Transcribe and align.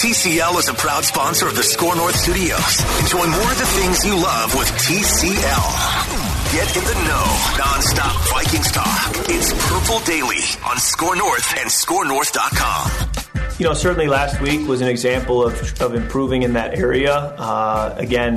TCL 0.00 0.58
is 0.58 0.66
a 0.70 0.72
proud 0.72 1.04
sponsor 1.04 1.46
of 1.46 1.54
the 1.54 1.62
Score 1.62 1.94
North 1.94 2.16
Studios. 2.16 2.80
Enjoy 3.00 3.18
more 3.18 3.52
of 3.52 3.58
the 3.58 3.66
things 3.66 4.02
you 4.02 4.14
love 4.14 4.54
with 4.56 4.66
TCL. 4.68 6.54
Get 6.54 6.74
in 6.74 6.84
the 6.84 6.94
know, 7.06 7.26
nonstop 7.60 8.16
Vikings 8.30 8.72
talk. 8.72 9.12
It's 9.28 9.52
Purple 9.68 10.00
Daily 10.06 10.40
on 10.64 10.78
Score 10.78 11.14
North 11.16 11.54
and 11.58 11.68
ScoreNorth.com. 11.68 13.52
You 13.58 13.66
know, 13.66 13.74
certainly 13.74 14.06
last 14.06 14.40
week 14.40 14.66
was 14.66 14.80
an 14.80 14.88
example 14.88 15.44
of, 15.44 15.82
of 15.82 15.94
improving 15.94 16.44
in 16.44 16.54
that 16.54 16.78
area. 16.78 17.14
Uh, 17.14 17.94
again, 17.98 18.36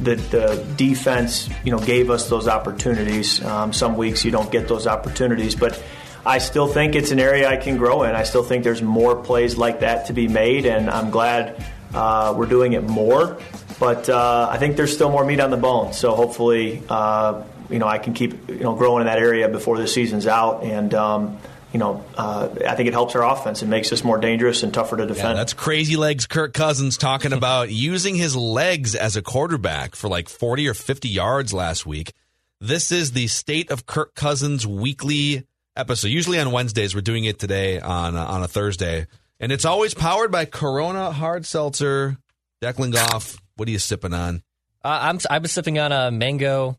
the, 0.00 0.14
the 0.14 0.66
defense, 0.78 1.50
you 1.62 1.72
know, 1.72 1.80
gave 1.80 2.08
us 2.08 2.30
those 2.30 2.48
opportunities. 2.48 3.44
Um, 3.44 3.74
some 3.74 3.98
weeks 3.98 4.24
you 4.24 4.30
don't 4.30 4.50
get 4.50 4.66
those 4.66 4.86
opportunities, 4.86 5.54
but 5.54 5.78
I 6.24 6.38
still 6.38 6.68
think 6.68 6.94
it's 6.94 7.10
an 7.10 7.20
area 7.20 7.48
I 7.48 7.56
can 7.56 7.76
grow 7.76 8.02
in. 8.02 8.14
I 8.14 8.24
still 8.24 8.42
think 8.42 8.64
there's 8.64 8.82
more 8.82 9.16
plays 9.16 9.56
like 9.56 9.80
that 9.80 10.06
to 10.06 10.12
be 10.12 10.28
made, 10.28 10.66
and 10.66 10.90
I'm 10.90 11.10
glad 11.10 11.64
uh, 11.94 12.34
we're 12.36 12.46
doing 12.46 12.74
it 12.74 12.84
more. 12.84 13.38
But 13.78 14.08
uh, 14.10 14.48
I 14.50 14.58
think 14.58 14.76
there's 14.76 14.92
still 14.92 15.10
more 15.10 15.24
meat 15.24 15.40
on 15.40 15.50
the 15.50 15.56
bone. 15.56 15.94
So 15.94 16.14
hopefully, 16.14 16.82
uh, 16.88 17.42
you 17.70 17.78
know, 17.78 17.86
I 17.86 17.98
can 17.98 18.12
keep 18.12 18.48
you 18.48 18.60
know 18.60 18.74
growing 18.74 19.00
in 19.00 19.06
that 19.06 19.18
area 19.18 19.48
before 19.48 19.78
the 19.78 19.88
season's 19.88 20.26
out, 20.26 20.64
and. 20.64 20.94
Um, 20.94 21.38
you 21.72 21.78
know, 21.78 22.04
uh, 22.16 22.48
I 22.66 22.74
think 22.74 22.88
it 22.88 22.92
helps 22.92 23.14
our 23.14 23.24
offense. 23.24 23.62
It 23.62 23.68
makes 23.68 23.92
us 23.92 24.02
more 24.02 24.18
dangerous 24.18 24.64
and 24.64 24.74
tougher 24.74 24.96
to 24.96 25.06
defend. 25.06 25.28
Yeah, 25.28 25.34
that's 25.34 25.52
crazy 25.52 25.94
legs. 25.94 26.26
Kirk 26.26 26.52
Cousins 26.52 26.96
talking 26.96 27.32
about 27.32 27.70
using 27.70 28.16
his 28.16 28.34
legs 28.34 28.96
as 28.96 29.16
a 29.16 29.22
quarterback 29.22 29.94
for 29.94 30.08
like 30.08 30.28
40 30.28 30.68
or 30.68 30.74
50 30.74 31.08
yards 31.08 31.52
last 31.52 31.86
week. 31.86 32.12
This 32.60 32.90
is 32.90 33.12
the 33.12 33.28
State 33.28 33.70
of 33.70 33.86
Kirk 33.86 34.16
Cousins 34.16 34.66
weekly 34.66 35.46
episode. 35.80 36.08
Usually 36.08 36.38
on 36.38 36.52
Wednesdays, 36.52 36.94
we're 36.94 37.00
doing 37.00 37.24
it 37.24 37.38
today 37.38 37.80
on 37.80 38.14
uh, 38.16 38.24
on 38.24 38.42
a 38.42 38.48
Thursday, 38.48 39.06
and 39.40 39.50
it's 39.50 39.64
always 39.64 39.94
powered 39.94 40.30
by 40.30 40.44
Corona 40.44 41.10
Hard 41.10 41.46
Seltzer. 41.46 42.16
Declan 42.62 42.92
Goff, 42.92 43.40
what 43.56 43.66
are 43.68 43.72
you 43.72 43.78
sipping 43.78 44.12
on? 44.12 44.42
Uh, 44.84 44.98
I'm 45.02 45.18
I 45.28 45.38
was 45.38 45.50
sipping 45.50 45.78
on 45.78 45.92
a 45.92 46.10
mango 46.10 46.78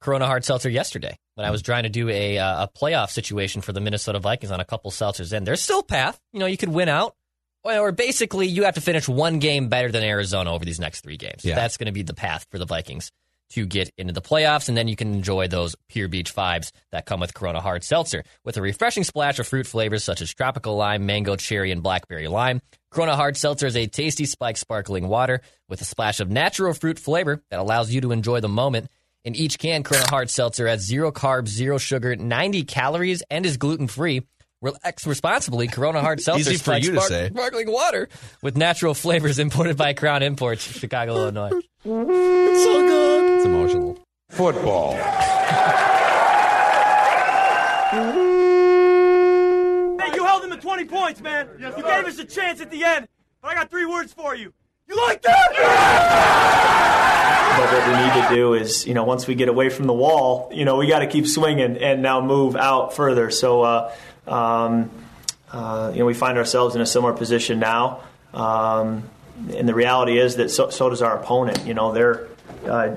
Corona 0.00 0.26
Hard 0.26 0.44
Seltzer 0.44 0.70
yesterday 0.70 1.18
when 1.34 1.46
I 1.46 1.50
was 1.50 1.62
trying 1.62 1.82
to 1.82 1.88
do 1.88 2.08
a 2.08 2.38
uh, 2.38 2.64
a 2.64 2.68
playoff 2.68 3.10
situation 3.10 3.60
for 3.60 3.72
the 3.72 3.80
Minnesota 3.80 4.18
Vikings 4.18 4.50
on 4.50 4.60
a 4.60 4.64
couple 4.64 4.90
seltzers. 4.90 5.32
And 5.32 5.46
there's 5.46 5.62
still 5.62 5.82
path. 5.82 6.18
You 6.32 6.40
know, 6.40 6.46
you 6.46 6.56
could 6.56 6.70
win 6.70 6.88
out. 6.88 7.14
Or 7.64 7.92
basically, 7.92 8.46
you 8.46 8.64
have 8.64 8.76
to 8.76 8.80
finish 8.80 9.08
one 9.08 9.40
game 9.40 9.68
better 9.68 9.90
than 9.90 10.02
Arizona 10.02 10.54
over 10.54 10.64
these 10.64 10.80
next 10.80 11.02
three 11.02 11.18
games. 11.18 11.44
Yeah. 11.44 11.54
That's 11.54 11.76
going 11.76 11.86
to 11.86 11.92
be 11.92 12.02
the 12.02 12.14
path 12.14 12.46
for 12.50 12.58
the 12.58 12.64
Vikings 12.64 13.10
to 13.50 13.66
get 13.66 13.90
into 13.96 14.12
the 14.12 14.22
playoffs, 14.22 14.68
and 14.68 14.76
then 14.76 14.88
you 14.88 14.96
can 14.96 15.12
enjoy 15.12 15.48
those 15.48 15.74
Pure 15.88 16.08
Beach 16.08 16.34
vibes 16.34 16.70
that 16.92 17.06
come 17.06 17.20
with 17.20 17.34
Corona 17.34 17.60
Hard 17.60 17.84
Seltzer. 17.84 18.24
With 18.44 18.56
a 18.56 18.62
refreshing 18.62 19.04
splash 19.04 19.38
of 19.38 19.48
fruit 19.48 19.66
flavors 19.66 20.04
such 20.04 20.20
as 20.20 20.32
tropical 20.32 20.76
lime, 20.76 21.06
mango, 21.06 21.36
cherry, 21.36 21.70
and 21.72 21.82
blackberry 21.82 22.28
lime, 22.28 22.60
Corona 22.90 23.16
Hard 23.16 23.36
Seltzer 23.36 23.66
is 23.66 23.76
a 23.76 23.86
tasty 23.86 24.24
spiked 24.24 24.58
sparkling 24.58 25.08
water 25.08 25.40
with 25.68 25.80
a 25.80 25.84
splash 25.84 26.20
of 26.20 26.30
natural 26.30 26.74
fruit 26.74 26.98
flavor 26.98 27.42
that 27.50 27.60
allows 27.60 27.92
you 27.92 28.00
to 28.02 28.12
enjoy 28.12 28.40
the 28.40 28.48
moment. 28.48 28.88
In 29.24 29.34
each 29.34 29.58
can, 29.58 29.82
Corona 29.82 30.08
Hard 30.08 30.30
Seltzer 30.30 30.66
has 30.68 30.80
zero 30.80 31.12
carbs, 31.12 31.48
zero 31.48 31.78
sugar, 31.78 32.16
90 32.16 32.64
calories, 32.64 33.22
and 33.30 33.44
is 33.44 33.56
gluten 33.56 33.88
free. 33.88 34.22
Relax 34.60 35.06
responsibly. 35.06 35.68
Corona 35.68 36.00
Hard 36.00 36.20
Seltzer. 36.20 36.50
Easy 36.50 36.62
for 36.62 36.76
you 36.76 36.92
to 36.92 37.00
say. 37.02 37.28
Sparkling 37.30 37.70
water 37.70 38.08
with 38.42 38.56
natural 38.56 38.92
flavors 38.94 39.38
imported 39.38 39.76
by 39.76 39.92
Crown 39.92 40.22
Imports, 40.22 40.62
Chicago, 40.62 41.14
Illinois. 41.16 41.50
It's 41.84 42.62
so 42.64 42.80
good. 42.86 43.36
It's 43.36 43.44
emotional. 43.46 43.98
Football. 44.30 44.94
Hey, 50.00 50.14
you 50.14 50.24
held 50.24 50.42
them 50.42 50.50
to 50.50 50.56
20 50.60 50.84
points, 50.86 51.20
man. 51.20 51.48
you 51.58 51.70
gave 51.82 52.04
us 52.06 52.18
a 52.18 52.24
chance 52.24 52.60
at 52.60 52.70
the 52.70 52.82
end, 52.84 53.08
but 53.40 53.52
I 53.52 53.54
got 53.54 53.70
three 53.70 53.86
words 53.86 54.12
for 54.12 54.34
you. 54.34 54.52
You 54.88 54.96
like 54.96 55.22
that? 55.22 56.74
But 57.58 57.72
what 57.72 57.88
we 57.88 57.92
need 57.94 58.28
to 58.28 58.34
do 58.36 58.54
is, 58.54 58.86
you 58.86 58.94
know, 58.94 59.02
once 59.02 59.26
we 59.26 59.34
get 59.34 59.48
away 59.48 59.68
from 59.68 59.86
the 59.88 59.92
wall, 59.92 60.48
you 60.54 60.64
know, 60.64 60.76
we 60.76 60.86
got 60.86 61.00
to 61.00 61.08
keep 61.08 61.26
swinging 61.26 61.76
and 61.78 62.02
now 62.02 62.20
move 62.20 62.54
out 62.54 62.94
further. 62.94 63.32
So, 63.32 63.62
uh, 63.62 63.92
um, 64.28 64.92
uh, 65.50 65.90
you 65.92 65.98
know, 65.98 66.06
we 66.06 66.14
find 66.14 66.38
ourselves 66.38 66.76
in 66.76 66.80
a 66.80 66.86
similar 66.86 67.14
position 67.14 67.58
now. 67.58 68.02
Um, 68.32 69.10
and 69.56 69.68
the 69.68 69.74
reality 69.74 70.18
is 70.20 70.36
that 70.36 70.52
so, 70.52 70.70
so, 70.70 70.88
does 70.88 71.02
our 71.02 71.18
opponent. 71.18 71.66
You 71.66 71.74
know, 71.74 71.90
they're, 71.92 72.28
uh, 72.64 72.94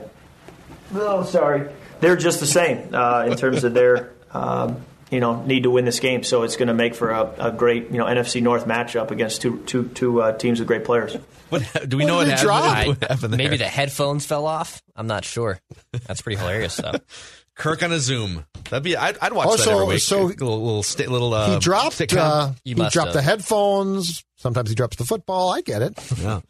oh, 0.93 1.23
sorry, 1.23 1.67
they're 1.99 2.15
just 2.15 2.39
the 2.39 2.45
same 2.45 2.93
uh, 2.93 3.25
in 3.27 3.37
terms 3.37 3.63
of 3.63 3.73
their, 3.73 4.11
um, 4.31 4.85
you 5.09 5.21
know, 5.21 5.41
need 5.43 5.63
to 5.63 5.71
win 5.71 5.85
this 5.85 5.99
game. 5.99 6.21
So 6.21 6.43
it's 6.43 6.55
going 6.55 6.67
to 6.67 6.75
make 6.75 6.93
for 6.93 7.09
a, 7.09 7.47
a, 7.47 7.51
great, 7.51 7.89
you 7.89 7.97
know, 7.97 8.05
NFC 8.05 8.43
North 8.43 8.65
matchup 8.65 9.09
against 9.09 9.41
two, 9.41 9.63
two, 9.65 9.87
two 9.87 10.21
uh, 10.21 10.37
teams 10.37 10.59
with 10.59 10.67
great 10.67 10.85
players. 10.85 11.17
What, 11.51 11.89
do 11.89 11.97
we 11.97 12.05
what 12.05 12.07
know 12.07 12.15
what 12.15 12.27
happened, 12.27 12.97
what 12.99 13.09
happened, 13.09 13.35
Maybe 13.35 13.57
the 13.57 13.65
headphones 13.65 14.25
fell 14.25 14.47
off. 14.47 14.81
I'm 14.95 15.07
not 15.07 15.25
sure. 15.25 15.59
That's 16.07 16.21
pretty 16.21 16.39
hilarious, 16.39 16.77
though. 16.77 16.93
Kirk 17.55 17.83
on 17.83 17.91
a 17.91 17.99
Zoom. 17.99 18.45
That'd 18.69 18.83
be. 18.83 18.95
I'd, 18.95 19.17
I'd 19.21 19.33
watch 19.33 19.47
oh, 19.49 19.57
that 19.57 19.63
so, 19.63 19.73
every 19.73 19.85
week. 19.85 19.99
So 19.99 20.23
little 20.23 20.63
little, 20.63 20.83
sta- 20.83 21.07
little 21.07 21.33
uh, 21.33 21.53
he 21.53 21.59
dropped. 21.59 22.01
Uh, 22.13 22.53
he 22.63 22.73
dropped 22.73 22.95
have. 22.95 23.13
the 23.13 23.21
headphones. 23.21 24.23
Sometimes 24.37 24.69
he 24.69 24.75
drops 24.75 24.95
the 24.95 25.03
football. 25.03 25.51
I 25.51 25.61
get 25.61 25.81
it. 25.81 25.93
Yeah. 26.17 26.41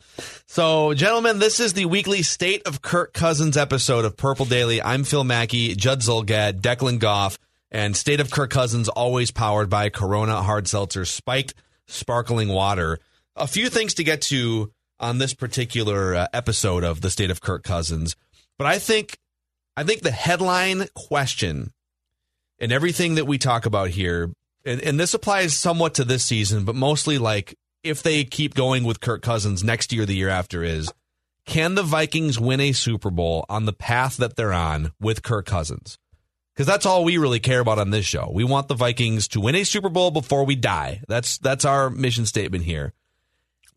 So, 0.48 0.94
gentlemen, 0.94 1.40
this 1.40 1.60
is 1.60 1.74
the 1.74 1.86
weekly 1.86 2.22
State 2.22 2.66
of 2.66 2.82
Kirk 2.82 3.14
Cousins 3.14 3.58
episode 3.58 4.06
of 4.06 4.16
Purple 4.16 4.46
Daily. 4.46 4.82
I'm 4.82 5.04
Phil 5.04 5.24
Mackey, 5.24 5.76
Judd 5.76 6.00
Zulgad, 6.00 6.62
Declan 6.62 7.00
Goff, 7.00 7.38
and 7.72 7.98
State 7.98 8.22
of 8.22 8.32
Kirk 8.32 8.52
Cousins, 8.52 8.88
always 8.88 9.32
powered 9.32 9.70
by 9.70 9.90
Corona 9.90 10.42
Hard 10.42 10.68
Seltzer, 10.68 11.04
spiked 11.04 11.54
sparkling 11.88 12.48
water. 12.48 13.00
A 13.36 13.48
few 13.48 13.70
things 13.70 13.96
to 13.96 14.04
get 14.04 14.22
to 14.24 14.72
on 15.02 15.18
this 15.18 15.34
particular 15.34 16.16
uh, 16.16 16.28
episode 16.32 16.84
of 16.84 17.02
the 17.02 17.10
State 17.10 17.32
of 17.32 17.42
Kirk 17.42 17.64
Cousins, 17.64 18.16
but 18.58 18.68
I 18.68 18.80
think 18.80 19.18
I 19.76 19.84
think 19.84 20.02
the 20.02 20.12
headline 20.12 20.88
question 20.94 21.74
and 22.60 22.72
everything 22.72 23.16
that 23.16 23.26
we 23.26 23.38
talk 23.38 23.66
about 23.66 23.90
here, 23.90 24.32
and, 24.64 24.82
and 24.82 25.00
this 25.00 25.14
applies 25.14 25.54
somewhat 25.54 25.96
to 25.96 26.04
this 26.04 26.24
season, 26.24 26.64
but 26.64 26.76
mostly 26.76 27.18
like 27.18 27.58
if 27.84 28.04
they 28.04 28.24
keep 28.24 28.54
going 28.54 28.84
with 28.84 29.02
Kirk 29.02 29.22
Cousins 29.22 29.64
next 29.64 29.92
year, 29.92 30.06
the 30.06 30.16
year 30.16 30.30
after, 30.30 30.64
is 30.64 30.94
can 31.46 31.76
the 31.76 31.84
Vikings 31.84 32.40
win 32.40 32.60
a 32.60 32.72
Super 32.72 33.10
Bowl 33.10 33.46
on 33.50 33.66
the 33.66 33.74
path 33.74 34.18
that 34.18 34.36
they're 34.36 34.54
on 34.54 34.92
with 35.00 35.24
Kirk 35.24 35.48
Cousins? 35.48 35.98
Because 36.54 36.68
that's 36.68 36.86
all 36.86 37.04
we 37.04 37.18
really 37.18 37.40
care 37.40 37.62
about 37.62 37.80
on 37.80 37.90
this 37.90 38.06
show. 38.06 38.30
We 38.32 38.44
want 38.44 38.68
the 38.68 38.76
Vikings 38.76 39.28
to 39.30 39.42
win 39.42 39.56
a 39.56 39.64
Super 39.64 39.90
Bowl 39.90 40.12
before 40.12 40.46
we 40.46 40.56
die. 40.56 41.02
That's 41.08 41.38
that's 41.40 41.66
our 41.66 41.90
mission 41.90 42.26
statement 42.26 42.66
here. 42.66 42.94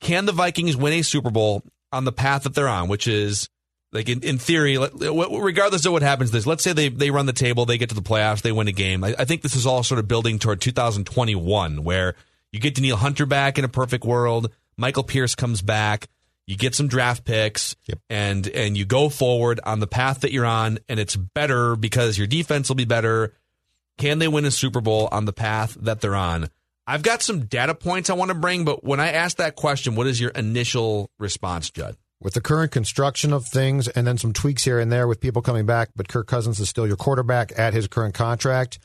Can 0.05 0.27
the 0.27 0.33
Vikings 0.33 0.77
win 0.77 0.93
a 0.93 1.03
Super 1.03 1.31
Bowl 1.31 1.63
on 1.91 2.05
the 2.05 2.13
path 2.13 2.43
that 2.43 2.55
they're 2.55 2.69
on, 2.69 2.89
which 2.89 3.09
is 3.09 3.49
like 3.91 4.11
in, 4.11 4.23
in 4.23 4.37
theory, 4.37 4.77
regardless 4.77 5.87
of 5.87 5.93
what 5.93 6.03
happens, 6.03 6.31
this 6.31 6.47
let's 6.47 6.63
say 6.63 6.75
they, 6.75 6.91
they 6.91 7.11
run 7.11 7.25
the 7.25 7.33
table, 7.33 7.65
they 7.65 7.79
get 7.79 7.89
to 7.89 7.95
the 7.95 8.03
playoffs, 8.03 8.43
they 8.43 8.53
win 8.53 8.69
a 8.69 8.73
game. 8.73 9.03
I, 9.03 9.15
I 9.19 9.25
think 9.25 9.41
this 9.41 9.57
is 9.57 9.65
all 9.65 9.83
sort 9.83 9.99
of 9.99 10.07
building 10.07 10.39
toward 10.39 10.61
2021, 10.61 11.85
where 11.85 12.17
you 12.53 12.61
get 12.61 12.75
Danielle 12.75 12.99
Hunter 12.99 13.25
back 13.25 13.59
in 13.59 13.65
a 13.65 13.69
perfect 13.69 14.05
world. 14.05 14.53
Michael 14.77 15.05
Pierce 15.05 15.35
comes 15.35 15.63
back. 15.63 16.09
You 16.47 16.59
get 16.59 16.75
some 16.75 16.89
draft 16.89 17.25
picks, 17.25 17.75
yep. 17.87 17.99
and 18.11 18.47
and 18.49 18.77
you 18.77 18.85
go 18.85 19.09
forward 19.09 19.59
on 19.65 19.81
the 19.81 19.87
path 19.87 20.21
that 20.21 20.33
you're 20.33 20.45
on, 20.45 20.81
and 20.87 21.01
it's 21.01 21.17
better 21.17 21.77
because 21.77 22.19
your 22.19 22.27
defense 22.27 22.69
will 22.69 22.77
be 22.77 22.85
better. 22.85 23.33
Can 23.97 24.19
they 24.19 24.29
win 24.29 24.45
a 24.45 24.51
Super 24.51 24.83
Bowl 24.83 25.09
on 25.11 25.25
the 25.25 25.33
path 25.33 25.75
that 25.81 26.03
they're 26.03 26.15
on? 26.15 26.51
I've 26.87 27.03
got 27.03 27.23
some 27.23 27.47
data 27.47 27.75
points 27.75 28.11
I 28.11 28.15
want 28.15 28.31
to 28.31 28.35
bring, 28.35 28.65
but 28.65 28.85
when 28.85 29.01
I 29.01 29.13
ask 29.13 29.39
that 29.39 29.57
question, 29.57 29.95
what 29.95 30.07
is 30.07 30.21
your 30.21 30.31
initial 30.31 31.11
response, 31.19 31.71
Judd? 31.71 31.97
With 32.21 32.35
the 32.35 32.41
current 32.41 32.73
construction 32.73 33.33
of 33.33 33.47
things 33.47 33.89
and 33.89 34.07
then 34.07 34.19
some 34.19 34.33
tweaks 34.33 34.65
here 34.65 34.79
and 34.79 34.91
there 34.93 35.09
with 35.09 35.21
people 35.21 35.43
coming 35.43 35.67
back, 35.67 35.91
but 35.97 36.09
Kirk 36.09 36.27
Cousins 36.27 36.61
is 36.61 36.69
still 36.69 36.87
your 36.87 36.97
quarterback 36.97 37.53
at 37.59 37.75
his 37.75 37.89
current 37.89 38.15
contract. 38.15 38.79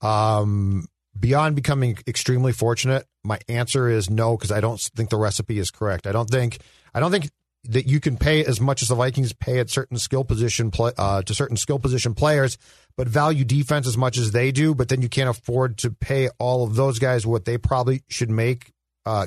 Um, 0.00 0.86
beyond 1.18 1.56
becoming 1.56 1.98
extremely 2.06 2.52
fortunate, 2.52 3.06
my 3.24 3.38
answer 3.48 3.88
is 3.88 4.10
no 4.10 4.36
because 4.36 4.50
I 4.50 4.60
don't 4.60 4.80
think 4.80 5.10
the 5.10 5.16
recipe 5.16 5.58
is 5.58 5.70
correct. 5.70 6.06
I 6.06 6.12
don't 6.12 6.28
think 6.28 6.58
I 6.94 7.00
don't 7.00 7.10
think 7.10 7.30
that 7.64 7.86
you 7.86 8.00
can 8.00 8.16
pay 8.16 8.44
as 8.44 8.60
much 8.60 8.82
as 8.82 8.88
the 8.88 8.94
Vikings 8.94 9.32
pay 9.32 9.58
at 9.60 9.70
certain 9.70 9.96
skill 9.96 10.24
position 10.24 10.70
play, 10.70 10.92
uh, 10.98 11.22
to 11.22 11.34
certain 11.34 11.56
skill 11.56 11.78
position 11.78 12.14
players, 12.14 12.58
but 12.96 13.06
value 13.06 13.44
defense 13.44 13.86
as 13.86 13.96
much 13.96 14.18
as 14.18 14.32
they 14.32 14.50
do. 14.50 14.74
But 14.74 14.88
then 14.88 15.00
you 15.00 15.08
can't 15.08 15.30
afford 15.30 15.78
to 15.78 15.90
pay 15.90 16.28
all 16.38 16.64
of 16.64 16.74
those 16.74 16.98
guys 16.98 17.26
what 17.26 17.44
they 17.44 17.58
probably 17.58 18.02
should 18.08 18.30
make, 18.30 18.72
uh, 19.06 19.26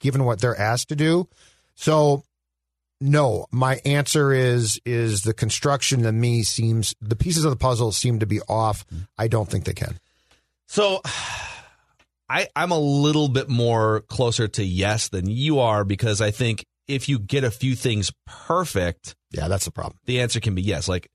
given 0.00 0.24
what 0.24 0.40
they're 0.40 0.58
asked 0.58 0.90
to 0.90 0.96
do. 0.96 1.28
So, 1.74 2.22
no, 3.00 3.46
my 3.50 3.80
answer 3.84 4.32
is 4.32 4.80
is 4.84 5.22
the 5.22 5.34
construction 5.34 6.02
to 6.02 6.12
me 6.12 6.44
seems 6.44 6.94
the 7.00 7.16
pieces 7.16 7.44
of 7.44 7.50
the 7.50 7.56
puzzle 7.56 7.90
seem 7.90 8.20
to 8.20 8.26
be 8.26 8.40
off. 8.42 8.84
I 9.18 9.26
don't 9.26 9.48
think 9.48 9.64
they 9.64 9.74
can. 9.74 9.98
So. 10.66 11.00
I, 12.28 12.48
I'm 12.56 12.70
a 12.70 12.78
little 12.78 13.28
bit 13.28 13.50
more 13.50 14.00
closer 14.08 14.48
to 14.48 14.64
yes 14.64 15.08
than 15.08 15.28
you 15.28 15.58
are 15.58 15.84
because 15.84 16.22
I 16.22 16.30
think 16.30 16.64
if 16.88 17.08
you 17.08 17.18
get 17.18 17.44
a 17.44 17.50
few 17.50 17.74
things 17.74 18.12
perfect, 18.26 19.14
yeah, 19.30 19.48
that's 19.48 19.64
the 19.64 19.70
problem. 19.70 19.98
The 20.04 20.20
answer 20.20 20.40
can 20.40 20.54
be 20.54 20.62
yes. 20.62 20.88
Like 20.88 21.08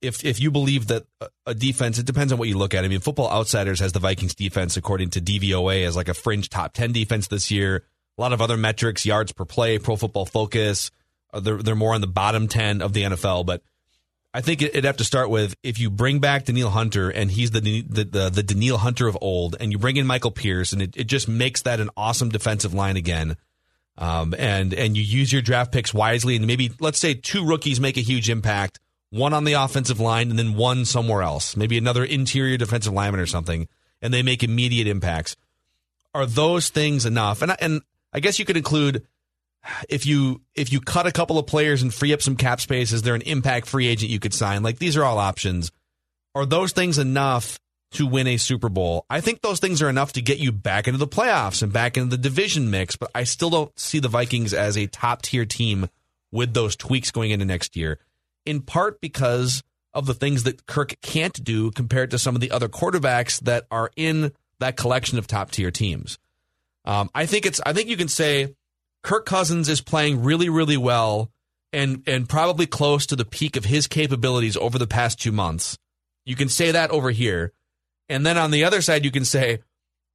if 0.00 0.24
if 0.24 0.40
you 0.40 0.50
believe 0.50 0.88
that 0.88 1.04
a 1.46 1.54
defense, 1.54 1.98
it 1.98 2.06
depends 2.06 2.32
on 2.32 2.38
what 2.38 2.48
you 2.48 2.56
look 2.56 2.74
at. 2.74 2.84
I 2.84 2.88
mean, 2.88 3.00
Football 3.00 3.30
Outsiders 3.30 3.80
has 3.80 3.92
the 3.92 3.98
Vikings 3.98 4.34
defense 4.34 4.76
according 4.76 5.10
to 5.10 5.20
DVOA 5.20 5.86
as 5.86 5.96
like 5.96 6.08
a 6.08 6.14
fringe 6.14 6.48
top 6.48 6.72
ten 6.72 6.92
defense 6.92 7.28
this 7.28 7.50
year. 7.50 7.84
A 8.16 8.20
lot 8.20 8.32
of 8.32 8.40
other 8.40 8.56
metrics, 8.56 9.06
yards 9.06 9.32
per 9.32 9.44
play, 9.44 9.78
Pro 9.78 9.96
Football 9.96 10.26
Focus, 10.26 10.90
uh, 11.32 11.40
they're 11.40 11.62
they're 11.62 11.74
more 11.74 11.94
on 11.94 12.00
the 12.00 12.06
bottom 12.06 12.48
ten 12.48 12.80
of 12.80 12.92
the 12.92 13.02
NFL. 13.02 13.46
But 13.46 13.62
I 14.32 14.40
think 14.40 14.62
it'd 14.62 14.84
have 14.84 14.98
to 14.98 15.04
start 15.04 15.30
with 15.30 15.56
if 15.62 15.78
you 15.78 15.90
bring 15.90 16.20
back 16.20 16.44
Danielle 16.44 16.70
Hunter 16.70 17.10
and 17.10 17.30
he's 17.30 17.50
the 17.50 17.60
the 17.60 18.04
the, 18.04 18.30
the 18.30 18.42
Danielle 18.42 18.78
Hunter 18.78 19.08
of 19.08 19.18
old, 19.20 19.56
and 19.58 19.72
you 19.72 19.78
bring 19.78 19.96
in 19.96 20.06
Michael 20.06 20.30
Pierce, 20.30 20.72
and 20.72 20.82
it, 20.82 20.96
it 20.96 21.04
just 21.04 21.28
makes 21.28 21.62
that 21.62 21.80
an 21.80 21.90
awesome 21.96 22.28
defensive 22.28 22.74
line 22.74 22.96
again. 22.96 23.36
Um, 23.98 24.32
and 24.38 24.72
and 24.72 24.96
you 24.96 25.02
use 25.02 25.32
your 25.32 25.42
draft 25.42 25.72
picks 25.72 25.92
wisely, 25.92 26.36
and 26.36 26.46
maybe 26.46 26.70
let's 26.78 27.00
say 27.00 27.14
two 27.14 27.44
rookies 27.44 27.80
make 27.80 27.96
a 27.96 28.00
huge 28.00 28.30
impact, 28.30 28.78
one 29.10 29.34
on 29.34 29.42
the 29.42 29.54
offensive 29.54 29.98
line, 29.98 30.30
and 30.30 30.38
then 30.38 30.54
one 30.54 30.84
somewhere 30.84 31.22
else, 31.22 31.56
maybe 31.56 31.76
another 31.76 32.04
interior 32.04 32.56
defensive 32.56 32.92
lineman 32.92 33.20
or 33.20 33.26
something, 33.26 33.66
and 34.00 34.14
they 34.14 34.22
make 34.22 34.44
immediate 34.44 34.86
impacts. 34.86 35.34
Are 36.14 36.26
those 36.26 36.68
things 36.68 37.06
enough? 37.06 37.42
And 37.42 37.56
and 37.60 37.82
I 38.12 38.20
guess 38.20 38.38
you 38.38 38.44
could 38.44 38.56
include 38.56 39.04
if 39.88 40.06
you 40.06 40.42
if 40.54 40.72
you 40.72 40.80
cut 40.80 41.08
a 41.08 41.12
couple 41.12 41.36
of 41.36 41.48
players 41.48 41.82
and 41.82 41.92
free 41.92 42.12
up 42.12 42.22
some 42.22 42.36
cap 42.36 42.60
space, 42.60 42.92
is 42.92 43.02
there 43.02 43.16
an 43.16 43.22
impact 43.22 43.66
free 43.66 43.88
agent 43.88 44.12
you 44.12 44.20
could 44.20 44.34
sign? 44.34 44.62
Like 44.62 44.78
these 44.78 44.96
are 44.96 45.04
all 45.04 45.18
options. 45.18 45.72
Are 46.36 46.46
those 46.46 46.70
things 46.70 46.98
enough 46.98 47.58
to 47.92 48.06
win 48.06 48.26
a 48.26 48.36
Super 48.36 48.68
Bowl. 48.68 49.06
I 49.08 49.20
think 49.20 49.40
those 49.40 49.60
things 49.60 49.80
are 49.80 49.88
enough 49.88 50.12
to 50.14 50.22
get 50.22 50.38
you 50.38 50.52
back 50.52 50.86
into 50.86 50.98
the 50.98 51.08
playoffs 51.08 51.62
and 51.62 51.72
back 51.72 51.96
into 51.96 52.10
the 52.10 52.22
division 52.22 52.70
mix, 52.70 52.96
but 52.96 53.10
I 53.14 53.24
still 53.24 53.50
don't 53.50 53.78
see 53.78 53.98
the 53.98 54.08
Vikings 54.08 54.52
as 54.52 54.76
a 54.76 54.86
top 54.86 55.22
tier 55.22 55.46
team 55.46 55.88
with 56.30 56.52
those 56.52 56.76
tweaks 56.76 57.10
going 57.10 57.30
into 57.30 57.46
next 57.46 57.76
year, 57.76 57.98
in 58.44 58.60
part 58.60 59.00
because 59.00 59.62
of 59.94 60.06
the 60.06 60.14
things 60.14 60.42
that 60.42 60.66
Kirk 60.66 60.96
can't 61.00 61.42
do 61.42 61.70
compared 61.70 62.10
to 62.10 62.18
some 62.18 62.34
of 62.34 62.40
the 62.40 62.50
other 62.50 62.68
quarterbacks 62.68 63.40
that 63.40 63.66
are 63.70 63.90
in 63.96 64.32
that 64.60 64.76
collection 64.76 65.18
of 65.18 65.26
top 65.26 65.50
tier 65.50 65.70
teams. 65.70 66.18
Um, 66.84 67.10
I 67.14 67.26
think 67.26 67.46
it's 67.46 67.60
I 67.64 67.72
think 67.72 67.88
you 67.88 67.96
can 67.96 68.08
say 68.08 68.54
Kirk 69.02 69.26
Cousins 69.26 69.68
is 69.68 69.80
playing 69.80 70.22
really 70.22 70.48
really 70.48 70.76
well 70.76 71.30
and 71.72 72.02
and 72.06 72.28
probably 72.28 72.66
close 72.66 73.06
to 73.06 73.16
the 73.16 73.24
peak 73.24 73.56
of 73.56 73.64
his 73.64 73.86
capabilities 73.86 74.56
over 74.56 74.78
the 74.78 74.86
past 74.86 75.20
2 75.20 75.32
months. 75.32 75.78
You 76.24 76.36
can 76.36 76.48
say 76.48 76.70
that 76.70 76.90
over 76.90 77.10
here. 77.10 77.52
And 78.08 78.24
then 78.24 78.38
on 78.38 78.50
the 78.50 78.64
other 78.64 78.80
side, 78.80 79.04
you 79.04 79.10
can 79.10 79.24
say, 79.24 79.60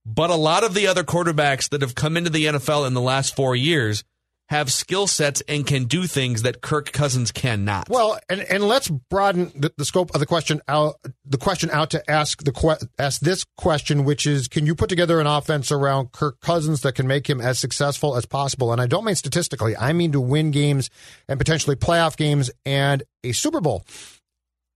but 0.06 0.30
a 0.30 0.36
lot 0.36 0.64
of 0.64 0.74
the 0.74 0.88
other 0.88 1.04
quarterbacks 1.04 1.70
that 1.70 1.82
have 1.82 1.96
come 1.96 2.18
into 2.18 2.30
the 2.30 2.46
NFL 2.46 2.88
in 2.88 2.94
the 2.94 3.02
last 3.02 3.36
four 3.36 3.56
years 3.56 4.04
have 4.50 4.72
skill 4.72 5.08
sets 5.08 5.42
and 5.48 5.66
can 5.66 5.86
do 5.86 6.06
things 6.06 6.42
that 6.42 6.62
Kirk 6.62 6.92
Cousins 6.92 7.32
cannot. 7.32 7.90
Well, 7.90 8.20
and, 8.30 8.42
and 8.42 8.64
let's 8.64 8.90
broaden 8.90 9.52
the, 9.56 9.74
the 9.78 9.86
scope 9.86 10.14
of 10.14 10.20
the 10.20 10.26
question 10.26 10.62
out 10.68 10.96
the 11.26 11.38
question 11.38 11.72
out 11.72 11.90
to 11.92 12.12
ask 12.12 12.44
the 12.44 12.90
ask 13.00 13.22
this 13.22 13.46
question, 13.58 14.04
which 14.04 14.28
is, 14.28 14.48
can 14.48 14.66
you 14.66 14.76
put 14.76 14.90
together 14.90 15.20
an 15.20 15.28
offense 15.28 15.72
around 15.72 16.12
Kirk 16.12 16.40
Cousins 16.42 16.82
that 16.82 16.94
can 16.94 17.08
make 17.08 17.30
him 17.30 17.40
as 17.40 17.58
successful 17.58 18.16
as 18.16 18.26
possible? 18.26 18.72
And 18.72 18.82
I 18.82 18.86
don't 18.86 19.06
mean 19.06 19.16
statistically; 19.16 19.76
I 19.78 19.94
mean 19.94 20.12
to 20.12 20.22
win 20.22 20.52
games 20.52 20.90
and 21.28 21.40
potentially 21.40 21.76
playoff 21.76 22.18
games 22.18 22.52
and 22.66 23.04
a 23.24 23.32
Super 23.32 23.62
Bowl. 23.62 23.86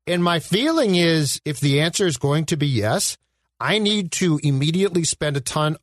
And 0.08 0.24
my 0.24 0.40
feeling 0.40 0.96
is 0.96 1.42
if 1.44 1.60
the 1.60 1.82
answer 1.82 2.08
is 2.08 2.18
going 2.18 2.46
to 2.46 2.58
be 2.58 2.68
yes, 2.68 3.18
I 3.60 3.78
need 3.78 4.12
to 4.14 4.40
immediately 4.42 5.04
spend 5.04 5.36
a 5.36 5.42
ton 5.42 5.78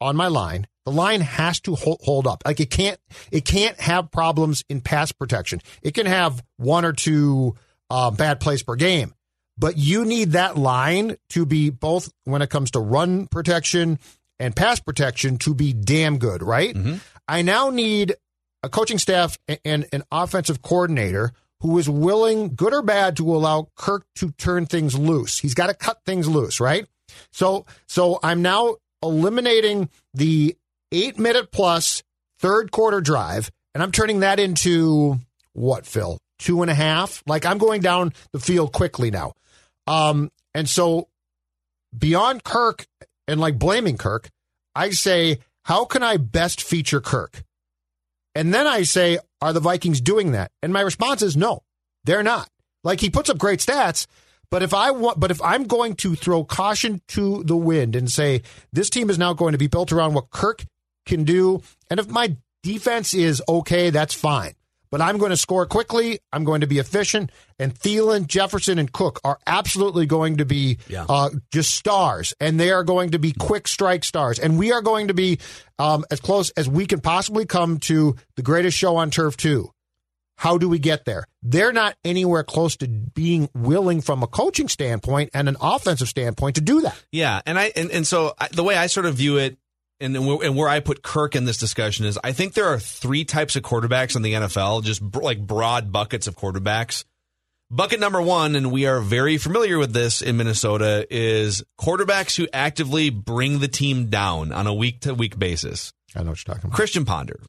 on 0.00 0.16
my 0.16 0.28
line. 0.28 0.66
The 0.84 0.92
line 0.92 1.22
has 1.22 1.60
to 1.60 1.74
hold 1.74 2.26
up. 2.26 2.42
Like 2.44 2.60
it 2.60 2.70
can't, 2.70 2.98
it 3.30 3.44
can't 3.44 3.78
have 3.80 4.10
problems 4.10 4.64
in 4.68 4.80
pass 4.80 5.12
protection. 5.12 5.60
It 5.82 5.94
can 5.94 6.06
have 6.06 6.42
one 6.56 6.84
or 6.84 6.92
two 6.92 7.56
uh, 7.90 8.10
bad 8.10 8.40
plays 8.40 8.62
per 8.62 8.74
game, 8.74 9.14
but 9.56 9.76
you 9.76 10.04
need 10.04 10.32
that 10.32 10.56
line 10.56 11.16
to 11.30 11.46
be 11.46 11.70
both 11.70 12.12
when 12.24 12.42
it 12.42 12.50
comes 12.50 12.70
to 12.72 12.80
run 12.80 13.26
protection 13.26 13.98
and 14.38 14.54
pass 14.54 14.80
protection 14.80 15.38
to 15.38 15.54
be 15.54 15.72
damn 15.72 16.18
good, 16.18 16.42
right? 16.42 16.74
Mm-hmm. 16.74 16.96
I 17.26 17.42
now 17.42 17.70
need 17.70 18.14
a 18.62 18.68
coaching 18.68 18.98
staff 18.98 19.38
and 19.64 19.86
an 19.92 20.02
offensive 20.10 20.62
coordinator 20.62 21.32
who 21.60 21.78
is 21.78 21.88
willing, 21.88 22.54
good 22.54 22.72
or 22.72 22.82
bad, 22.82 23.16
to 23.16 23.34
allow 23.34 23.68
Kirk 23.76 24.04
to 24.16 24.30
turn 24.32 24.66
things 24.66 24.96
loose. 24.96 25.38
He's 25.38 25.54
got 25.54 25.68
to 25.68 25.74
cut 25.74 26.00
things 26.04 26.28
loose, 26.28 26.60
right? 26.60 26.86
So, 27.32 27.66
so 27.86 28.18
I'm 28.22 28.42
now 28.42 28.76
eliminating 29.02 29.88
the 30.14 30.56
eight 30.92 31.18
minute 31.18 31.50
plus 31.50 32.02
third 32.38 32.70
quarter 32.70 33.00
drive, 33.00 33.50
and 33.74 33.82
I'm 33.82 33.92
turning 33.92 34.20
that 34.20 34.38
into 34.38 35.18
what, 35.52 35.86
Phil? 35.86 36.18
Two 36.38 36.62
and 36.62 36.70
a 36.70 36.74
half? 36.74 37.22
Like 37.26 37.44
I'm 37.44 37.58
going 37.58 37.80
down 37.80 38.12
the 38.32 38.38
field 38.38 38.72
quickly 38.72 39.10
now. 39.10 39.32
Um, 39.86 40.30
and 40.54 40.68
so 40.68 41.08
beyond 41.96 42.44
Kirk 42.44 42.86
and 43.26 43.40
like 43.40 43.58
blaming 43.58 43.96
Kirk, 43.96 44.28
I 44.74 44.90
say, 44.90 45.38
how 45.64 45.84
can 45.84 46.02
I 46.02 46.16
best 46.16 46.62
feature 46.62 47.00
Kirk? 47.00 47.42
And 48.34 48.54
then 48.54 48.66
I 48.66 48.82
say, 48.82 49.18
are 49.40 49.52
the 49.52 49.60
Vikings 49.60 50.00
doing 50.00 50.32
that? 50.32 50.50
And 50.62 50.72
my 50.72 50.80
response 50.80 51.22
is 51.22 51.36
no, 51.36 51.62
they're 52.04 52.22
not. 52.22 52.48
Like 52.84 53.00
he 53.00 53.10
puts 53.10 53.30
up 53.30 53.38
great 53.38 53.60
stats, 53.60 54.06
but 54.50 54.62
if 54.62 54.72
I 54.72 54.90
want, 54.90 55.20
but 55.20 55.30
if 55.30 55.42
I'm 55.42 55.64
going 55.64 55.94
to 55.96 56.14
throw 56.14 56.44
caution 56.44 57.02
to 57.08 57.42
the 57.44 57.56
wind 57.56 57.96
and 57.96 58.10
say 58.10 58.42
this 58.72 58.90
team 58.90 59.10
is 59.10 59.18
now 59.18 59.32
going 59.32 59.52
to 59.52 59.58
be 59.58 59.66
built 59.66 59.92
around 59.92 60.14
what 60.14 60.30
Kirk 60.30 60.64
can 61.06 61.24
do, 61.24 61.62
and 61.90 62.00
if 62.00 62.08
my 62.08 62.36
defense 62.62 63.14
is 63.14 63.42
okay, 63.48 63.90
that's 63.90 64.14
fine 64.14 64.54
but 64.90 65.00
I'm 65.00 65.18
going 65.18 65.30
to 65.30 65.36
score 65.36 65.66
quickly. 65.66 66.20
I'm 66.32 66.44
going 66.44 66.60
to 66.60 66.66
be 66.66 66.78
efficient. 66.78 67.30
And 67.58 67.74
Thielen, 67.74 68.26
Jefferson, 68.26 68.78
and 68.78 68.92
Cook 68.92 69.20
are 69.24 69.38
absolutely 69.46 70.06
going 70.06 70.38
to 70.38 70.44
be 70.44 70.78
yeah. 70.88 71.06
uh, 71.08 71.30
just 71.52 71.74
stars, 71.74 72.34
and 72.40 72.58
they 72.58 72.70
are 72.70 72.84
going 72.84 73.10
to 73.10 73.18
be 73.18 73.32
quick 73.32 73.68
strike 73.68 74.04
stars. 74.04 74.38
And 74.38 74.58
we 74.58 74.72
are 74.72 74.82
going 74.82 75.08
to 75.08 75.14
be 75.14 75.38
um, 75.78 76.04
as 76.10 76.20
close 76.20 76.50
as 76.50 76.68
we 76.68 76.86
can 76.86 77.00
possibly 77.00 77.46
come 77.46 77.78
to 77.80 78.16
the 78.36 78.42
greatest 78.42 78.76
show 78.76 78.96
on 78.96 79.10
turf 79.10 79.36
too. 79.36 79.72
How 80.36 80.56
do 80.56 80.68
we 80.68 80.78
get 80.78 81.04
there? 81.04 81.24
They're 81.42 81.72
not 81.72 81.96
anywhere 82.04 82.44
close 82.44 82.76
to 82.76 82.86
being 82.86 83.48
willing 83.54 84.00
from 84.00 84.22
a 84.22 84.28
coaching 84.28 84.68
standpoint 84.68 85.30
and 85.34 85.48
an 85.48 85.56
offensive 85.60 86.08
standpoint 86.08 86.54
to 86.54 86.60
do 86.60 86.82
that. 86.82 86.96
Yeah, 87.10 87.40
and 87.44 87.58
I 87.58 87.72
and, 87.74 87.90
and 87.90 88.06
so 88.06 88.34
I, 88.38 88.46
the 88.52 88.62
way 88.62 88.76
I 88.76 88.86
sort 88.86 89.06
of 89.06 89.16
view 89.16 89.38
it 89.38 89.58
and 90.00 90.16
and 90.16 90.56
where 90.56 90.68
I 90.68 90.80
put 90.80 91.02
Kirk 91.02 91.34
in 91.34 91.44
this 91.44 91.56
discussion 91.56 92.06
is 92.06 92.18
I 92.22 92.32
think 92.32 92.54
there 92.54 92.68
are 92.68 92.78
three 92.78 93.24
types 93.24 93.56
of 93.56 93.62
quarterbacks 93.62 94.16
in 94.16 94.22
the 94.22 94.34
NFL, 94.34 94.84
just 94.84 95.02
like 95.14 95.44
broad 95.44 95.90
buckets 95.92 96.26
of 96.26 96.36
quarterbacks. 96.36 97.04
Bucket 97.70 98.00
number 98.00 98.22
one, 98.22 98.56
and 98.56 98.72
we 98.72 98.86
are 98.86 99.00
very 99.00 99.36
familiar 99.36 99.76
with 99.76 99.92
this 99.92 100.22
in 100.22 100.38
Minnesota, 100.38 101.06
is 101.10 101.62
quarterbacks 101.78 102.34
who 102.34 102.48
actively 102.50 103.10
bring 103.10 103.58
the 103.58 103.68
team 103.68 104.06
down 104.06 104.52
on 104.52 104.66
a 104.66 104.72
week 104.72 105.00
to 105.00 105.14
week 105.14 105.38
basis. 105.38 105.92
I 106.16 106.22
know 106.22 106.30
what 106.30 106.46
you're 106.46 106.54
talking 106.54 106.68
about. 106.68 106.76
Christian 106.76 107.04
Ponder 107.04 107.40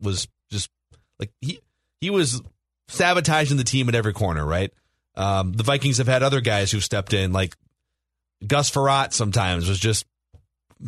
was 0.00 0.28
just 0.52 0.70
like 1.18 1.30
he 1.40 1.58
he 2.00 2.10
was 2.10 2.40
sabotaging 2.88 3.56
the 3.56 3.64
team 3.64 3.88
at 3.88 3.94
every 3.94 4.12
corner, 4.12 4.44
right? 4.44 4.72
Um, 5.16 5.52
the 5.52 5.64
Vikings 5.64 5.98
have 5.98 6.06
had 6.06 6.22
other 6.22 6.40
guys 6.40 6.70
who 6.70 6.80
stepped 6.80 7.12
in, 7.12 7.32
like 7.32 7.56
Gus 8.46 8.70
Frerotte 8.70 9.12
sometimes 9.12 9.68
was 9.68 9.78
just 9.78 10.04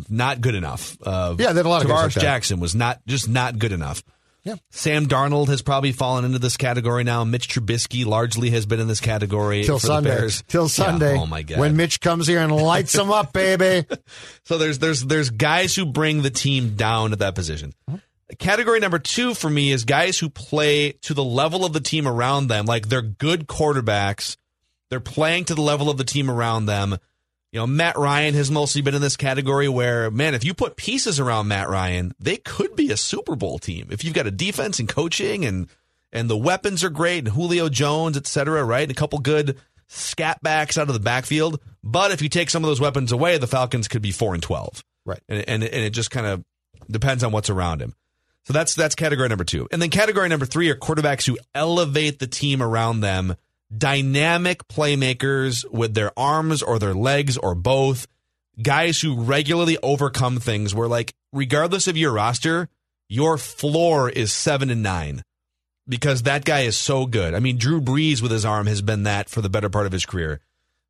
not 0.09 0.40
good 0.40 0.55
enough. 0.55 0.97
Uh, 1.02 1.35
yeah, 1.38 1.52
they 1.52 1.59
had 1.59 1.66
a 1.66 1.69
lot 1.69 1.83
of 1.83 1.88
guys 1.88 2.16
like 2.16 2.23
Jackson 2.23 2.61
was 2.61 2.75
not 2.75 3.00
just 3.07 3.28
not 3.28 3.59
good 3.59 3.73
enough. 3.73 4.02
Yeah. 4.45 4.55
Sam 4.71 5.07
Darnold 5.09 5.49
has 5.49 5.61
probably 5.61 5.90
fallen 5.90 6.25
into 6.25 6.38
this 6.38 6.57
category 6.57 7.02
now. 7.02 7.25
Mitch 7.25 7.49
Trubisky 7.49 8.07
largely 8.07 8.50
has 8.50 8.64
been 8.64 8.78
in 8.78 8.87
this 8.87 9.00
category 9.00 9.64
Till 9.64 9.81
for 9.81 9.87
Sunday. 9.88 10.11
the 10.11 10.16
Bears. 10.19 10.45
Till 10.47 10.62
Yeah. 10.62 10.69
Sunday. 10.69 11.19
Oh 11.19 11.26
my 11.26 11.43
god. 11.43 11.59
When 11.59 11.76
Mitch 11.76 12.00
comes 12.00 12.28
here 12.28 12.38
and 12.38 12.55
lights 12.55 12.93
them 12.93 13.11
up, 13.11 13.33
baby. 13.33 13.87
So 14.45 14.57
there's 14.59 14.78
there's 14.78 15.02
there's 15.05 15.31
guys 15.31 15.75
who 15.75 15.85
bring 15.85 16.23
the 16.23 16.31
team 16.31 16.76
down 16.76 17.12
at 17.12 17.19
that 17.19 17.35
position. 17.35 17.73
Category 18.38 18.78
number 18.78 19.00
two 19.00 19.35
for 19.35 19.50
me 19.50 19.73
is 19.73 19.85
guys 19.85 20.16
who 20.19 20.28
play 20.31 20.93
to 21.02 21.14
the 21.14 21.25
level 21.25 21.64
of 21.64 21.73
the 21.73 21.81
team 21.81 22.07
around 22.07 22.47
them. 22.47 22.66
Like 22.66 22.88
they're 22.88 23.02
good 23.02 23.49
quarterbacks. 23.49 24.37
They're 24.90 25.00
playing 25.00 25.47
to 25.47 25.57
the 25.57 25.62
level 25.62 25.90
of 25.90 25.97
the 25.97 26.05
team 26.05 26.31
around 26.31 26.66
them. 26.66 26.97
You 27.57 27.63
know, 27.63 27.67
Matt 27.67 27.97
Ryan 27.97 28.35
has 28.35 28.51
mostly 28.51 28.83
been 28.83 28.95
in 28.95 29.01
this 29.01 29.17
category 29.17 29.67
where, 29.67 30.11
man, 30.11 30.35
if 30.35 30.45
you 30.45 30.53
put 30.53 30.77
pieces 30.77 31.19
around 31.19 31.49
Matt 31.49 31.71
Ryan, 31.71 32.15
they 32.21 32.37
could 32.37 32.77
be 32.77 32.91
a 32.91 32.99
Super 32.99 33.35
Bowl 33.35 33.59
team. 33.59 33.89
If 33.91 34.05
you've 34.05 34.13
got 34.13 34.27
a 34.27 34.31
defense 34.31 34.79
and 34.79 34.87
coaching 34.87 35.47
and 35.47 35.67
and 36.13 36.29
the 36.29 36.37
weapons 36.37 36.85
are 36.85 36.91
great 36.91 37.21
and 37.21 37.29
Julio 37.29 37.71
Jones, 37.71 38.19
et 38.19 38.27
cetera, 38.27 38.63
right? 38.63 38.83
And 38.83 38.91
a 38.91 38.95
couple 38.95 39.21
good 39.21 39.57
scat 39.89 40.43
backs 40.43 40.77
out 40.77 40.89
of 40.89 40.93
the 40.93 41.01
backfield. 41.01 41.59
But 41.83 42.11
if 42.11 42.21
you 42.21 42.29
take 42.29 42.51
some 42.51 42.63
of 42.63 42.69
those 42.69 42.79
weapons 42.79 43.11
away, 43.11 43.39
the 43.39 43.47
Falcons 43.47 43.89
could 43.89 44.03
be 44.03 44.13
four 44.13 44.35
and 44.35 44.43
twelve. 44.43 44.85
Right. 45.07 45.23
And 45.27 45.39
and, 45.49 45.65
and 45.65 45.83
it 45.83 45.95
just 45.95 46.11
kind 46.11 46.27
of 46.27 46.45
depends 46.91 47.25
on 47.25 47.33
what's 47.33 47.49
around 47.49 47.81
him. 47.81 47.95
So 48.45 48.53
that's 48.53 48.75
that's 48.75 48.95
category 48.95 49.31
number 49.31 49.45
two. 49.45 49.67
And 49.73 49.81
then 49.81 49.89
category 49.89 50.29
number 50.29 50.45
three 50.45 50.69
are 50.69 50.77
quarterbacks 50.77 51.27
who 51.27 51.39
elevate 51.55 52.19
the 52.19 52.27
team 52.27 52.61
around 52.61 53.01
them, 53.01 53.35
dynamic 53.75 54.67
playmakers 54.69 55.69
with 55.71 55.95
their 55.95 56.13
arms 56.19 56.63
or 56.63 56.79
their 56.79 56.95
legs 56.95 57.37
or 57.37 57.55
both, 57.55 58.07
guys 58.63 59.01
who 59.01 59.21
regularly 59.21 59.79
overcome 59.83 60.39
things 60.39 60.75
where 60.75 60.89
like 60.89 61.15
regardless 61.33 61.89
of 61.89 61.97
your 61.97 62.13
roster, 62.13 62.69
your 63.09 63.39
floor 63.39 64.09
is 64.09 64.33
seven 64.33 64.71
and 64.71 64.83
nine. 64.83 65.23
Because 65.89 66.25
that 66.25 66.45
guy 66.45 66.63
is 66.63 66.77
so 66.77 67.07
good. 67.07 67.33
I 67.33 67.39
mean, 67.39 67.59
Drew 67.59 67.81
Brees 67.81 68.21
with 68.21 68.33
his 68.33 68.45
arm 68.45 68.67
has 68.67 68.83
been 68.83 69.05
that 69.05 69.29
for 69.29 69.41
the 69.41 69.49
better 69.49 69.69
part 69.69 69.87
of 69.87 69.93
his 69.93 70.05
career. 70.05 70.41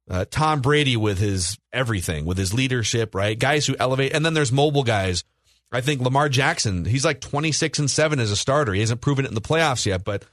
Uh, 0.08 0.24
Tom 0.30 0.62
Brady 0.62 0.96
with 0.96 1.18
his 1.18 1.58
everything, 1.70 2.24
with 2.24 2.38
his 2.38 2.54
leadership, 2.54 3.14
right? 3.14 3.38
Guys 3.38 3.66
who 3.66 3.76
elevate, 3.78 4.14
and 4.14 4.24
then 4.24 4.32
there's 4.32 4.52
mobile 4.52 4.84
guys. 4.84 5.22
I 5.70 5.82
think 5.82 6.00
Lamar 6.00 6.30
Jackson, 6.30 6.86
he's 6.86 7.04
like 7.04 7.20
26 7.20 7.80
and 7.80 7.90
7 7.90 8.20
as 8.20 8.30
a 8.30 8.36
starter. 8.36 8.72
He 8.72 8.80
hasn't 8.80 9.02
proven 9.02 9.26
it 9.26 9.28
in 9.28 9.34
the 9.34 9.42
playoffs 9.42 9.84
yet, 9.84 10.02
but 10.02 10.24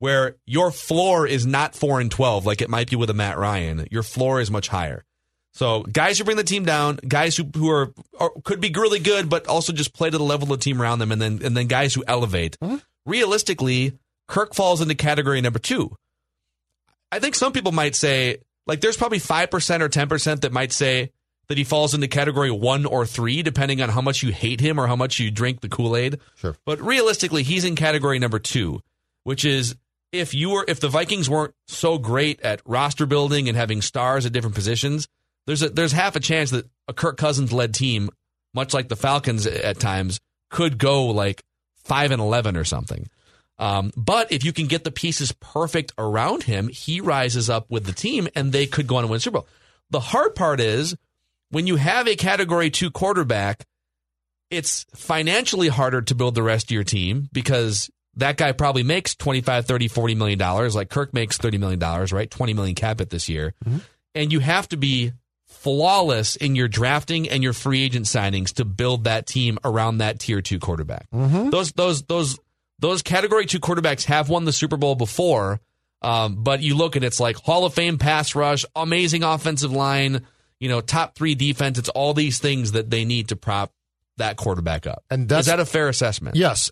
where 0.00 0.36
your 0.46 0.72
floor 0.72 1.26
is 1.26 1.46
not 1.46 1.76
4 1.76 2.00
and 2.00 2.10
12 2.10 2.44
like 2.44 2.60
it 2.60 2.68
might 2.68 2.90
be 2.90 2.96
with 2.96 3.10
a 3.10 3.14
Matt 3.14 3.38
Ryan, 3.38 3.86
your 3.90 4.02
floor 4.02 4.40
is 4.40 4.50
much 4.50 4.68
higher. 4.68 5.04
So, 5.52 5.82
guys 5.82 6.18
who 6.18 6.24
bring 6.24 6.36
the 6.36 6.44
team 6.44 6.64
down, 6.64 6.96
guys 6.96 7.36
who 7.36 7.44
who 7.54 7.70
are, 7.70 7.92
are 8.18 8.30
could 8.44 8.60
be 8.60 8.72
really 8.74 8.98
good 8.98 9.28
but 9.28 9.46
also 9.46 9.72
just 9.72 9.94
play 9.94 10.10
to 10.10 10.18
the 10.18 10.24
level 10.24 10.52
of 10.52 10.58
the 10.58 10.64
team 10.64 10.82
around 10.82 10.98
them 10.98 11.12
and 11.12 11.22
then 11.22 11.40
and 11.44 11.56
then 11.56 11.68
guys 11.68 11.94
who 11.94 12.02
elevate. 12.06 12.56
Realistically, 13.06 13.98
Kirk 14.28 14.54
falls 14.54 14.80
into 14.80 14.94
category 14.94 15.40
number 15.40 15.58
2. 15.58 15.94
I 17.12 17.18
think 17.18 17.34
some 17.34 17.52
people 17.52 17.72
might 17.72 17.94
say 17.96 18.38
like 18.66 18.80
there's 18.80 18.96
probably 18.96 19.18
5% 19.18 19.80
or 19.80 19.88
10% 19.88 20.40
that 20.42 20.52
might 20.52 20.72
say 20.72 21.10
that 21.48 21.58
he 21.58 21.64
falls 21.64 21.94
into 21.94 22.06
category 22.06 22.52
one 22.52 22.86
or 22.86 23.04
three, 23.04 23.42
depending 23.42 23.82
on 23.82 23.88
how 23.88 24.00
much 24.00 24.22
you 24.22 24.30
hate 24.30 24.60
him 24.60 24.78
or 24.78 24.86
how 24.86 24.94
much 24.94 25.18
you 25.18 25.32
drink 25.32 25.60
the 25.60 25.68
Kool 25.68 25.96
Aid. 25.96 26.20
Sure. 26.36 26.56
But 26.64 26.80
realistically, 26.80 27.42
he's 27.42 27.64
in 27.64 27.74
category 27.74 28.20
number 28.20 28.38
two, 28.38 28.80
which 29.24 29.44
is 29.44 29.74
if 30.12 30.34
you 30.34 30.50
were 30.50 30.64
if 30.66 30.80
the 30.80 30.88
Vikings 30.88 31.30
weren't 31.30 31.54
so 31.68 31.98
great 31.98 32.40
at 32.40 32.62
roster 32.64 33.06
building 33.06 33.48
and 33.48 33.56
having 33.56 33.82
stars 33.82 34.26
at 34.26 34.32
different 34.32 34.54
positions, 34.54 35.08
there's 35.46 35.62
a 35.62 35.68
there's 35.68 35.92
half 35.92 36.16
a 36.16 36.20
chance 36.20 36.50
that 36.50 36.68
a 36.88 36.92
Kirk 36.92 37.16
Cousins 37.16 37.52
led 37.52 37.74
team, 37.74 38.10
much 38.54 38.74
like 38.74 38.88
the 38.88 38.96
Falcons 38.96 39.46
at 39.46 39.78
times, 39.78 40.20
could 40.50 40.78
go 40.78 41.06
like 41.06 41.42
five 41.84 42.10
and 42.10 42.20
eleven 42.20 42.56
or 42.56 42.64
something. 42.64 43.08
Um, 43.58 43.92
but 43.96 44.32
if 44.32 44.42
you 44.42 44.52
can 44.52 44.66
get 44.66 44.84
the 44.84 44.90
pieces 44.90 45.32
perfect 45.32 45.92
around 45.98 46.44
him, 46.44 46.68
he 46.68 47.00
rises 47.00 47.50
up 47.50 47.66
with 47.68 47.84
the 47.84 47.92
team, 47.92 48.26
and 48.34 48.52
they 48.52 48.66
could 48.66 48.86
go 48.86 48.96
on 48.96 49.04
and 49.04 49.10
win 49.10 49.20
Super 49.20 49.38
Bowl. 49.38 49.48
The 49.90 50.00
hard 50.00 50.34
part 50.34 50.60
is 50.60 50.96
when 51.50 51.66
you 51.66 51.76
have 51.76 52.08
a 52.08 52.16
category 52.16 52.70
two 52.70 52.90
quarterback, 52.90 53.66
it's 54.50 54.86
financially 54.94 55.68
harder 55.68 56.00
to 56.02 56.14
build 56.14 56.34
the 56.34 56.42
rest 56.42 56.66
of 56.66 56.70
your 56.70 56.84
team 56.84 57.28
because 57.32 57.90
that 58.16 58.36
guy 58.36 58.52
probably 58.52 58.82
makes 58.82 59.14
25, 59.14 59.66
30, 59.66 59.88
40 59.88 60.14
million 60.14 60.38
dollars 60.38 60.74
like 60.74 60.90
Kirk 60.90 61.14
makes 61.14 61.38
30 61.38 61.58
million 61.58 61.78
dollars, 61.78 62.12
right? 62.12 62.30
20 62.30 62.54
million 62.54 62.74
cap 62.74 63.00
it 63.00 63.10
this 63.10 63.28
year. 63.28 63.54
And 64.14 64.32
you 64.32 64.40
have 64.40 64.68
to 64.70 64.76
be 64.76 65.12
flawless 65.46 66.36
in 66.36 66.56
your 66.56 66.68
drafting 66.68 67.28
and 67.28 67.42
your 67.42 67.52
free 67.52 67.82
agent 67.82 68.06
signings 68.06 68.54
to 68.54 68.64
build 68.64 69.04
that 69.04 69.26
team 69.26 69.58
around 69.64 69.98
that 69.98 70.18
tier 70.18 70.40
2 70.40 70.58
quarterback. 70.58 71.06
Those 71.50 71.72
those 71.72 72.02
those 72.02 72.38
those 72.78 73.02
category 73.02 73.46
2 73.46 73.60
quarterbacks 73.60 74.04
have 74.04 74.28
won 74.28 74.44
the 74.44 74.52
Super 74.52 74.76
Bowl 74.76 74.94
before. 74.94 75.60
Um, 76.02 76.42
but 76.42 76.62
you 76.62 76.76
look 76.76 76.96
at 76.96 77.04
it's 77.04 77.20
like 77.20 77.36
Hall 77.36 77.66
of 77.66 77.74
Fame 77.74 77.98
pass 77.98 78.34
rush, 78.34 78.64
amazing 78.74 79.22
offensive 79.22 79.70
line, 79.70 80.26
you 80.58 80.68
know, 80.70 80.80
top 80.80 81.14
three 81.14 81.34
defense. 81.34 81.78
It's 81.78 81.90
all 81.90 82.14
these 82.14 82.38
things 82.38 82.72
that 82.72 82.88
they 82.88 83.04
need 83.04 83.28
to 83.28 83.36
prop 83.36 83.70
that 84.20 84.36
quarterback 84.36 84.86
up. 84.86 85.02
And 85.10 85.28
that's- 85.28 85.44
is 85.46 85.50
that 85.50 85.60
a 85.60 85.66
fair 85.66 85.88
assessment? 85.88 86.36
Yes, 86.36 86.70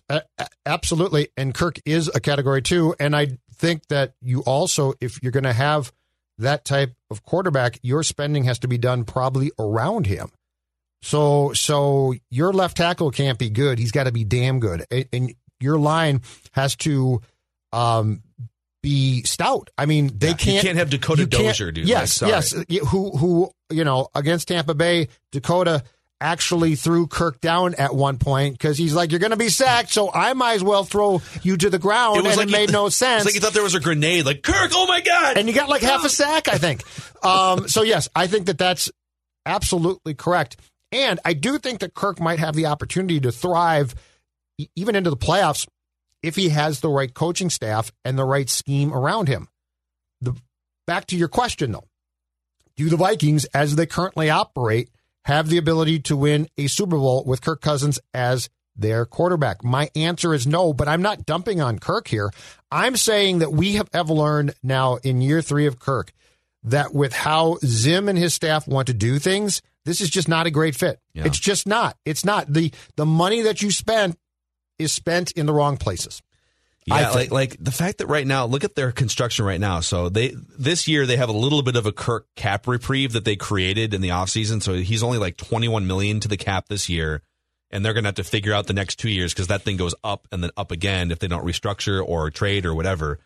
absolutely. 0.65 1.29
And 1.37 1.53
Kirk 1.53 1.79
is 1.85 2.09
a 2.13 2.19
category 2.19 2.61
two. 2.61 2.95
And 2.99 3.15
I 3.15 3.37
think 3.55 3.87
that 3.89 4.13
you 4.21 4.41
also, 4.41 4.93
if 5.01 5.21
you're 5.21 5.31
going 5.31 5.43
to 5.43 5.53
have 5.53 5.91
that 6.37 6.63
type 6.65 6.93
of 7.11 7.23
quarterback, 7.23 7.79
your 7.83 8.01
spending 8.03 8.45
has 8.45 8.59
to 8.59 8.67
be 8.67 8.77
done 8.77 9.03
probably 9.03 9.51
around 9.59 10.07
him. 10.07 10.29
So, 11.01 11.53
so 11.53 12.13
your 12.29 12.51
left 12.53 12.77
tackle 12.77 13.11
can't 13.11 13.37
be 13.37 13.49
good. 13.49 13.79
He's 13.79 13.91
got 13.91 14.03
to 14.05 14.11
be 14.11 14.23
damn 14.23 14.59
good, 14.59 14.85
and, 14.91 15.33
your 15.61 15.77
line 15.77 16.21
has 16.53 16.77
to 16.77 17.21
um, 17.73 18.23
be 18.81 19.23
stout. 19.23 19.69
I 19.77 19.85
mean, 19.87 20.09
they 20.17 20.29
Yeah, 20.29 20.33
can't. 20.35 20.65
can't 20.65 20.77
have 20.77 20.89
Dakota 20.89 21.23
you 21.23 21.27
Dozier, 21.27 21.71
dude. 21.71 21.85
Yes, 21.85 22.21
Like, 22.21 22.31
yes. 22.31 22.55
Who, 22.87 23.11
who, 23.17 23.51
you 23.69 23.83
know, 23.83 24.07
against 24.15 24.47
Tampa 24.47 24.73
Bay, 24.73 25.09
Dakota 25.33 25.83
actually 26.21 26.75
threw 26.75 27.07
Kirk 27.07 27.39
down 27.41 27.75
at 27.75 27.95
one 27.95 28.17
point 28.17 28.53
because 28.53 28.77
he's 28.77 28.93
like, 28.93 29.11
"You're 29.11 29.19
going 29.19 29.31
to 29.31 29.37
be 29.37 29.49
sacked, 29.49 29.91
so 29.91 30.11
I 30.13 30.33
might 30.33 30.53
as 30.53 30.63
well 30.63 30.83
throw 30.83 31.21
you 31.43 31.57
to 31.57 31.69
the 31.69 31.79
ground," 31.79 32.17
It 32.17 32.25
and 32.25 32.37
like 32.37 32.47
it 32.47 32.49
he- 32.49 32.51
made 32.55 32.71
no 32.71 32.89
sense. 32.89 33.23
It's 33.25 33.25
like 33.25 33.35
you 33.35 33.41
thought 33.41 33.53
there 33.53 33.63
was 33.63 33.75
a 33.75 33.79
grenade. 33.79 34.25
Like 34.25 34.41
Kirk, 34.43 34.71
oh 34.73 34.87
my 34.87 35.01
god! 35.01 35.37
and 35.37 35.47
you 35.47 35.53
got 35.53 35.69
like 35.69 35.81
half 35.81 36.03
a 36.05 36.09
sack, 36.09 36.47
I 36.47 36.57
think. 36.57 36.83
Um, 37.25 37.67
so 37.67 37.83
yes, 37.83 38.09
I 38.15 38.27
think 38.27 38.47
that 38.47 38.57
that's 38.57 38.91
absolutely 39.45 40.13
correct. 40.13 40.57
And 40.91 41.19
I 41.23 41.33
do 41.33 41.57
think 41.59 41.79
that 41.79 41.93
Kirk 41.93 42.19
might 42.19 42.39
have 42.39 42.55
the 42.55 42.65
opportunity 42.67 43.19
to 43.21 43.31
thrive 43.31 43.93
even 44.75 44.95
into 44.95 45.09
the 45.09 45.17
playoffs 45.17 45.67
if 46.23 46.35
he 46.35 46.49
has 46.49 46.79
the 46.81 46.89
right 46.89 47.13
coaching 47.13 47.49
staff 47.49 47.91
and 48.03 48.17
the 48.17 48.25
right 48.25 48.49
scheme 48.49 48.91
around 48.93 49.27
him. 49.27 49.47
The 50.21 50.35
back 50.87 51.05
to 51.07 51.15
your 51.15 51.27
question 51.29 51.71
though. 51.71 51.85
Do 52.75 52.89
the 52.89 52.97
Vikings 52.97 53.45
as 53.53 53.75
they 53.75 53.85
currently 53.85 54.29
operate 54.29 54.89
have 55.29 55.47
the 55.47 55.59
ability 55.59 55.99
to 55.99 56.17
win 56.17 56.47
a 56.57 56.65
Super 56.65 56.97
Bowl 56.97 57.23
with 57.23 57.41
Kirk 57.41 57.61
Cousins 57.61 57.99
as 58.15 58.49
their 58.75 59.05
quarterback? 59.05 59.63
My 59.63 59.91
answer 59.95 60.33
is 60.33 60.47
no, 60.47 60.73
but 60.73 60.87
I'm 60.87 61.03
not 61.03 61.23
dumping 61.23 61.61
on 61.61 61.77
Kirk 61.77 62.07
here. 62.07 62.31
I'm 62.71 62.95
saying 62.95 63.39
that 63.39 63.51
we 63.53 63.73
have, 63.73 63.87
have 63.93 64.09
learned 64.09 64.55
now 64.63 64.95
in 65.03 65.21
year 65.21 65.43
three 65.43 65.67
of 65.67 65.77
Kirk 65.77 66.13
that 66.63 66.95
with 66.95 67.13
how 67.13 67.59
Zim 67.63 68.09
and 68.09 68.17
his 68.17 68.33
staff 68.33 68.67
want 68.67 68.87
to 68.87 68.93
do 68.95 69.19
things, 69.19 69.61
this 69.85 70.01
is 70.01 70.09
just 70.09 70.27
not 70.27 70.47
a 70.47 70.51
great 70.51 70.75
fit. 70.75 70.99
Yeah. 71.13 71.25
It's 71.25 71.39
just 71.39 71.67
not. 71.67 71.95
It's 72.05 72.25
not. 72.25 72.51
The 72.51 72.73
the 72.95 73.05
money 73.05 73.43
that 73.43 73.61
you 73.61 73.69
spent 73.69 74.17
is 74.79 74.91
spent 74.91 75.31
in 75.33 75.45
the 75.45 75.53
wrong 75.53 75.77
places. 75.77 76.23
Yeah, 76.89 77.11
like 77.11 77.31
like 77.31 77.57
the 77.59 77.71
fact 77.71 77.99
that 77.99 78.07
right 78.07 78.25
now, 78.25 78.45
look 78.45 78.63
at 78.63 78.75
their 78.75 78.91
construction 78.91 79.45
right 79.45 79.59
now. 79.59 79.79
So 79.79 80.09
they 80.09 80.35
this 80.57 80.87
year 80.87 81.05
they 81.05 81.17
have 81.17 81.29
a 81.29 81.33
little 81.33 81.61
bit 81.61 81.75
of 81.75 81.85
a 81.85 81.91
Kirk 81.91 82.27
cap 82.35 82.67
reprieve 82.67 83.13
that 83.13 83.25
they 83.25 83.35
created 83.35 83.93
in 83.93 84.01
the 84.01 84.09
offseason. 84.09 84.61
So 84.61 84.73
he's 84.73 85.03
only 85.03 85.17
like 85.17 85.37
21 85.37 85.87
million 85.87 86.19
to 86.21 86.27
the 86.27 86.37
cap 86.37 86.67
this 86.67 86.89
year. 86.89 87.21
And 87.71 87.85
they're 87.85 87.93
going 87.93 88.03
to 88.05 88.07
have 88.07 88.15
to 88.15 88.23
figure 88.23 88.51
out 88.51 88.65
the 88.65 88.73
next 88.73 88.95
two 88.95 89.11
years 89.11 89.31
because 89.31 89.47
that 89.47 89.61
thing 89.61 89.77
goes 89.77 89.93
up 90.03 90.27
and 90.31 90.41
then 90.43 90.49
up 90.57 90.71
again 90.71 91.11
if 91.11 91.19
they 91.19 91.27
don't 91.27 91.45
restructure 91.45 92.03
or 92.03 92.31
trade 92.31 92.65
or 92.65 92.73
whatever. 92.73 93.19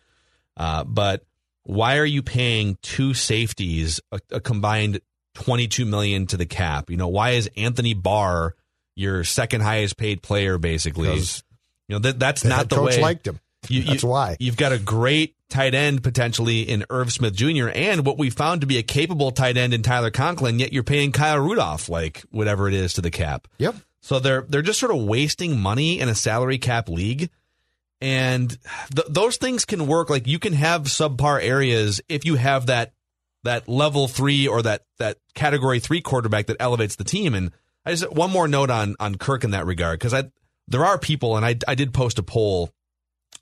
Uh, 0.54 0.84
but 0.84 1.24
why 1.62 1.96
are 1.96 2.04
you 2.04 2.22
paying 2.22 2.76
two 2.82 3.14
safeties 3.14 4.00
a, 4.12 4.20
a 4.30 4.40
combined 4.40 5.00
22 5.36 5.86
million 5.86 6.26
to 6.26 6.36
the 6.36 6.44
cap? 6.44 6.90
You 6.90 6.98
know, 6.98 7.08
why 7.08 7.30
is 7.30 7.48
Anthony 7.56 7.94
Barr 7.94 8.54
your 8.94 9.24
second 9.24 9.62
highest 9.62 9.96
paid 9.96 10.22
player 10.22 10.58
basically? 10.58 11.08
Because 11.08 11.42
You 11.88 11.94
know, 11.94 12.00
that, 12.00 12.18
that's 12.18 12.42
The 12.42 12.50
not 12.50 12.68
the 12.68 12.76
coach 12.76 12.96
way. 12.96 13.00
liked 13.00 13.26
him. 13.26 13.40
You- 13.68 13.80
you- 13.80 13.86
That's 13.86 14.04
why. 14.04 14.36
You've 14.40 14.56
got 14.56 14.72
a 14.72 14.78
great 14.78 15.34
tight 15.50 15.74
end 15.74 16.02
potentially 16.02 16.62
in 16.62 16.84
Irv 16.90 17.12
Smith 17.12 17.34
Jr. 17.34 17.68
and 17.74 18.04
what 18.04 18.18
we 18.18 18.30
found 18.30 18.60
to 18.62 18.66
be 18.66 18.78
a 18.78 18.82
capable 18.82 19.30
tight 19.30 19.56
end 19.56 19.72
in 19.74 19.82
Tyler 19.82 20.10
Conklin, 20.10 20.58
yet 20.58 20.72
you're 20.72 20.82
paying 20.82 21.12
Kyle 21.12 21.38
Rudolph 21.38 21.88
like 21.88 22.22
whatever 22.30 22.66
it 22.68 22.74
is 22.74 22.94
to 22.94 23.00
the 23.00 23.10
cap. 23.10 23.46
Yep. 23.58 23.76
So 24.02 24.18
they're 24.18 24.42
they're 24.48 24.62
just 24.62 24.80
sort 24.80 24.92
of 24.94 25.02
wasting 25.02 25.58
money 25.58 25.98
in 26.00 26.08
a 26.08 26.14
salary 26.14 26.58
cap 26.58 26.88
league. 26.88 27.30
And 28.00 28.50
th- 28.94 29.06
those 29.08 29.36
things 29.36 29.64
can 29.64 29.86
work. 29.86 30.10
Like 30.10 30.26
you 30.26 30.38
can 30.38 30.52
have 30.52 30.82
subpar 30.84 31.42
areas 31.42 32.00
if 32.08 32.24
you 32.24 32.34
have 32.34 32.66
that 32.66 32.92
that 33.44 33.68
level 33.68 34.08
three 34.08 34.46
or 34.48 34.62
that 34.62 34.82
that 34.98 35.18
category 35.34 35.80
three 35.80 36.00
quarterback 36.00 36.46
that 36.46 36.56
elevates 36.60 36.96
the 36.96 37.04
team. 37.04 37.34
And 37.34 37.52
I 37.86 37.90
just 37.92 38.10
one 38.12 38.30
more 38.30 38.48
note 38.48 38.70
on 38.70 38.96
on 39.00 39.14
Kirk 39.16 39.44
in 39.44 39.52
that 39.52 39.66
regard 39.66 39.98
because 40.00 40.12
I 40.14 40.24
there 40.66 40.84
are 40.84 40.98
people, 40.98 41.36
and 41.36 41.44
I, 41.44 41.56
I 41.68 41.74
did 41.74 41.92
post 41.92 42.18
a 42.18 42.22
poll 42.22 42.70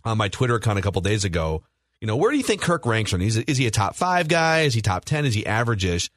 on 0.04 0.18
my 0.18 0.28
Twitter 0.28 0.54
account 0.54 0.78
a 0.78 0.82
couple 0.82 1.00
days 1.00 1.25
ago. 1.25 1.62
You 2.00 2.06
know, 2.06 2.16
where 2.16 2.30
do 2.30 2.37
you 2.37 2.42
think 2.42 2.61
Kirk 2.61 2.85
ranks 2.85 3.14
on? 3.14 3.23
Is, 3.23 3.37
is 3.37 3.59
he 3.59 3.66
a 3.66 3.71
top 3.71 3.94
five 3.94 4.28
guy? 4.28 4.62
Is 4.62 4.75
he 4.75 4.82
top 4.82 5.04
10? 5.04 5.25
Is 5.25 5.35
he 5.35 5.47
average-ish? 5.47 6.11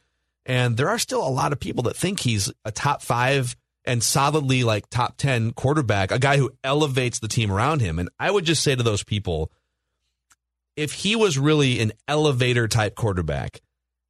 And 0.46 0.78
there 0.78 0.90
are 0.90 1.00
still 1.00 1.26
a 1.26 1.30
lot 1.30 1.52
of 1.52 1.60
people 1.60 1.84
that 1.84 1.96
think 1.96 2.20
he's 2.20 2.52
a 2.64 2.72
top 2.72 3.02
five 3.02 3.56
and 3.86 4.04
solidly 4.04 4.64
like 4.64 4.90
top 4.90 5.18
10 5.18 5.52
quarterback, 5.52 6.12
a 6.12 6.20
guy 6.20 6.38
who 6.38 6.52
elevates 6.64 7.20
the 7.20 7.28
team 7.28 7.52
around 7.52 7.82
him. 7.82 8.00
And 8.00 8.10
I 8.20 8.32
would 8.32 8.46
just 8.46 8.64
say 8.64 8.76
to 8.76 8.84
those 8.84 9.04
people, 9.04 9.52
if 10.76 10.92
he 10.92 11.16
was 11.16 11.38
really 11.38 11.80
an 11.80 11.94
elevator 12.08 12.68
type 12.68 12.96
quarterback, 12.96 13.62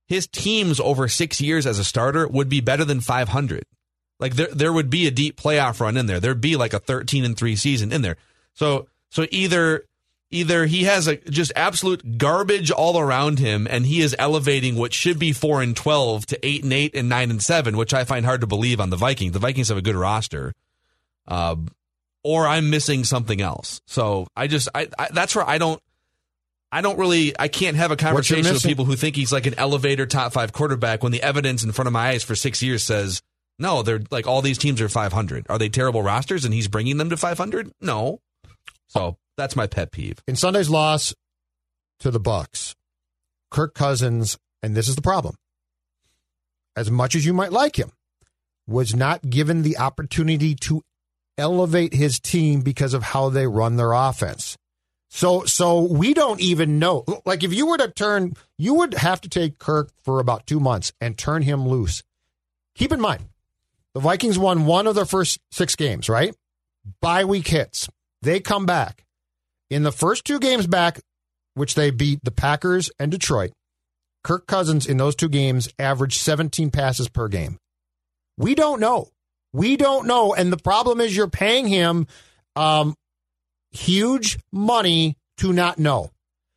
his 0.08 0.28
teams 0.28 0.80
over 0.80 1.08
six 1.08 1.42
years 1.42 1.66
as 1.66 1.80
a 1.80 1.84
starter 1.84 2.28
would 2.28 2.50
be 2.50 2.62
better 2.62 2.86
than 2.86 3.02
500. 3.02 3.66
Like 4.20 4.36
there, 4.36 4.48
there 4.48 4.74
would 4.74 4.90
be 4.90 5.08
a 5.08 5.12
deep 5.12 5.40
playoff 5.40 5.80
run 5.80 5.98
in 5.98 6.06
there. 6.06 6.20
There'd 6.20 6.42
be 6.42 6.56
like 6.56 6.74
a 6.74 6.80
13 6.80 7.26
and 7.26 7.38
three 7.38 7.56
season 7.56 7.92
in 7.92 8.02
there. 8.02 8.18
So, 8.54 8.88
so 9.16 9.26
either, 9.32 9.86
either 10.30 10.66
he 10.66 10.84
has 10.84 11.08
a 11.08 11.16
just 11.16 11.54
absolute 11.56 12.18
garbage 12.18 12.70
all 12.70 13.00
around 13.00 13.40
him 13.40 13.66
and 13.70 13.86
he 13.86 14.02
is 14.02 14.14
elevating 14.20 14.76
what 14.76 14.92
should 14.92 15.18
be 15.18 15.32
four 15.32 15.62
and 15.62 15.74
12 15.74 16.26
to 16.26 16.46
eight 16.46 16.64
and 16.64 16.74
eight 16.74 16.94
and 16.94 17.08
nine 17.08 17.32
and 17.32 17.42
seven, 17.42 17.78
which 17.78 17.94
I 17.94 18.04
find 18.04 18.26
hard 18.26 18.42
to 18.42 18.48
believe 18.48 18.82
on 18.82 18.90
the 18.90 18.98
Vikings. 18.98 19.32
The 19.32 19.40
Vikings 19.40 19.70
have 19.70 19.78
a 19.78 19.82
good 19.82 19.96
roster. 19.96 20.52
Uh, 21.26 21.56
or 22.26 22.46
I'm 22.46 22.70
missing 22.70 23.06
something 23.06 23.40
else. 23.40 23.80
So 23.88 24.28
I 24.36 24.48
just, 24.48 24.68
I, 24.76 24.90
I 25.00 25.08
that's 25.14 25.34
where 25.34 25.48
I 25.48 25.60
don't, 25.60 25.82
I 26.74 26.82
don't 26.82 27.00
really, 27.00 27.34
I 27.40 27.48
can't 27.48 27.78
have 27.78 27.92
a 27.92 27.96
conversation 27.96 28.52
with 28.52 28.64
people 28.64 28.84
who 28.84 28.98
think 28.98 29.16
he's 29.16 29.32
like 29.32 29.46
an 29.46 29.54
elevator 29.58 30.06
top 30.06 30.34
five 30.34 30.52
quarterback 30.52 31.04
when 31.04 31.14
the 31.14 31.24
evidence 31.24 31.64
in 31.64 31.72
front 31.72 31.88
of 31.88 31.94
my 31.94 32.10
eyes 32.10 32.24
for 32.26 32.36
six 32.36 32.62
years 32.62 32.84
says, 32.84 33.22
no, 33.58 33.82
they're 33.82 34.02
like 34.12 34.28
all 34.28 34.42
these 34.42 34.58
teams 34.58 34.82
are 34.82 34.90
500. 34.90 35.46
Are 35.50 35.58
they 35.58 35.70
terrible 35.70 36.04
rosters 36.04 36.44
and 36.44 36.54
he's 36.54 36.68
bringing 36.68 36.98
them 36.98 37.12
to 37.12 37.16
500? 37.16 37.72
No. 37.80 38.20
So 38.96 39.18
that's 39.38 39.56
my 39.56 39.68
pet 39.68 39.92
peeve. 39.92 40.24
In 40.28 40.36
Sunday's 40.36 40.70
loss 40.70 41.14
to 42.00 42.12
the 42.12 42.20
Bucs, 42.20 42.76
Kirk 43.52 43.74
Cousins, 43.74 44.38
and 44.64 44.76
this 44.76 44.88
is 44.88 44.96
the 44.96 45.02
problem. 45.02 45.36
As 46.76 46.90
much 46.90 47.16
as 47.16 47.26
you 47.26 47.34
might 47.34 47.52
like 47.52 47.78
him, 47.78 47.92
was 48.68 48.96
not 48.96 49.30
given 49.30 49.62
the 49.62 49.78
opportunity 49.78 50.56
to 50.56 50.82
elevate 51.38 51.94
his 51.94 52.20
team 52.20 52.62
because 52.62 52.94
of 52.94 53.04
how 53.04 53.30
they 53.30 53.48
run 53.48 53.76
their 53.76 53.92
offense. 53.92 54.58
So 55.10 55.46
so 55.46 55.82
we 55.82 56.14
don't 56.14 56.42
even 56.42 56.80
know. 56.80 57.06
Like 57.26 57.44
if 57.44 57.54
you 57.54 57.68
were 57.68 57.78
to 57.78 57.92
turn, 57.92 58.34
you 58.58 58.74
would 58.76 58.94
have 58.96 59.22
to 59.22 59.30
take 59.30 59.60
Kirk 59.60 59.92
for 60.04 60.20
about 60.20 60.48
two 60.48 60.60
months 60.60 60.92
and 61.00 61.18
turn 61.18 61.44
him 61.44 61.68
loose. 61.68 62.04
Keep 62.76 62.92
in 62.92 63.00
mind, 63.00 63.24
the 63.94 64.00
Vikings 64.02 64.40
won 64.40 64.66
one 64.66 64.88
of 64.88 64.96
their 64.96 65.06
first 65.06 65.40
six 65.52 65.76
games, 65.76 66.10
right? 66.10 66.36
Bye 67.02 67.24
week 67.24 67.48
hits. 67.48 67.88
They 68.26 68.40
come 68.40 68.66
back. 68.66 69.06
In 69.70 69.84
the 69.84 69.92
first 69.92 70.26
two 70.26 70.40
games 70.40 70.66
back, 70.66 71.00
which 71.54 71.76
they 71.76 71.92
beat 71.92 72.20
the 72.24 72.32
Packers 72.32 72.90
and 73.00 73.12
Detroit, 73.12 73.52
Kirk 74.24 74.48
Cousins 74.48 74.88
in 74.88 74.98
those 74.98 75.16
two 75.16 75.30
games 75.30 75.70
averaged 75.78 76.20
17 76.20 76.72
passes 76.72 77.08
per 77.08 77.28
game. 77.28 77.58
We 78.36 78.56
don't 78.56 78.80
know. 78.80 79.10
We 79.54 79.78
don't 79.78 80.08
know. 80.08 80.34
And 80.34 80.52
the 80.52 80.58
problem 80.58 81.00
is 81.00 81.16
you're 81.16 81.30
paying 81.30 81.68
him 81.68 82.08
um, 82.56 82.96
huge 83.72 84.40
money 84.52 85.18
to 85.38 85.54
not 85.54 85.78
know. 85.78 86.10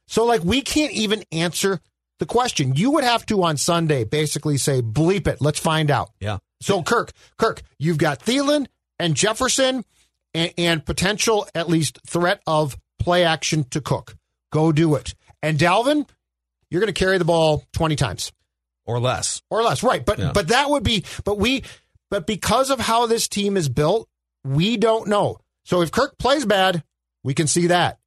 So, 0.07 0.25
like, 0.25 0.43
we 0.43 0.63
can't 0.63 0.93
even 0.95 1.23
answer 1.31 1.81
the 2.19 2.25
question. 2.25 2.77
You 2.77 2.93
would 2.93 3.05
have 3.05 3.27
to 3.27 3.43
on 3.43 3.59
Sunday 3.59 4.05
basically 4.05 4.57
say, 4.57 4.81
bleep 4.81 5.27
it. 5.27 5.43
Let's 5.43 5.61
find 5.61 5.91
out. 5.91 6.13
Yeah. 6.19 6.39
So, 6.63 6.83
Kirk, 6.83 7.13
Kirk, 7.37 7.61
you've 7.79 7.99
got 7.99 8.21
Thielen 8.21 8.69
and 8.99 9.15
Jefferson 9.15 9.85
and, 10.35 10.53
and 10.59 10.85
potential, 10.85 11.47
at 11.55 11.69
least, 11.69 11.99
threat 12.07 12.41
of 12.47 12.77
play 12.99 13.25
action 13.25 13.65
to 13.71 13.81
Cook. 13.81 14.17
Go 14.53 14.73
do 14.73 14.95
it. 14.95 15.15
And 15.43 15.59
Dalvin, 15.59 16.09
you're 16.71 16.81
going 16.81 16.93
to 16.93 16.99
carry 16.99 17.19
the 17.19 17.25
ball 17.25 17.65
20 17.73 17.97
times 17.97 18.33
or 18.85 18.99
less. 18.99 19.43
Or 19.51 19.63
less. 19.63 19.83
Right. 19.83 20.05
But, 20.05 20.19
yeah. 20.19 20.33
but 20.33 20.49
that 20.49 20.71
would 20.71 20.83
be, 20.83 21.05
but 21.25 21.39
we, 21.39 21.63
but 22.11 22.27
because 22.27 22.71
of 22.71 22.81
how 22.81 23.07
this 23.07 23.29
team 23.29 23.57
is 23.57 23.69
built, 23.69 24.09
we 24.45 24.77
don't 24.77 25.09
know. 25.09 25.39
So 25.65 25.83
if 25.83 25.91
Kirk 25.91 26.19
plays 26.19 26.47
bad, 26.47 26.83
we 27.23 27.35
can 27.35 27.47
see 27.47 27.67
that. 27.67 27.99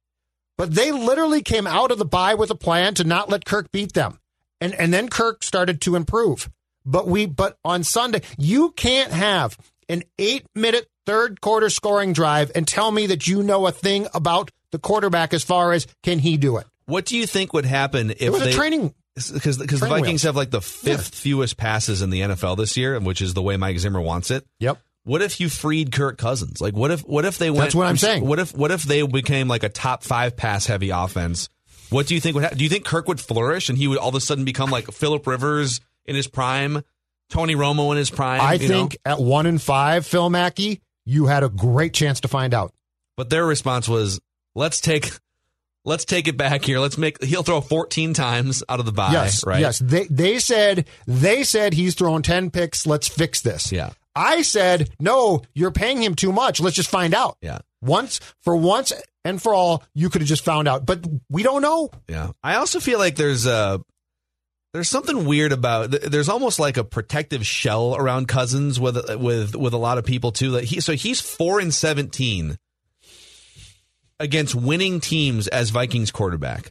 But 0.58 0.74
they 0.74 0.92
literally 0.92 1.42
came 1.42 1.66
out 1.66 1.90
of 1.90 1.98
the 1.98 2.04
bye 2.04 2.34
with 2.34 2.50
a 2.50 2.56
plan 2.56 2.94
to 2.94 3.04
not 3.04 3.28
let 3.28 3.44
Kirk 3.44 3.70
beat 3.72 3.94
them. 3.94 4.18
And 4.60 4.74
and 4.74 4.92
then 4.92 5.08
Kirk 5.08 5.42
started 5.42 5.80
to 5.82 5.96
improve. 5.96 6.50
But 6.84 7.06
we 7.06 7.26
but 7.26 7.58
on 7.64 7.84
Sunday, 7.84 8.22
you 8.38 8.70
can't 8.72 9.12
have 9.12 9.56
an 9.92 10.02
8-minute 10.18 10.88
third 11.06 11.40
quarter 11.40 11.70
scoring 11.70 12.12
drive 12.12 12.50
and 12.54 12.66
tell 12.66 12.90
me 12.90 13.06
that 13.08 13.26
you 13.26 13.42
know 13.42 13.66
a 13.66 13.72
thing 13.72 14.06
about 14.14 14.50
the 14.70 14.78
quarterback 14.78 15.34
as 15.34 15.44
far 15.44 15.72
as 15.72 15.86
can 16.02 16.18
he 16.18 16.36
do 16.36 16.56
it? 16.56 16.66
What 16.86 17.04
do 17.04 17.16
you 17.16 17.26
think 17.26 17.52
would 17.52 17.64
happen 17.64 18.10
if 18.10 18.22
it 18.22 18.30
was 18.30 18.42
they, 18.42 18.50
a 18.50 18.54
training 18.54 18.94
because 19.14 19.58
because 19.58 19.80
the 19.80 19.86
Vikings 19.86 20.06
wheels. 20.06 20.22
have 20.22 20.36
like 20.36 20.50
the 20.50 20.62
fifth 20.62 21.14
yeah. 21.14 21.20
fewest 21.20 21.56
passes 21.56 22.02
in 22.02 22.10
the 22.10 22.20
NFL 22.22 22.56
this 22.56 22.76
year, 22.76 22.98
which 22.98 23.20
is 23.20 23.34
the 23.34 23.42
way 23.42 23.56
Mike 23.56 23.78
Zimmer 23.78 24.00
wants 24.00 24.30
it. 24.30 24.46
Yep. 24.60 24.78
What 25.04 25.20
if 25.20 25.40
you 25.40 25.48
freed 25.48 25.92
Kirk 25.92 26.16
Cousins? 26.16 26.60
Like 26.60 26.74
what 26.74 26.90
if 26.90 27.00
what 27.02 27.24
if 27.24 27.38
they 27.38 27.50
went? 27.50 27.62
That's 27.62 27.74
what 27.74 27.86
I'm 27.86 27.96
saying. 27.96 28.26
What 28.26 28.38
if 28.38 28.56
what 28.56 28.70
if 28.70 28.82
they 28.84 29.06
became 29.06 29.48
like 29.48 29.62
a 29.62 29.68
top 29.68 30.02
five 30.02 30.36
pass 30.36 30.66
heavy 30.66 30.90
offense? 30.90 31.48
What 31.90 32.06
do 32.06 32.14
you 32.14 32.20
think 32.20 32.34
would 32.34 32.44
happen? 32.44 32.58
Do 32.58 32.64
you 32.64 32.70
think 32.70 32.84
Kirk 32.84 33.06
would 33.08 33.20
flourish 33.20 33.68
and 33.68 33.76
he 33.76 33.86
would 33.86 33.98
all 33.98 34.08
of 34.08 34.14
a 34.14 34.20
sudden 34.20 34.44
become 34.44 34.70
like 34.70 34.90
Philip 34.90 35.26
Rivers 35.26 35.80
in 36.06 36.16
his 36.16 36.26
prime, 36.26 36.82
Tony 37.32 37.56
Romo 37.56 37.90
in 37.90 37.96
his 37.96 38.10
prime? 38.10 38.40
I 38.40 38.58
think 38.58 38.96
know? 39.04 39.12
at 39.12 39.20
one 39.20 39.46
and 39.46 39.60
five, 39.60 40.06
Phil 40.06 40.30
Mackey, 40.30 40.80
you 41.04 41.26
had 41.26 41.42
a 41.42 41.48
great 41.48 41.94
chance 41.94 42.20
to 42.20 42.28
find 42.28 42.54
out. 42.54 42.72
But 43.16 43.30
their 43.30 43.44
response 43.44 43.88
was, 43.88 44.20
"Let's 44.54 44.80
take." 44.80 45.10
Let's 45.84 46.04
take 46.04 46.28
it 46.28 46.36
back 46.36 46.64
here. 46.64 46.78
Let's 46.78 46.96
make 46.96 47.20
he'll 47.24 47.42
throw 47.42 47.60
14 47.60 48.14
times 48.14 48.62
out 48.68 48.78
of 48.78 48.86
the 48.86 48.92
bye. 48.92 49.10
Yes, 49.10 49.44
right. 49.44 49.58
Yes, 49.58 49.80
they 49.80 50.04
they 50.04 50.38
said 50.38 50.86
they 51.08 51.42
said 51.42 51.72
he's 51.74 51.96
thrown 51.96 52.22
10 52.22 52.52
picks. 52.52 52.86
Let's 52.86 53.08
fix 53.08 53.40
this. 53.40 53.72
Yeah. 53.72 53.90
I 54.14 54.42
said, 54.42 54.90
no, 55.00 55.42
you're 55.54 55.70
paying 55.70 56.02
him 56.02 56.14
too 56.14 56.32
much. 56.32 56.60
Let's 56.60 56.76
just 56.76 56.90
find 56.90 57.14
out. 57.14 57.36
Yeah. 57.40 57.58
Once, 57.80 58.20
for 58.42 58.54
once 58.54 58.92
and 59.24 59.42
for 59.42 59.54
all, 59.54 59.82
you 59.94 60.10
could 60.10 60.20
have 60.20 60.28
just 60.28 60.44
found 60.44 60.68
out. 60.68 60.86
But 60.86 61.04
we 61.30 61.42
don't 61.42 61.62
know. 61.62 61.90
Yeah. 62.08 62.30
I 62.42 62.56
also 62.56 62.80
feel 62.80 62.98
like 62.98 63.16
there's 63.16 63.46
a. 63.46 63.80
There's 64.72 64.88
something 64.88 65.26
weird 65.26 65.52
about. 65.52 65.90
There's 65.90 66.30
almost 66.30 66.58
like 66.58 66.78
a 66.78 66.84
protective 66.84 67.46
shell 67.46 67.94
around 67.94 68.26
Cousins 68.26 68.80
with 68.80 68.96
with 69.16 69.54
with 69.54 69.74
a 69.74 69.78
lot 69.78 69.98
of 69.98 70.04
people 70.04 70.32
too. 70.32 70.48
Like 70.50 70.64
he, 70.64 70.80
so 70.80 70.94
he's 70.94 71.20
four 71.20 71.60
and 71.60 71.74
seventeen 71.74 72.56
against 74.18 74.54
winning 74.54 75.00
teams 75.00 75.46
as 75.48 75.70
Vikings 75.70 76.10
quarterback. 76.10 76.70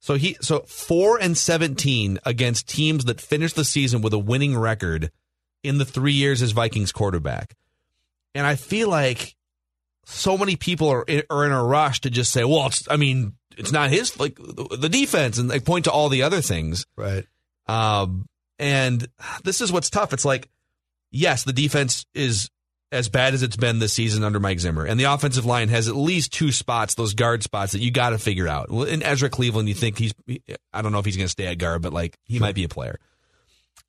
So 0.00 0.14
he 0.14 0.36
so 0.42 0.60
four 0.60 1.18
and 1.20 1.36
seventeen 1.36 2.20
against 2.24 2.68
teams 2.68 3.06
that 3.06 3.20
finished 3.20 3.56
the 3.56 3.64
season 3.64 4.00
with 4.00 4.12
a 4.12 4.18
winning 4.18 4.56
record 4.56 5.10
in 5.64 5.78
the 5.78 5.84
three 5.84 6.12
years 6.12 6.40
as 6.40 6.52
Vikings 6.52 6.92
quarterback. 6.92 7.56
And 8.34 8.46
I 8.46 8.54
feel 8.54 8.88
like 8.88 9.34
so 10.06 10.36
many 10.38 10.56
people 10.56 10.88
are 10.88 11.04
in, 11.04 11.22
are 11.30 11.44
in 11.44 11.52
a 11.52 11.62
rush 11.62 12.00
to 12.02 12.10
just 12.10 12.32
say, 12.32 12.44
well, 12.44 12.66
it's, 12.66 12.86
I 12.90 12.96
mean, 12.96 13.34
it's 13.56 13.72
not 13.72 13.90
his, 13.90 14.18
like 14.18 14.36
the 14.36 14.88
defense 14.88 15.38
and 15.38 15.50
they 15.50 15.60
point 15.60 15.84
to 15.84 15.92
all 15.92 16.08
the 16.08 16.22
other 16.22 16.40
things. 16.40 16.86
Right. 16.96 17.26
Um, 17.66 18.26
and 18.58 19.06
this 19.42 19.60
is 19.60 19.72
what's 19.72 19.90
tough. 19.90 20.12
It's 20.12 20.24
like, 20.24 20.48
yes, 21.10 21.44
the 21.44 21.52
defense 21.52 22.04
is 22.14 22.50
as 22.92 23.08
bad 23.08 23.34
as 23.34 23.42
it's 23.42 23.56
been 23.56 23.80
this 23.80 23.92
season 23.92 24.22
under 24.22 24.38
Mike 24.38 24.60
Zimmer. 24.60 24.84
And 24.84 25.00
the 25.00 25.04
offensive 25.04 25.44
line 25.44 25.68
has 25.68 25.88
at 25.88 25.96
least 25.96 26.32
two 26.32 26.52
spots, 26.52 26.94
those 26.94 27.14
guard 27.14 27.42
spots 27.42 27.72
that 27.72 27.80
you 27.80 27.90
got 27.90 28.10
to 28.10 28.18
figure 28.18 28.46
out. 28.46 28.68
In 28.68 29.02
Ezra 29.02 29.28
Cleveland, 29.28 29.68
you 29.68 29.74
think 29.74 29.98
he's, 29.98 30.14
I 30.72 30.82
don't 30.82 30.92
know 30.92 31.00
if 31.00 31.04
he's 31.04 31.16
going 31.16 31.26
to 31.26 31.30
stay 31.30 31.46
at 31.46 31.58
guard, 31.58 31.82
but 31.82 31.92
like 31.92 32.16
he 32.24 32.38
might 32.38 32.54
be 32.54 32.64
a 32.64 32.68
player. 32.68 33.00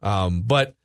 Um, 0.01 0.41
but 0.41 0.75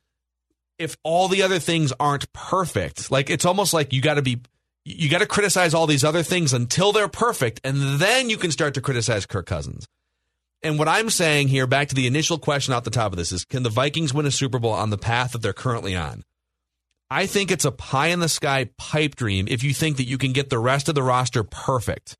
if 0.77 0.97
all 1.03 1.27
the 1.27 1.43
other 1.43 1.59
things 1.59 1.93
aren't 1.99 2.31
perfect. 2.33 3.11
Like 3.11 3.29
it's 3.29 3.45
almost 3.45 3.73
like 3.73 3.93
you 3.93 4.01
got 4.01 4.15
to 4.15 4.21
be 4.21 4.41
you 4.83 5.09
got 5.09 5.19
to 5.19 5.27
criticize 5.27 5.73
all 5.73 5.87
these 5.87 6.03
other 6.03 6.23
things 6.23 6.53
until 6.53 6.91
they're 6.91 7.07
perfect 7.07 7.61
and 7.63 7.99
then 7.99 8.29
you 8.29 8.37
can 8.37 8.51
start 8.51 8.73
to 8.73 8.81
criticize 8.81 9.25
Kirk 9.25 9.45
Cousins. 9.45 9.87
And 10.63 10.77
what 10.77 10.87
I'm 10.87 11.09
saying 11.09 11.47
here 11.47 11.65
back 11.65 11.87
to 11.89 11.95
the 11.95 12.07
initial 12.07 12.37
question 12.37 12.73
out 12.73 12.83
the 12.83 12.91
top 12.91 13.11
of 13.11 13.17
this 13.17 13.31
is 13.31 13.45
can 13.45 13.63
the 13.63 13.69
Vikings 13.69 14.13
win 14.13 14.25
a 14.25 14.31
Super 14.31 14.59
Bowl 14.59 14.73
on 14.73 14.89
the 14.89 14.97
path 14.97 15.31
that 15.31 15.41
they're 15.41 15.53
currently 15.53 15.95
on? 15.95 16.23
I 17.09 17.25
think 17.25 17.51
it's 17.51 17.65
a 17.65 17.71
pie 17.71 18.07
in 18.07 18.19
the 18.19 18.29
sky 18.29 18.69
pipe 18.77 19.15
dream 19.15 19.47
if 19.49 19.63
you 19.63 19.73
think 19.73 19.97
that 19.97 20.05
you 20.07 20.17
can 20.17 20.33
get 20.33 20.49
the 20.49 20.59
rest 20.59 20.87
of 20.87 20.95
the 20.95 21.03
roster 21.03 21.43
perfect. 21.43 22.15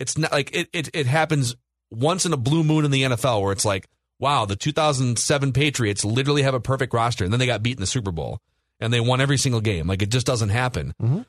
It's 0.00 0.16
not 0.16 0.32
like 0.32 0.54
it, 0.54 0.68
it, 0.72 0.88
it 0.94 1.06
happens 1.06 1.56
once 1.90 2.24
in 2.24 2.32
a 2.32 2.38
blue 2.38 2.64
moon 2.64 2.84
in 2.84 2.90
the 2.90 3.02
NFL 3.02 3.42
where 3.42 3.52
it's 3.52 3.64
like, 3.64 3.86
wow, 4.18 4.46
the 4.46 4.56
2007 4.56 5.52
Patriots 5.52 6.04
literally 6.04 6.42
have 6.42 6.54
a 6.54 6.60
perfect 6.60 6.94
roster, 6.94 7.24
and 7.24 7.32
then 7.32 7.38
they 7.40 7.46
got 7.46 7.62
beat 7.62 7.76
in 7.76 7.80
the 7.80 7.86
Super 7.86 8.12
Bowl, 8.12 8.40
and 8.80 8.92
they 8.92 9.00
won 9.00 9.20
every 9.20 9.36
single 9.36 9.60
game. 9.60 9.86
Like 9.86 10.02
it 10.02 10.08
just 10.08 10.26
doesn't 10.26 10.48
happen. 10.48 10.94
Mm-hmm. 11.02 11.22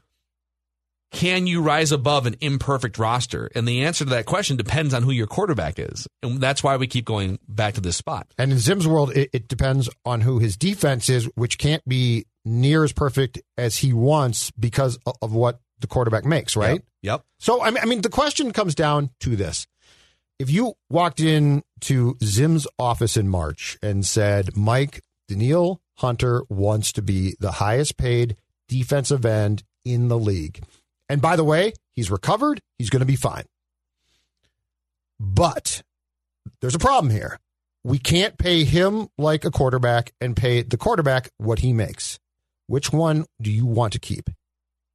Can 1.15 1.47
you 1.47 1.61
rise 1.61 1.93
above 1.93 2.25
an 2.25 2.35
imperfect 2.41 2.99
roster? 2.99 3.49
And 3.55 3.65
the 3.65 3.85
answer 3.85 4.03
to 4.03 4.09
that 4.09 4.25
question 4.25 4.57
depends 4.57 4.93
on 4.93 5.01
who 5.01 5.11
your 5.11 5.27
quarterback 5.27 5.79
is, 5.79 6.07
and 6.21 6.41
that's 6.41 6.61
why 6.61 6.75
we 6.75 6.87
keep 6.87 7.05
going 7.05 7.39
back 7.47 7.75
to 7.75 7.81
this 7.81 7.95
spot. 7.95 8.27
And 8.37 8.51
in 8.51 8.59
Zim's 8.59 8.85
world, 8.85 9.15
it, 9.15 9.29
it 9.31 9.47
depends 9.47 9.89
on 10.03 10.19
who 10.19 10.39
his 10.39 10.57
defense 10.57 11.07
is, 11.07 11.23
which 11.35 11.57
can't 11.57 11.87
be 11.87 12.25
near 12.43 12.83
as 12.83 12.91
perfect 12.91 13.39
as 13.57 13.77
he 13.77 13.93
wants 13.93 14.51
because 14.51 14.99
of 15.21 15.33
what 15.33 15.61
the 15.79 15.87
quarterback 15.87 16.25
makes, 16.25 16.57
right? 16.57 16.81
Yep. 17.01 17.23
So 17.39 17.61
I 17.61 17.69
mean, 17.69 17.79
I 17.81 17.85
mean, 17.85 18.01
the 18.01 18.09
question 18.09 18.51
comes 18.51 18.75
down 18.75 19.09
to 19.21 19.37
this: 19.37 19.67
If 20.37 20.49
you 20.49 20.73
walked 20.89 21.21
in 21.21 21.63
to 21.81 22.17
Zim's 22.25 22.67
office 22.77 23.15
in 23.15 23.29
March 23.29 23.77
and 23.81 24.05
said, 24.05 24.57
"Mike 24.57 25.01
Danielle 25.29 25.79
Hunter 25.99 26.43
wants 26.49 26.91
to 26.91 27.01
be 27.01 27.37
the 27.39 27.53
highest 27.53 27.95
paid 27.95 28.35
defensive 28.67 29.25
end 29.25 29.63
in 29.85 30.09
the 30.09 30.19
league," 30.19 30.61
and 31.09 31.21
by 31.21 31.35
the 31.35 31.43
way, 31.43 31.73
he's 31.95 32.11
recovered, 32.11 32.59
he's 32.77 32.89
going 32.89 33.01
to 33.01 33.05
be 33.05 33.15
fine. 33.15 33.45
But 35.19 35.81
there's 36.61 36.75
a 36.75 36.79
problem 36.79 37.11
here. 37.11 37.39
We 37.83 37.99
can't 37.99 38.37
pay 38.37 38.63
him 38.63 39.07
like 39.17 39.45
a 39.45 39.51
quarterback 39.51 40.11
and 40.19 40.35
pay 40.35 40.63
the 40.63 40.77
quarterback 40.77 41.29
what 41.37 41.59
he 41.59 41.71
makes. 41.71 42.19
Which 42.67 42.91
one 42.91 43.25
do 43.39 43.51
you 43.51 43.65
want 43.65 43.93
to 43.93 43.99
keep? 43.99 44.29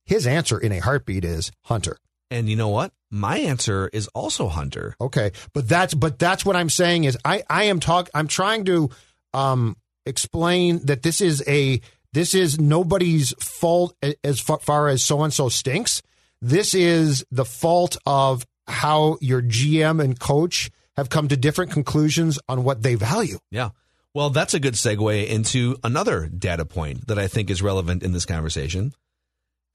His 0.05 0.27
answer 0.27 0.59
in 0.59 0.73
a 0.73 0.81
heartbeat 0.81 1.25
is 1.25 1.53
Hunter. 1.67 1.97
And 2.33 2.49
you 2.49 2.57
know 2.57 2.69
what? 2.69 2.93
My 3.11 3.39
answer 3.39 3.89
is 3.93 4.09
also 4.09 4.49
Hunter. 4.49 4.97
Okay, 5.01 5.33
but 5.53 5.69
that's 5.69 5.95
but 5.95 6.19
that's 6.19 6.45
what 6.45 6.57
I'm 6.57 6.71
saying 6.71 7.05
is 7.05 7.17
I 7.25 7.43
I 7.49 7.65
am 7.65 7.81
talk 7.81 8.09
I'm 8.15 8.29
trying 8.29 8.65
to 8.67 8.91
um 9.35 9.77
explain 10.07 10.85
that 10.87 11.03
this 11.03 11.21
is 11.21 11.45
a 11.47 11.81
this 12.13 12.35
is 12.35 12.59
nobody's 12.59 13.33
fault 13.43 13.95
as 14.25 14.41
far 14.41 14.89
as 14.89 15.05
so 15.05 15.23
and 15.23 15.33
so 15.33 15.49
stinks. 15.49 16.03
This 16.43 16.75
is 16.75 17.25
the 17.31 17.45
fault 17.45 17.97
of 18.07 18.47
how 18.67 19.19
your 19.21 19.43
GM 19.43 20.03
and 20.03 20.19
coach 20.19 20.71
have 20.97 21.09
come 21.09 21.29
to 21.29 21.37
different 21.37 21.73
conclusions 21.73 22.39
on 22.49 22.65
what 22.65 22.83
they 22.83 22.95
value. 22.95 23.39
Yeah. 23.51 23.71
Well, 24.15 24.31
that's 24.31 24.55
a 24.55 24.61
good 24.61 24.75
segue 24.75 25.29
into 25.29 25.77
another 25.85 26.27
data 26.27 26.65
point 26.65 27.07
that 27.07 27.19
I 27.19 27.29
think 27.29 27.49
is 27.49 27.63
relevant 27.63 28.03
in 28.03 28.13
this 28.13 28.27
conversation. 28.27 28.93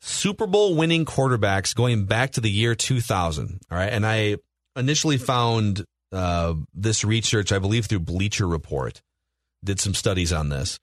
Super 0.02 0.46
Bowl 0.46 0.76
winning 0.76 1.06
quarterbacks 1.06 1.74
going 1.74 2.06
back 2.06 2.32
to 2.32 2.42
the 2.42 2.52
year 2.52 2.76
2000. 2.76 3.62
All 3.72 3.78
right. 3.78 3.92
And 3.92 4.06
I 4.06 4.38
initially 4.76 5.18
found 5.18 5.86
uh, 6.12 6.54
this 6.74 7.06
research, 7.06 7.52
I 7.52 7.60
believe, 7.60 7.86
through 7.86 8.02
Bleacher 8.02 8.48
Report, 8.48 9.02
did 9.64 9.80
some 9.80 9.94
studies 9.94 10.34
on 10.34 10.50
this. 10.50 10.80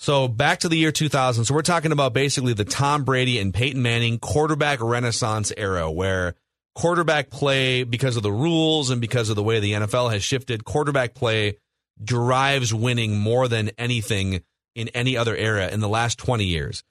So 0.00 0.28
back 0.28 0.60
to 0.60 0.70
the 0.70 0.78
year 0.78 0.92
2000. 0.92 1.44
So 1.44 1.52
we're 1.52 1.60
talking 1.60 1.92
about 1.92 2.14
basically 2.14 2.54
the 2.54 2.64
Tom 2.64 3.04
Brady 3.04 3.38
and 3.38 3.52
Peyton 3.52 3.82
Manning 3.82 4.18
quarterback 4.18 4.80
renaissance 4.80 5.52
era 5.54 5.90
where 5.90 6.36
quarterback 6.74 7.28
play, 7.28 7.84
because 7.84 8.16
of 8.16 8.22
the 8.22 8.32
rules 8.32 8.88
and 8.88 8.98
because 8.98 9.28
of 9.28 9.36
the 9.36 9.42
way 9.42 9.60
the 9.60 9.72
NFL 9.72 10.10
has 10.10 10.24
shifted, 10.24 10.64
quarterback 10.64 11.12
play 11.12 11.58
drives 12.02 12.72
winning 12.72 13.18
more 13.18 13.46
than 13.46 13.72
anything 13.76 14.40
in 14.74 14.88
any 14.88 15.18
other 15.18 15.36
era 15.36 15.68
in 15.68 15.80
the 15.80 15.88
last 15.88 16.18
20 16.18 16.46
years. 16.46 16.82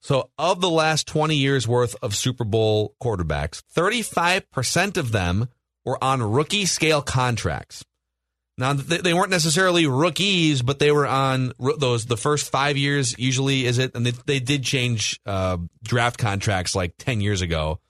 So, 0.00 0.30
of 0.38 0.62
the 0.62 0.70
last 0.70 1.06
20 1.06 1.36
years 1.36 1.68
worth 1.68 1.94
of 2.00 2.16
Super 2.16 2.44
Bowl 2.44 2.94
quarterbacks, 3.02 3.62
35% 3.76 4.96
of 4.96 5.12
them 5.12 5.50
were 5.84 6.02
on 6.02 6.22
rookie 6.22 6.64
scale 6.64 7.02
contracts. 7.02 7.84
Now, 8.58 8.72
they 8.72 9.12
weren't 9.12 9.30
necessarily 9.30 9.86
rookies, 9.86 10.62
but 10.62 10.78
they 10.78 10.90
were 10.90 11.06
on 11.06 11.52
those 11.58 12.06
the 12.06 12.16
first 12.16 12.50
five 12.50 12.78
years. 12.78 13.14
Usually, 13.18 13.66
is 13.66 13.76
it? 13.76 13.94
And 13.94 14.06
they, 14.06 14.12
they 14.24 14.38
did 14.40 14.62
change 14.62 15.20
uh, 15.26 15.58
draft 15.82 16.18
contracts 16.18 16.74
like 16.74 16.94
10 16.98 17.20
years 17.20 17.42
ago. 17.42 17.80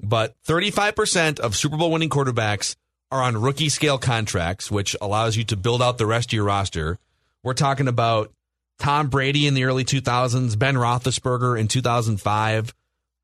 But 0.00 0.36
35% 0.46 1.40
of 1.40 1.56
Super 1.56 1.76
Bowl 1.76 1.90
winning 1.90 2.08
quarterbacks 2.08 2.76
are 3.10 3.20
on 3.20 3.36
rookie 3.40 3.68
scale 3.68 3.98
contracts, 3.98 4.70
which 4.70 4.94
allows 5.00 5.36
you 5.36 5.44
to 5.44 5.56
build 5.56 5.82
out 5.82 5.98
the 5.98 6.06
rest 6.06 6.28
of 6.28 6.32
your 6.34 6.44
roster. 6.44 6.98
We're 7.42 7.54
talking 7.54 7.88
about 7.88 8.32
Tom 8.78 9.08
Brady 9.08 9.46
in 9.46 9.54
the 9.54 9.64
early 9.64 9.84
2000s, 9.84 10.58
Ben 10.58 10.74
Roethlisberger 10.74 11.58
in 11.58 11.66
2005. 11.66 12.74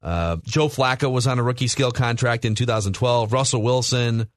Uh, 0.02 0.36
Joe 0.44 0.68
Flacco 0.68 1.12
was 1.12 1.26
on 1.26 1.38
a 1.38 1.42
rookie 1.42 1.68
scale 1.68 1.92
contract 1.92 2.44
in 2.44 2.54
2012. 2.54 3.32
Russell 3.32 3.62
Wilson, 3.62 4.28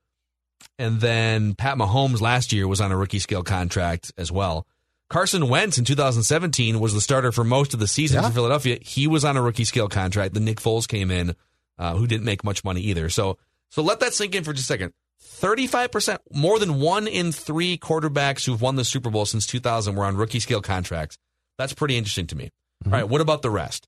and 0.78 1.00
then 1.00 1.54
Pat 1.56 1.78
Mahomes 1.78 2.22
last 2.22 2.54
year 2.54 2.68
was 2.68 2.82
on 2.82 2.92
a 2.92 2.98
rookie 2.98 3.20
scale 3.20 3.44
contract 3.44 4.12
as 4.18 4.32
well. 4.32 4.68
Carson 5.10 5.48
Wentz 5.50 5.78
in 5.78 5.86
2017 5.86 6.80
was 6.80 6.94
the 6.94 7.02
starter 7.02 7.32
for 7.32 7.44
most 7.44 7.74
of 7.74 7.80
the 7.80 7.88
season 7.88 8.22
yeah. 8.22 8.28
for 8.28 8.34
Philadelphia. 8.34 8.78
He 8.82 9.08
was 9.08 9.24
on 9.24 9.38
a 9.38 9.42
rookie 9.42 9.64
scale 9.64 9.88
contract. 9.88 10.34
Then 10.34 10.46
Nick 10.46 10.60
Foles 10.60 10.88
came 10.88 11.12
in, 11.12 11.36
uh, 11.78 11.96
who 11.96 12.08
didn't 12.08 12.26
make 12.26 12.44
much 12.44 12.64
money 12.64 12.82
either. 12.82 13.10
So, 13.10 13.38
so 13.70 13.84
let 13.84 14.00
that 14.00 14.14
sink 14.14 14.34
in 14.34 14.44
for 14.44 14.54
just 14.54 14.66
a 14.66 14.74
second. 14.74 14.94
35%, 15.24 16.18
more 16.34 16.60
than 16.60 16.80
one 16.80 17.08
in 17.08 17.32
three 17.32 17.78
quarterbacks 17.78 18.46
who've 18.46 18.62
won 18.62 18.76
the 18.76 18.86
Super 18.86 19.10
Bowl 19.10 19.26
since 19.26 19.46
2000 19.46 19.96
were 19.96 20.06
on 20.06 20.18
rookie 20.18 20.40
scale 20.40 20.62
contracts. 20.62 21.18
That's 21.58 21.74
pretty 21.74 21.98
interesting 21.98 22.28
to 22.28 22.36
me. 22.36 22.46
Mm-hmm. 22.84 22.94
All 22.94 23.00
right, 23.00 23.10
what 23.10 23.22
about 23.22 23.42
the 23.42 23.50
rest? 23.50 23.88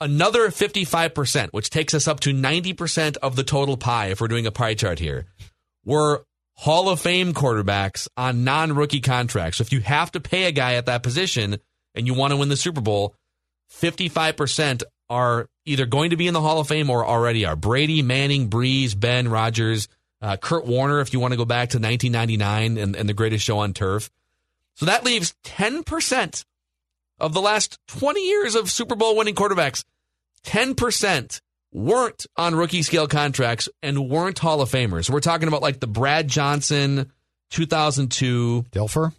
Another 0.00 0.48
55%, 0.48 1.50
which 1.50 1.70
takes 1.70 1.94
us 1.94 2.08
up 2.08 2.20
to 2.20 2.34
90% 2.34 3.16
of 3.18 3.36
the 3.36 3.44
total 3.44 3.76
pie 3.76 4.08
if 4.08 4.20
we're 4.20 4.28
doing 4.28 4.46
a 4.46 4.52
pie 4.52 4.74
chart 4.74 4.98
here, 4.98 5.26
were 5.84 6.24
Hall 6.54 6.88
of 6.88 7.00
Fame 7.00 7.32
quarterbacks 7.32 8.08
on 8.16 8.44
non 8.44 8.74
rookie 8.74 9.00
contracts. 9.00 9.58
So 9.58 9.62
if 9.62 9.72
you 9.72 9.80
have 9.80 10.12
to 10.12 10.20
pay 10.20 10.44
a 10.44 10.52
guy 10.52 10.74
at 10.74 10.86
that 10.86 11.02
position 11.02 11.58
and 11.94 12.06
you 12.06 12.14
want 12.14 12.32
to 12.32 12.36
win 12.36 12.48
the 12.48 12.56
Super 12.56 12.80
Bowl, 12.80 13.14
55% 13.80 14.82
are 15.08 15.48
either 15.64 15.86
going 15.86 16.10
to 16.10 16.16
be 16.16 16.26
in 16.26 16.34
the 16.34 16.40
Hall 16.40 16.60
of 16.60 16.68
Fame 16.68 16.90
or 16.90 17.06
already 17.06 17.44
are. 17.44 17.56
Brady, 17.56 18.02
Manning, 18.02 18.48
Brees, 18.48 18.98
Ben, 18.98 19.28
Rodgers, 19.28 19.88
uh, 20.20 20.36
Kurt 20.36 20.66
Warner, 20.66 21.00
if 21.00 21.12
you 21.12 21.20
want 21.20 21.32
to 21.32 21.36
go 21.36 21.44
back 21.44 21.70
to 21.70 21.78
1999 21.78 22.78
and, 22.78 22.96
and 22.96 23.08
the 23.08 23.14
greatest 23.14 23.44
show 23.44 23.58
on 23.58 23.74
turf. 23.74 24.10
So 24.74 24.86
that 24.86 25.04
leaves 25.04 25.34
10% 25.44 26.44
of 27.18 27.34
the 27.34 27.40
last 27.40 27.78
20 27.88 28.26
years 28.26 28.54
of 28.54 28.70
Super 28.70 28.94
Bowl 28.94 29.16
winning 29.16 29.34
quarterbacks. 29.34 29.84
10% 30.44 31.40
weren't 31.72 32.26
on 32.36 32.54
rookie 32.54 32.82
scale 32.82 33.08
contracts 33.08 33.68
and 33.82 34.08
weren't 34.08 34.38
Hall 34.38 34.60
of 34.60 34.70
Famers. 34.70 35.10
We're 35.10 35.20
talking 35.20 35.48
about 35.48 35.62
like 35.62 35.80
the 35.80 35.86
Brad 35.86 36.28
Johnson 36.28 37.10
2002 37.50 38.66
Dilfer. 38.70 39.12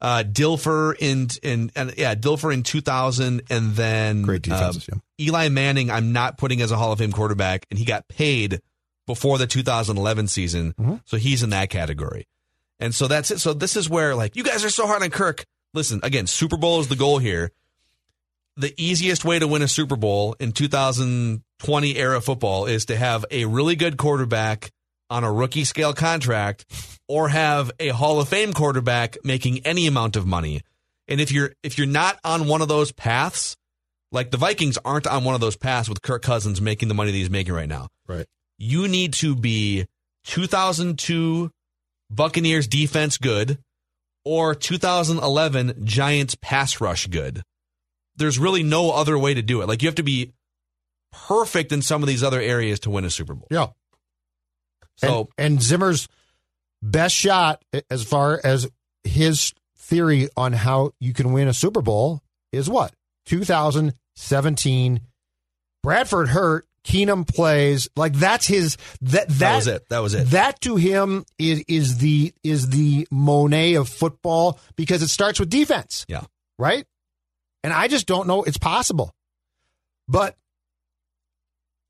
Uh, 0.00 0.22
Dilfer 0.22 0.94
in 0.98 1.28
in 1.42 1.70
and 1.74 1.94
yeah, 1.96 2.14
Dilfer 2.14 2.52
in 2.52 2.62
2000, 2.62 3.42
and 3.48 3.74
then 3.74 4.22
great 4.22 4.42
defenses. 4.42 4.88
Uh, 4.88 4.96
yeah. 4.96 5.26
Eli 5.26 5.48
Manning. 5.48 5.90
I'm 5.90 6.12
not 6.12 6.36
putting 6.36 6.60
as 6.60 6.70
a 6.70 6.76
Hall 6.76 6.92
of 6.92 6.98
Fame 6.98 7.12
quarterback, 7.12 7.64
and 7.70 7.78
he 7.78 7.86
got 7.86 8.06
paid 8.08 8.60
before 9.06 9.38
the 9.38 9.46
2011 9.46 10.28
season. 10.28 10.74
Mm-hmm. 10.74 10.96
So 11.04 11.16
he's 11.16 11.42
in 11.42 11.50
that 11.50 11.70
category. 11.70 12.26
And 12.80 12.94
so 12.94 13.08
that's 13.08 13.30
it. 13.30 13.40
So 13.40 13.54
this 13.54 13.76
is 13.76 13.88
where 13.88 14.14
like 14.14 14.36
you 14.36 14.42
guys 14.42 14.64
are 14.64 14.70
so 14.70 14.86
hard 14.86 15.02
on 15.02 15.10
Kirk. 15.10 15.44
Listen, 15.72 16.00
again, 16.02 16.26
Super 16.26 16.56
Bowl 16.56 16.80
is 16.80 16.88
the 16.88 16.96
goal 16.96 17.18
here. 17.18 17.50
The 18.56 18.74
easiest 18.76 19.24
way 19.24 19.38
to 19.38 19.48
win 19.48 19.62
a 19.62 19.68
Super 19.68 19.96
Bowl 19.96 20.36
in 20.38 20.52
2020 21.60 21.96
era 21.96 22.20
football 22.20 22.66
is 22.66 22.86
to 22.86 22.96
have 22.96 23.24
a 23.30 23.44
really 23.44 23.76
good 23.76 23.96
quarterback 23.96 24.70
on 25.10 25.24
a 25.24 25.32
rookie 25.32 25.64
scale 25.64 25.92
contract 25.92 26.64
or 27.08 27.28
have 27.28 27.70
a 27.78 27.88
Hall 27.88 28.20
of 28.20 28.28
Fame 28.28 28.52
quarterback 28.52 29.16
making 29.24 29.66
any 29.66 29.86
amount 29.86 30.16
of 30.16 30.26
money. 30.26 30.62
And 31.08 31.20
if 31.20 31.30
you're 31.30 31.52
if 31.62 31.78
you're 31.78 31.86
not 31.86 32.18
on 32.24 32.48
one 32.48 32.62
of 32.62 32.68
those 32.68 32.92
paths, 32.92 33.56
like 34.10 34.30
the 34.30 34.36
Vikings 34.36 34.78
aren't 34.84 35.06
on 35.06 35.24
one 35.24 35.34
of 35.34 35.40
those 35.40 35.56
paths 35.56 35.88
with 35.88 36.02
Kirk 36.02 36.22
Cousins 36.22 36.60
making 36.60 36.88
the 36.88 36.94
money 36.94 37.10
that 37.10 37.16
he's 37.16 37.30
making 37.30 37.54
right 37.54 37.68
now. 37.68 37.88
Right 38.08 38.26
you 38.58 38.88
need 38.88 39.14
to 39.14 39.34
be 39.34 39.86
2002 40.24 41.50
Buccaneers 42.10 42.66
defense 42.66 43.18
good 43.18 43.58
or 44.24 44.54
2011 44.54 45.84
Giants 45.84 46.36
pass 46.40 46.80
rush 46.80 47.06
good. 47.06 47.42
There's 48.16 48.38
really 48.38 48.62
no 48.62 48.90
other 48.92 49.18
way 49.18 49.34
to 49.34 49.42
do 49.42 49.60
it. 49.62 49.68
Like 49.68 49.82
you 49.82 49.88
have 49.88 49.96
to 49.96 50.02
be 50.02 50.32
perfect 51.14 51.72
in 51.72 51.82
some 51.82 52.02
of 52.02 52.08
these 52.08 52.22
other 52.22 52.40
areas 52.40 52.80
to 52.80 52.90
win 52.90 53.04
a 53.04 53.10
Super 53.10 53.34
Bowl. 53.34 53.48
Yeah. 53.50 53.68
So 54.96 55.28
and, 55.38 55.54
and 55.54 55.62
Zimmer's 55.62 56.08
best 56.82 57.14
shot 57.14 57.64
as 57.90 58.02
far 58.02 58.40
as 58.42 58.68
his 59.02 59.52
theory 59.76 60.28
on 60.36 60.52
how 60.52 60.92
you 61.00 61.12
can 61.12 61.32
win 61.32 61.48
a 61.48 61.54
Super 61.54 61.82
Bowl 61.82 62.22
is 62.52 62.68
what? 62.68 62.92
2017 63.26 65.00
Bradford 65.82 66.28
hurt 66.28 66.66
Keenum 66.84 67.26
plays 67.26 67.88
like 67.96 68.12
that's 68.12 68.46
his 68.46 68.76
that 69.00 69.28
that, 69.28 69.38
that 69.38 69.56
was 69.56 69.66
it. 69.66 69.88
That 69.88 69.98
was 70.00 70.14
it. 70.14 70.26
That 70.28 70.60
to 70.60 70.76
him 70.76 71.24
is 71.38 71.64
is 71.66 71.98
the 71.98 72.34
is 72.42 72.68
the 72.68 73.08
Monet 73.10 73.74
of 73.74 73.88
football 73.88 74.60
because 74.76 75.02
it 75.02 75.08
starts 75.08 75.40
with 75.40 75.48
defense. 75.48 76.04
Yeah. 76.08 76.24
Right? 76.58 76.86
And 77.62 77.72
I 77.72 77.88
just 77.88 78.06
don't 78.06 78.26
know 78.26 78.42
it's 78.42 78.58
possible. 78.58 79.14
But 80.06 80.36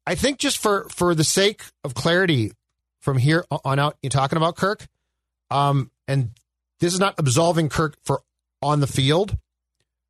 I 0.06 0.14
think 0.14 0.38
just 0.38 0.58
for 0.58 0.88
for 0.90 1.14
the 1.14 1.24
sake 1.24 1.62
of 1.82 1.94
clarity 1.94 2.52
from 3.00 3.18
here 3.18 3.44
on 3.64 3.78
out, 3.78 3.96
you're 4.02 4.10
talking 4.10 4.36
about 4.36 4.56
Kirk. 4.56 4.86
Um, 5.50 5.90
and 6.08 6.30
this 6.80 6.92
is 6.92 7.00
not 7.00 7.14
absolving 7.18 7.68
Kirk 7.68 7.96
for 8.04 8.22
on 8.62 8.80
the 8.80 8.86
field, 8.86 9.36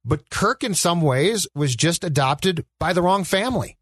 but 0.04 0.30
Kirk 0.30 0.64
in 0.64 0.74
some 0.74 1.00
ways 1.00 1.46
was 1.54 1.74
just 1.74 2.04
adopted 2.04 2.64
by 2.78 2.92
the 2.92 3.02
wrong 3.02 3.24
family. 3.24 3.76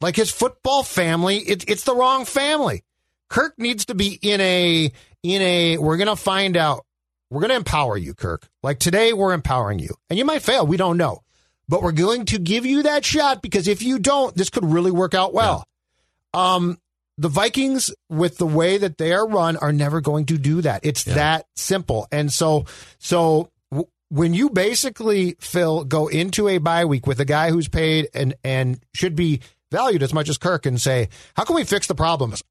Like 0.00 0.16
his 0.16 0.30
football 0.30 0.82
family, 0.82 1.38
it, 1.38 1.68
it's 1.68 1.84
the 1.84 1.94
wrong 1.94 2.24
family. 2.24 2.84
Kirk 3.30 3.54
needs 3.58 3.86
to 3.86 3.94
be 3.94 4.18
in 4.20 4.40
a 4.40 4.92
in 5.22 5.42
a. 5.42 5.78
We're 5.78 5.96
gonna 5.96 6.16
find 6.16 6.56
out. 6.56 6.84
We're 7.30 7.40
gonna 7.40 7.54
empower 7.54 7.96
you, 7.96 8.14
Kirk. 8.14 8.46
Like 8.62 8.78
today, 8.78 9.12
we're 9.12 9.32
empowering 9.32 9.78
you, 9.78 9.94
and 10.10 10.18
you 10.18 10.24
might 10.24 10.42
fail. 10.42 10.66
We 10.66 10.76
don't 10.76 10.98
know, 10.98 11.22
but 11.68 11.82
we're 11.82 11.92
going 11.92 12.24
to 12.26 12.38
give 12.38 12.66
you 12.66 12.82
that 12.84 13.04
shot 13.04 13.42
because 13.42 13.68
if 13.68 13.82
you 13.82 13.98
don't, 13.98 14.34
this 14.36 14.50
could 14.50 14.64
really 14.64 14.90
work 14.90 15.14
out 15.14 15.32
well. 15.34 15.64
Um, 16.32 16.78
the 17.16 17.28
Vikings, 17.28 17.92
with 18.10 18.38
the 18.38 18.46
way 18.46 18.76
that 18.78 18.98
they 18.98 19.12
are 19.12 19.26
run, 19.26 19.56
are 19.56 19.72
never 19.72 20.00
going 20.00 20.26
to 20.26 20.38
do 20.38 20.60
that. 20.62 20.80
It's 20.84 21.06
Yeah. 21.06 21.14
that 21.14 21.46
simple. 21.54 22.08
And 22.10 22.32
so, 22.32 22.66
so 22.98 23.50
w- 23.70 23.88
when 24.08 24.34
you 24.34 24.50
basically 24.50 25.36
Phil 25.40 25.84
go 25.84 26.08
into 26.08 26.48
a 26.48 26.58
bye 26.58 26.84
week 26.86 27.06
with 27.06 27.20
a 27.20 27.24
guy 27.24 27.50
who's 27.50 27.68
paid 27.68 28.08
and 28.14 28.34
and 28.42 28.80
should 28.94 29.14
be 29.14 29.40
valued 29.70 30.02
as 30.02 30.12
much 30.12 30.28
as 30.28 30.38
Kirk, 30.38 30.66
and 30.66 30.80
say, 30.80 31.08
how 31.36 31.44
can 31.44 31.54
we 31.56 31.64
fix 31.64 31.86
the 31.86 31.94
problems? 31.94 32.42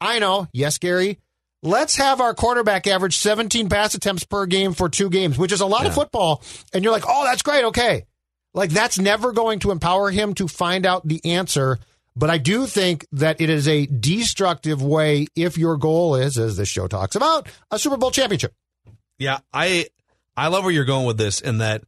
I 0.00 0.18
know, 0.20 0.46
yes, 0.52 0.78
Gary. 0.78 1.18
Let's 1.62 1.96
have 1.96 2.20
our 2.20 2.34
quarterback 2.34 2.86
average 2.86 3.16
17 3.16 3.68
pass 3.68 3.94
attempts 3.94 4.24
per 4.24 4.44
game 4.46 4.74
for 4.74 4.88
two 4.88 5.08
games, 5.08 5.38
which 5.38 5.50
is 5.50 5.60
a 5.62 5.66
lot 5.66 5.86
of 5.86 5.94
football. 5.94 6.42
And 6.74 6.84
you're 6.84 6.92
like, 6.92 7.04
oh, 7.08 7.24
that's 7.24 7.42
great. 7.42 7.64
Okay. 7.64 8.04
Like, 8.54 8.70
that's 8.70 8.98
never 8.98 9.32
going 9.32 9.58
to 9.60 9.70
empower 9.70 10.10
him 10.10 10.34
to 10.34 10.48
find 10.48 10.86
out 10.86 11.06
the 11.06 11.20
answer. 11.24 11.78
But 12.16 12.30
I 12.30 12.38
do 12.38 12.66
think 12.66 13.06
that 13.12 13.40
it 13.40 13.50
is 13.50 13.66
a 13.66 13.86
destructive 13.86 14.80
way 14.80 15.26
if 15.34 15.58
your 15.58 15.76
goal 15.76 16.14
is, 16.14 16.38
as 16.38 16.56
this 16.56 16.68
show 16.68 16.86
talks 16.86 17.16
about, 17.16 17.48
a 17.70 17.78
Super 17.78 17.96
Bowl 17.96 18.12
championship. 18.12 18.54
Yeah, 19.18 19.38
I 19.52 19.88
I 20.36 20.48
love 20.48 20.64
where 20.64 20.72
you're 20.72 20.84
going 20.84 21.06
with 21.06 21.18
this, 21.18 21.40
in 21.40 21.58
that 21.58 21.82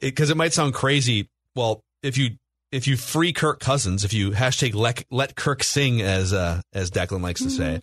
because 0.00 0.30
it, 0.30 0.36
might 0.36 0.52
sound 0.52 0.74
crazy. 0.74 1.28
Well, 1.54 1.82
if 2.02 2.16
you 2.18 2.30
if 2.72 2.86
you 2.86 2.96
free 2.96 3.32
Kirk 3.32 3.60
Cousins, 3.60 4.04
if 4.04 4.12
you 4.12 4.30
hashtag 4.30 4.74
let, 4.74 5.04
let 5.10 5.36
Kirk 5.36 5.62
sing, 5.62 6.02
as 6.02 6.32
uh, 6.32 6.60
as 6.72 6.90
Declan 6.90 7.22
likes 7.22 7.42
to 7.42 7.50
say, 7.50 7.82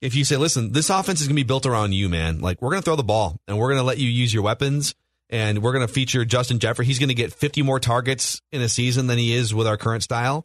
if 0.00 0.14
you 0.14 0.24
say, 0.24 0.36
listen, 0.36 0.72
this 0.72 0.90
offense 0.90 1.20
is 1.20 1.26
going 1.26 1.36
to 1.36 1.42
be 1.42 1.46
built 1.46 1.66
around 1.66 1.92
you, 1.92 2.08
man. 2.08 2.40
Like 2.40 2.60
we're 2.60 2.70
going 2.70 2.82
to 2.82 2.84
throw 2.84 2.96
the 2.96 3.02
ball 3.02 3.40
and 3.46 3.58
we're 3.58 3.68
going 3.68 3.78
to 3.78 3.84
let 3.84 3.98
you 3.98 4.08
use 4.08 4.32
your 4.32 4.42
weapons. 4.42 4.94
And 5.30 5.62
we're 5.62 5.72
going 5.72 5.86
to 5.86 5.92
feature 5.92 6.24
Justin 6.24 6.58
Jefferson. 6.58 6.86
He's 6.86 6.98
going 6.98 7.08
to 7.08 7.14
get 7.14 7.32
50 7.32 7.62
more 7.62 7.78
targets 7.78 8.42
in 8.50 8.60
a 8.62 8.68
season 8.68 9.06
than 9.06 9.16
he 9.16 9.32
is 9.32 9.54
with 9.54 9.66
our 9.68 9.76
current 9.76 10.02
style. 10.02 10.44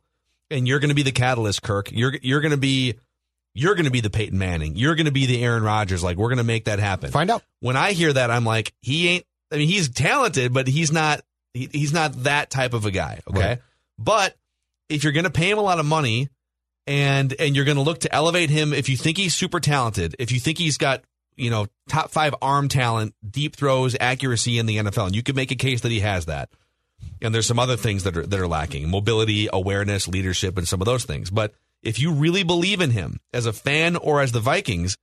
And 0.52 0.67
you're 0.67 0.80
going 0.80 0.89
to 0.89 0.95
be 0.95 1.02
the 1.02 1.12
catalyst, 1.12 1.63
Kirk. 1.63 1.91
You're 1.91 2.13
you're 2.21 2.39
going 2.41 2.52
to 2.52 2.58
be 2.58 2.95
you're 3.56 3.74
going 3.74 3.86
to 3.86 3.91
be 3.91 4.02
the 4.02 4.12
Peyton 4.12 4.38
Manning. 4.38 4.76
You're 4.76 4.93
going 4.95 5.08
to 5.08 5.12
be 5.12 5.26
the 5.26 5.43
Aaron 5.43 5.63
Rodgers. 5.63 6.04
Like 6.04 6.17
we're 6.17 6.28
going 6.30 6.38
to 6.38 6.43
make 6.43 6.65
that 6.65 6.78
happen 6.78 7.10
Find 7.10 7.32
out. 7.32 7.41
when 7.62 7.76
I 7.76 7.93
hear 7.93 8.13
that, 8.13 8.30
I'm 8.30 8.45
like, 8.45 8.74
he 8.82 9.08
ain't. 9.10 9.26
I 9.52 9.58
mean, 9.58 9.67
he's 9.67 9.89
talented, 9.89 10.54
but 10.54 10.67
he's 10.67 10.91
not. 10.91 11.21
He, 11.56 11.67
he's 11.71 11.93
not 11.93 12.24
that 12.26 12.50
type 12.52 12.74
of 12.74 12.86
a 12.86 12.91
guy. 12.91 13.21
Okay, 13.30 13.39
Right. 13.39 13.60
but 13.98 14.36
if 14.89 15.04
you're 15.04 15.13
going 15.13 15.24
to 15.24 15.32
pay 15.32 15.50
him 15.50 15.58
a 15.58 15.62
lot 15.62 15.80
of 15.80 15.86
money, 15.88 16.30
and 16.86 17.34
and 17.39 17.56
you're 17.56 17.65
going 17.65 17.78
to 17.78 17.84
look 17.84 18.02
to 18.02 18.13
elevate 18.13 18.50
him, 18.52 18.71
if 18.74 18.88
you 18.89 18.98
think 18.98 19.17
he's 19.17 19.34
super 19.34 19.60
talented, 19.60 20.15
if 20.19 20.32
you 20.32 20.39
think 20.39 20.58
he's 20.60 20.78
got 20.78 21.04
you 21.36 21.50
know 21.50 21.67
top 21.89 22.12
five 22.12 22.34
arm 22.41 22.67
talent, 22.67 23.13
deep 23.30 23.56
throws, 23.56 23.95
accuracy 24.00 24.58
in 24.60 24.65
the 24.65 24.78
NFL, 24.78 25.08
and 25.08 25.15
you 25.15 25.24
could 25.24 25.36
make 25.36 25.52
a 25.52 25.56
case 25.56 25.82
that 25.82 25.91
he 25.91 26.00
has 26.02 26.26
that. 26.26 26.50
And 27.21 27.34
there's 27.36 27.45
some 27.48 27.60
other 27.60 27.78
things 27.78 28.04
that 28.04 28.15
are 28.17 28.26
that 28.26 28.39
are 28.39 28.48
lacking: 28.48 28.89
mobility, 28.89 29.48
awareness, 29.52 30.08
leadership, 30.08 30.58
and 30.58 30.67
some 30.67 30.82
of 30.82 30.86
those 30.86 31.06
things. 31.06 31.30
But 31.30 31.54
if 31.84 32.00
you 32.00 32.12
really 32.13 32.43
believe 32.43 32.82
in 32.82 32.91
him 32.91 33.19
as 33.34 33.45
a 33.45 33.54
fan 33.54 33.95
or 33.95 34.21
as 34.21 34.32
the 34.32 34.39
Vikings, 34.39 34.98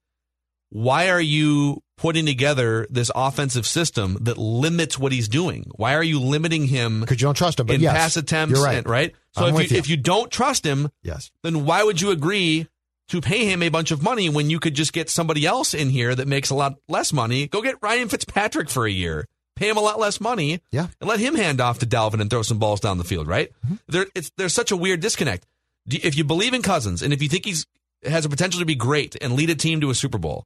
why 0.70 1.10
are 1.10 1.20
you 1.20 1.82
putting 1.98 2.26
together 2.26 2.86
this 2.90 3.10
offensive 3.14 3.66
system 3.66 4.16
that 4.22 4.38
limits 4.38 4.98
what 4.98 5.12
he's 5.12 5.28
doing? 5.28 5.70
Why 5.76 5.94
are 5.94 6.02
you 6.02 6.18
limiting 6.18 6.66
him 6.66 7.00
Because 7.00 7.20
you 7.20 7.26
don't 7.26 7.36
trust 7.36 7.60
him. 7.60 7.66
But 7.66 7.76
in 7.76 7.82
yes, 7.82 7.92
pass 7.94 8.16
attempts? 8.16 8.54
You're 8.58 8.64
right. 8.64 8.78
and- 8.78 8.86
right. 8.88 9.14
So 9.32 9.46
I'm 9.46 9.54
if 9.56 9.70
you, 9.70 9.74
you. 9.76 9.78
if 9.78 9.88
you 9.88 9.96
don't 9.96 10.30
trust 10.30 10.64
him, 10.64 10.90
Yes. 11.02 11.30
then 11.42 11.64
why 11.64 11.82
would 11.84 12.00
you 12.00 12.10
agree 12.10 12.66
to 13.12 13.20
pay 13.22 13.44
him 13.46 13.62
a 13.62 13.68
bunch 13.68 13.90
of 13.90 14.02
money 14.02 14.28
when 14.28 14.50
you 14.50 14.58
could 14.58 14.74
just 14.74 14.92
get 14.92 15.08
somebody 15.08 15.46
else 15.46 15.72
in 15.72 15.88
here 15.88 16.14
that 16.14 16.26
makes 16.28 16.50
a 16.50 16.54
lot 16.54 16.74
less 16.88 17.12
money? 17.12 17.46
Go 17.46 17.62
get 17.62 17.76
Ryan 17.80 18.08
Fitzpatrick 18.08 18.68
for 18.68 18.84
a 18.86 18.90
year, 18.90 19.26
pay 19.56 19.68
him 19.70 19.76
a 19.76 19.80
lot 19.80 19.98
less 20.00 20.20
money, 20.20 20.60
Yeah. 20.70 20.88
and 21.00 21.08
let 21.08 21.20
him 21.20 21.34
hand 21.36 21.60
off 21.60 21.78
to 21.78 21.86
Dalvin 21.86 22.20
and 22.20 22.28
throw 22.28 22.42
some 22.42 22.58
balls 22.58 22.80
down 22.80 22.98
the 22.98 23.04
field. 23.04 23.26
Right? 23.28 23.50
Mm-hmm. 23.64 23.74
There, 23.88 24.06
it's 24.14 24.30
there's 24.36 24.54
such 24.54 24.72
a 24.72 24.76
weird 24.76 25.00
disconnect. 25.00 25.46
If 25.86 26.16
you 26.16 26.24
believe 26.24 26.54
in 26.54 26.62
Cousins 26.62 27.02
and 27.02 27.12
if 27.12 27.22
you 27.22 27.28
think 27.28 27.44
he's 27.44 27.66
has 28.04 28.24
a 28.24 28.28
potential 28.28 28.58
to 28.60 28.66
be 28.66 28.74
great 28.74 29.16
and 29.22 29.34
lead 29.34 29.50
a 29.50 29.54
team 29.54 29.80
to 29.80 29.90
a 29.90 29.94
Super 29.94 30.18
Bowl, 30.18 30.44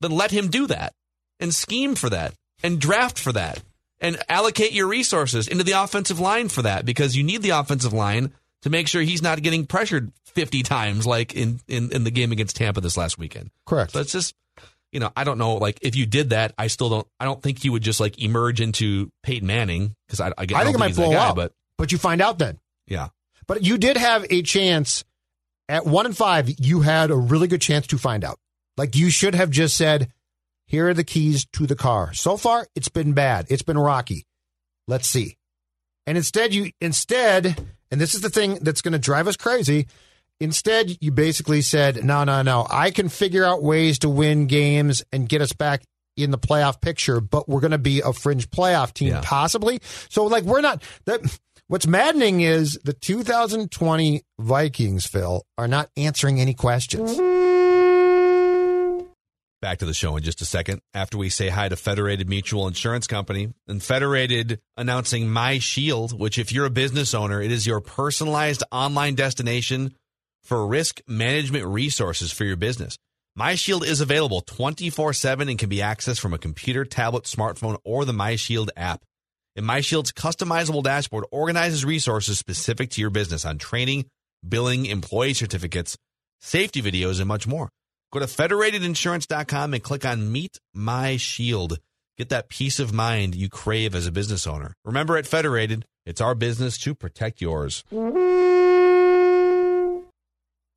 then 0.00 0.10
let 0.10 0.30
him 0.30 0.48
do 0.48 0.66
that 0.66 0.92
and 1.38 1.54
scheme 1.54 1.94
for 1.94 2.10
that 2.10 2.34
and 2.62 2.78
draft 2.80 3.18
for 3.18 3.32
that 3.32 3.62
and 4.00 4.18
allocate 4.28 4.72
your 4.72 4.86
resources 4.88 5.46
into 5.48 5.64
the 5.64 5.72
offensive 5.72 6.18
line 6.20 6.48
for 6.48 6.62
that 6.62 6.84
because 6.84 7.16
you 7.16 7.22
need 7.22 7.42
the 7.42 7.50
offensive 7.50 7.92
line 7.92 8.32
to 8.62 8.70
make 8.70 8.88
sure 8.88 9.02
he's 9.02 9.22
not 9.22 9.40
getting 9.42 9.66
pressured 9.66 10.12
50 10.26 10.62
times 10.62 11.06
like 11.06 11.34
in, 11.34 11.60
in, 11.68 11.92
in 11.92 12.04
the 12.04 12.10
game 12.10 12.32
against 12.32 12.56
Tampa 12.56 12.80
this 12.80 12.96
last 12.96 13.18
weekend. 13.18 13.50
Correct. 13.66 13.92
So 13.92 14.00
it's 14.00 14.12
just, 14.12 14.34
you 14.92 15.00
know, 15.00 15.10
I 15.16 15.24
don't 15.24 15.38
know. 15.38 15.54
Like 15.56 15.78
if 15.82 15.96
you 15.96 16.04
did 16.06 16.30
that, 16.30 16.52
I 16.58 16.66
still 16.66 16.88
don't, 16.90 17.06
I 17.18 17.24
don't 17.24 17.42
think 17.42 17.62
he 17.62 17.70
would 17.70 17.82
just 17.82 18.00
like 18.00 18.22
emerge 18.22 18.60
into 18.60 19.10
Peyton 19.22 19.46
Manning 19.46 19.94
because 20.06 20.20
I, 20.20 20.32
I, 20.36 20.46
get- 20.46 20.56
I 20.58 20.64
don't 20.64 20.72
think 20.72 20.76
it 20.76 20.78
might 20.80 20.94
blow 20.96 21.12
guy, 21.12 21.28
out. 21.28 21.36
but 21.36 21.52
but 21.78 21.92
you 21.92 21.98
find 21.98 22.20
out 22.20 22.38
then. 22.38 22.58
yeah. 22.86 23.08
But 23.46 23.62
you 23.64 23.78
did 23.78 23.96
have 23.96 24.26
a 24.30 24.42
chance 24.42 25.04
at 25.68 25.84
one 25.86 26.06
and 26.06 26.16
five. 26.16 26.48
You 26.60 26.82
had 26.82 27.10
a 27.10 27.16
really 27.16 27.48
good 27.48 27.60
chance 27.62 27.86
to 27.88 27.98
find 27.98 28.22
out. 28.24 28.38
Like 28.76 28.94
you 28.94 29.10
should 29.10 29.34
have 29.34 29.50
just 29.50 29.76
said, 29.76 30.12
"Here 30.66 30.88
are 30.88 30.94
the 30.94 31.02
keys 31.02 31.46
to 31.54 31.66
the 31.66 31.74
car." 31.74 32.12
So 32.12 32.36
far, 32.36 32.68
it's 32.76 32.88
been 32.88 33.12
bad. 33.12 33.46
It's 33.48 33.62
been 33.62 33.78
rocky. 33.78 34.24
Let's 34.86 35.08
see. 35.08 35.36
And 36.06 36.16
instead, 36.16 36.54
you 36.54 36.70
instead, 36.80 37.66
and 37.90 38.00
this 38.00 38.14
is 38.14 38.20
the 38.20 38.30
thing 38.30 38.58
that's 38.62 38.82
going 38.82 38.92
to 38.92 38.98
drive 38.98 39.28
us 39.28 39.36
crazy. 39.36 39.86
Instead, 40.40 40.96
you 41.00 41.10
basically 41.12 41.60
said, 41.62 42.04
"No, 42.04 42.24
no, 42.24 42.42
no. 42.42 42.66
I 42.70 42.90
can 42.90 43.08
figure 43.08 43.44
out 43.44 43.62
ways 43.62 43.98
to 44.00 44.08
win 44.08 44.46
games 44.46 45.02
and 45.12 45.28
get 45.28 45.40
us 45.42 45.52
back." 45.52 45.82
In 46.16 46.32
the 46.32 46.38
playoff 46.38 46.82
picture, 46.82 47.18
but 47.20 47.48
we're 47.48 47.60
going 47.60 47.70
to 47.70 47.78
be 47.78 48.00
a 48.00 48.12
fringe 48.12 48.50
playoff 48.50 48.92
team, 48.92 49.08
Yeah. 49.08 49.20
possibly. 49.24 49.80
So, 50.10 50.24
like, 50.24 50.44
we're 50.44 50.60
not 50.60 50.82
that. 51.06 51.20
What's 51.68 51.86
maddening 51.86 52.42
is 52.42 52.78
the 52.84 52.92
2020 52.92 54.22
Vikings, 54.38 55.06
Phil, 55.06 55.46
are 55.56 55.68
not 55.68 55.88
answering 55.96 56.38
any 56.38 56.52
questions. 56.52 57.16
Back 59.60 59.78
to 59.78 59.86
the 59.86 59.94
show 59.94 60.16
in 60.16 60.22
just 60.22 60.40
a 60.40 60.46
second 60.46 60.80
after 60.94 61.18
we 61.18 61.28
say 61.28 61.48
hi 61.48 61.68
to 61.68 61.76
Federated 61.76 62.28
Mutual 62.28 62.66
Insurance 62.66 63.06
Company 63.06 63.52
and 63.68 63.82
Federated 63.82 64.60
announcing 64.76 65.28
My 65.28 65.58
Shield, 65.58 66.18
which, 66.18 66.38
if 66.38 66.52
you're 66.52 66.66
a 66.66 66.70
business 66.70 67.14
owner, 67.14 67.42
it 67.42 67.52
is 67.52 67.66
your 67.66 67.80
personalized 67.80 68.62
online 68.72 69.14
destination 69.14 69.94
for 70.42 70.66
risk 70.66 71.02
management 71.06 71.66
resources 71.66 72.32
for 72.32 72.44
your 72.44 72.56
business. 72.56 72.96
My 73.36 73.54
Shield 73.54 73.84
is 73.84 74.00
available 74.00 74.40
24 74.40 75.12
7 75.12 75.48
and 75.48 75.58
can 75.58 75.68
be 75.68 75.78
accessed 75.78 76.20
from 76.20 76.34
a 76.34 76.38
computer, 76.38 76.84
tablet, 76.84 77.24
smartphone, 77.24 77.78
or 77.84 78.04
the 78.04 78.12
My 78.12 78.36
Shield 78.36 78.70
app. 78.76 79.02
And 79.56 79.66
My 79.66 79.82
Shield's 79.82 80.12
customizable 80.12 80.82
dashboard 80.82 81.24
organizes 81.30 81.84
resources 81.84 82.38
specific 82.38 82.90
to 82.90 83.00
your 83.00 83.10
business 83.10 83.44
on 83.44 83.58
training, 83.58 84.06
billing, 84.46 84.86
employee 84.86 85.34
certificates, 85.34 85.98
safety 86.40 86.80
videos, 86.80 87.18
and 87.18 87.28
much 87.28 87.46
more. 87.46 87.68
Go 88.12 88.18
to 88.18 88.26
federatedinsurance.com 88.26 89.74
and 89.74 89.82
click 89.82 90.04
on 90.04 90.32
Meet 90.32 90.58
My 90.74 91.16
Shield. 91.16 91.78
Get 92.18 92.28
that 92.30 92.48
peace 92.48 92.80
of 92.80 92.92
mind 92.92 93.34
you 93.34 93.48
crave 93.48 93.94
as 93.94 94.06
a 94.06 94.12
business 94.12 94.46
owner. 94.46 94.74
Remember 94.84 95.16
at 95.16 95.26
Federated, 95.26 95.86
it's 96.04 96.20
our 96.20 96.34
business 96.34 96.76
to 96.78 96.94
protect 96.94 97.40
yours. 97.40 97.84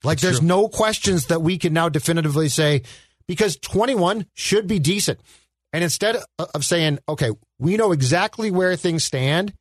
Like, 0.05 0.19
there's 0.19 0.41
no 0.41 0.67
questions 0.67 1.27
that 1.27 1.41
we 1.41 1.57
can 1.57 1.73
now 1.73 1.89
definitively 1.89 2.49
say 2.49 2.83
because 3.27 3.57
21 3.57 4.27
should 4.35 4.67
be 4.67 4.79
decent. 4.79 5.19
And 5.71 5.83
instead 5.83 6.17
of 6.37 6.63
saying, 6.63 6.99
okay, 7.09 7.31
we 7.57 7.77
know 7.77 7.93
exactly 7.93 8.51
where 8.51 8.75
things 8.75 9.03
stand, 9.03 9.53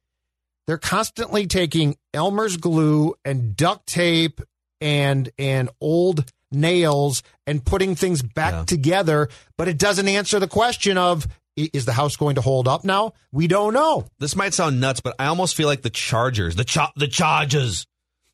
they're 0.67 0.79
constantly 0.79 1.47
taking 1.47 1.97
Elmer's 2.13 2.59
glue 2.59 3.15
and 3.25 3.57
duct 3.57 3.87
tape 3.87 4.41
and 4.81 5.31
and 5.39 5.71
old 5.81 6.31
nails 6.53 7.23
and 7.47 7.65
putting 7.65 7.95
things 7.95 8.23
back 8.23 8.53
Yeah. 8.53 8.65
together, 8.65 9.29
but 9.57 9.69
it 9.69 9.79
doesn't 9.79 10.09
answer 10.09 10.39
the 10.39 10.49
question 10.49 10.97
of 10.99 11.27
is 11.57 11.85
the 11.85 11.93
house 11.93 12.17
going 12.17 12.37
to 12.37 12.41
hold 12.41 12.67
up 12.67 12.83
now? 12.85 13.13
We 13.31 13.47
don't 13.47 13.75
know. 13.75 14.07
This 14.19 14.35
might 14.35 14.55
sound 14.55 14.81
nuts, 14.81 15.01
but 15.01 15.15
I 15.19 15.27
almost 15.27 15.55
feel 15.55 15.67
like 15.69 15.83
the 15.83 15.91
Chargers, 15.91 16.57
the 16.57 16.65
cha- 16.65 16.93
the 16.97 17.09
Chargers, 17.09 17.87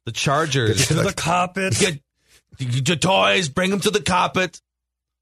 the 0.06 0.12
Chargers. 0.12 0.86
To 0.86 0.94
the 0.94 1.12
carpet. 1.12 1.76
Get 1.78 2.00
your 2.88 2.96
toys, 2.96 3.48
bring 3.48 3.70
them 3.70 3.80
to 3.80 3.90
the 3.90 4.02
carpet. 4.02 4.60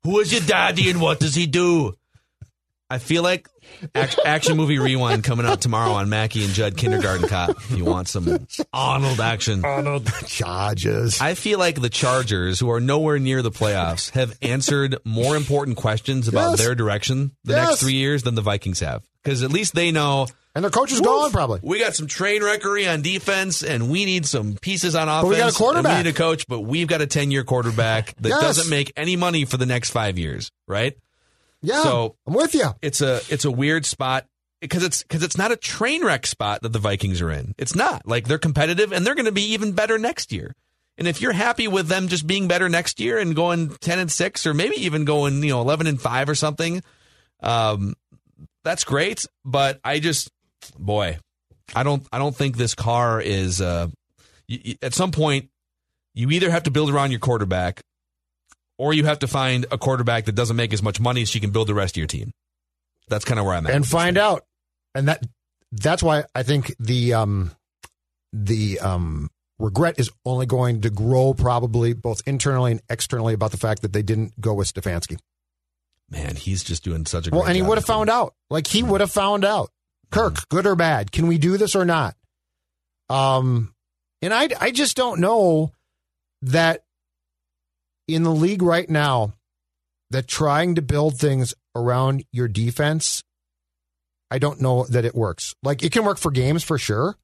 Who 0.05 0.21
is 0.21 0.31
your 0.33 0.43
daddy 0.43 0.91
and 0.91 1.01
what 1.01 1.21
does 1.21 1.35
he 1.35 1.47
do? 1.47 1.95
I 2.88 2.99
feel 2.99 3.25
like 3.25 3.49
action 4.25 4.57
movie 4.57 4.79
rewind 4.79 5.25
coming 5.25 5.44
out 5.44 5.61
tomorrow 5.61 5.92
on 5.94 6.09
Mackey 6.09 6.44
and 6.44 6.53
Judd 6.53 6.77
Kindergarten 6.77 7.29
Cop. 7.29 7.51
If 7.51 7.72
you 7.77 7.85
want 7.85 8.07
some 8.07 8.46
Arnold 8.72 9.18
action. 9.20 9.64
Arnold. 9.64 10.07
Charges. 10.27 11.20
I 11.20 11.35
feel 11.35 11.59
like 11.59 11.81
the 11.81 11.88
Chargers, 11.90 12.61
who 12.61 12.70
are 12.70 12.81
nowhere 12.81 13.18
near 13.18 13.42
the 13.42 13.51
playoffs, 13.51 14.11
have 14.11 14.38
answered 14.40 14.96
more 15.05 15.37
important 15.37 15.77
questions 15.77 16.29
about 16.29 16.51
Yes. 16.51 16.59
their 16.61 16.75
direction 16.77 17.33
the 17.44 17.55
Yes. 17.55 17.68
next 17.70 17.81
three 17.81 17.94
years 17.94 18.22
than 18.22 18.37
the 18.37 18.42
Vikings 18.42 18.79
have. 18.81 19.03
Because 19.25 19.42
at 19.42 19.51
least 19.51 19.75
they 19.75 19.90
know 19.90 20.29
And 20.55 20.62
their 20.62 20.70
coach 20.70 20.92
is 20.92 21.01
gone, 21.01 21.33
probably. 21.33 21.59
we 21.64 21.81
got 21.81 21.96
some 21.96 22.07
train 22.07 22.40
wreckery 22.42 22.90
on 22.90 23.03
defense, 23.03 23.64
and 23.64 23.90
we 23.90 24.05
need 24.05 24.27
some 24.27 24.55
pieces 24.55 24.94
on 24.94 25.09
offense. 25.09 25.29
we 25.29 25.37
got 25.37 25.42
a 25.42 25.46
and 25.49 25.57
quarterback. 25.57 25.99
we 25.99 26.05
need 26.05 26.11
a 26.11 26.16
coach, 26.16 26.46
but 26.46 26.61
we've 26.61 26.87
got 26.87 27.01
a 27.01 27.07
ten-year 27.09 27.42
quarterback 27.42 28.14
that 28.20 28.29
Yes. 28.29 28.40
doesn't 28.40 28.70
make 28.70 28.92
any 28.96 29.16
money 29.16 29.44
for 29.44 29.57
the 29.57 29.66
next 29.66 29.90
five 29.90 30.18
years. 30.18 30.53
Right? 30.68 30.96
Yeah, 31.62 31.83
So- 31.83 32.16
I'm 32.27 32.35
with 32.35 32.55
you. 32.55 32.75
It's 32.83 33.01
a 33.01 33.21
it's 33.29 33.45
a 33.45 33.51
weird 33.51 33.85
spot. 33.87 34.27
because 34.61 34.83
it's 34.83 35.03
because 35.03 35.23
it's 35.23 35.37
not 35.37 35.53
a 35.53 35.57
train 35.57 36.05
wreck 36.05 36.27
spot 36.27 36.62
that 36.62 36.73
the 36.73 36.79
Vikings 36.79 37.21
are 37.21 37.31
in. 37.31 37.55
It's 37.59 37.75
not 37.75 38.07
like 38.07 38.27
they're 38.27 38.38
competitive 38.38 38.92
and 38.92 39.07
they're 39.07 39.14
going 39.14 39.27
to 39.27 39.33
be 39.33 39.53
even 39.53 39.73
better 39.73 39.99
next 39.99 40.33
year. 40.33 40.55
And 40.99 41.07
if 41.07 41.21
you're 41.21 41.33
happy 41.33 41.69
with 41.69 41.88
them 41.88 42.09
just 42.09 42.27
being 42.27 42.49
better 42.49 42.69
next 42.71 42.99
year 42.99 43.19
and 43.19 43.37
going 43.37 43.69
ten 43.81 43.99
and 43.99 44.11
six 44.11 44.47
or 44.47 44.55
maybe 44.55 44.77
even 44.77 45.05
going 45.05 45.42
you 45.42 45.51
know 45.51 45.61
eleven 45.61 45.87
and 45.87 46.01
five 46.01 46.29
or 46.29 46.35
something, 46.35 46.83
um, 47.42 47.95
that's 48.64 48.85
great. 48.85 49.27
But 49.45 49.79
I 49.85 49.99
just 49.99 50.31
boy, 50.79 51.19
I 51.75 51.83
don't 51.83 52.07
I 52.12 52.19
don't 52.19 52.35
think 52.35 52.57
this 52.57 52.75
car 52.75 53.21
is. 53.21 53.61
Uh, 53.61 53.88
you, 54.49 54.59
you- 54.64 54.75
at 54.83 54.95
some 54.95 55.11
point, 55.12 55.51
you 56.14 56.31
either 56.31 56.51
have 56.51 56.62
to 56.64 56.71
build 56.71 56.90
around 56.90 57.11
your 57.11 57.21
quarterback, 57.21 57.83
or 58.79 58.93
you 58.95 59.05
have 59.05 59.19
to 59.21 59.27
find 59.27 59.67
a 59.71 59.79
quarterback 59.79 60.25
that 60.27 60.35
doesn't 60.35 60.57
make 60.57 60.73
as 60.73 60.83
much 60.83 61.01
money 61.01 61.25
so 61.25 61.35
you 61.35 61.41
can 61.41 61.51
build 61.51 61.69
the 61.69 61.75
rest 61.75 61.95
of 61.97 61.99
your 61.99 62.07
team. 62.07 62.33
That's 63.09 63.25
kind 63.25 63.39
of 63.39 63.47
where 63.47 63.55
I'm 63.55 63.67
at. 63.67 63.73
and 63.75 63.87
find 63.87 64.19
out. 64.19 64.45
And 64.95 65.09
that 65.09 65.25
that's 65.73 66.03
why 66.03 66.25
I 66.35 66.43
think 66.43 66.75
the 66.79 67.15
um 67.15 67.53
the 68.33 68.81
um 68.81 69.31
regret 69.59 69.99
is 69.99 70.11
only 70.25 70.47
going 70.47 70.83
to 70.83 70.91
grow 70.91 71.33
probably 71.35 71.93
both 71.95 72.21
internally 72.27 72.73
and 72.73 72.83
externally 72.91 73.35
about 73.35 73.51
the 73.53 73.57
fact 73.57 73.83
that 73.83 73.93
they 73.93 74.03
didn't 74.03 74.41
go 74.41 74.55
with 74.55 74.73
Stefanski. 74.73 75.19
Man, 76.11 76.37
he's 76.37 76.62
just 76.62 76.85
doing 76.85 77.05
such 77.07 77.27
a 77.27 77.31
Well, 77.31 77.45
and 77.45 77.57
he 77.57 77.62
would 77.62 77.79
have 77.79 77.85
found 77.85 78.09
out. 78.11 78.35
Like 78.51 78.67
he 78.67 78.83
would 78.83 79.01
have 79.01 79.11
found 79.11 79.45
out. 79.45 79.71
Kirk, 80.11 80.49
good 80.49 80.67
or 80.67 80.77
bad? 80.77 81.11
Can 81.11 81.27
we 81.27 81.37
do 81.37 81.57
this 81.57 81.75
or 81.75 81.85
not? 81.85 82.15
Um, 83.09 83.75
and 84.23 84.33
I 84.33 84.49
I 84.61 84.71
just 84.71 84.97
don't 84.97 85.21
know 85.21 85.73
that 86.43 86.85
in 88.09 88.23
the 88.23 88.31
league 88.31 88.62
right 88.62 88.88
now 88.88 89.33
that 90.11 90.29
trying 90.29 90.75
to 90.77 90.83
build 90.83 91.19
things 91.19 91.55
around 91.75 92.25
your 92.33 92.49
defense, 92.49 93.23
I 94.31 94.38
don't 94.38 94.61
know 94.61 94.85
that 94.85 95.05
it 95.05 95.14
works. 95.14 95.55
Like 95.62 95.83
it 95.83 95.92
can 95.92 96.05
work 96.05 96.19
for 96.19 96.31
games 96.31 96.62
for 96.62 96.79
sure, 96.79 97.16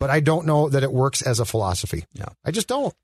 but 0.00 0.10
I 0.10 0.20
don't 0.20 0.46
know 0.46 0.68
that 0.68 0.82
it 0.82 0.92
works 0.92 1.22
as 1.22 1.40
a 1.40 1.44
philosophy. 1.44 2.04
Yeah. 2.12 2.28
I 2.44 2.50
just 2.50 2.68
don't. 2.68 2.94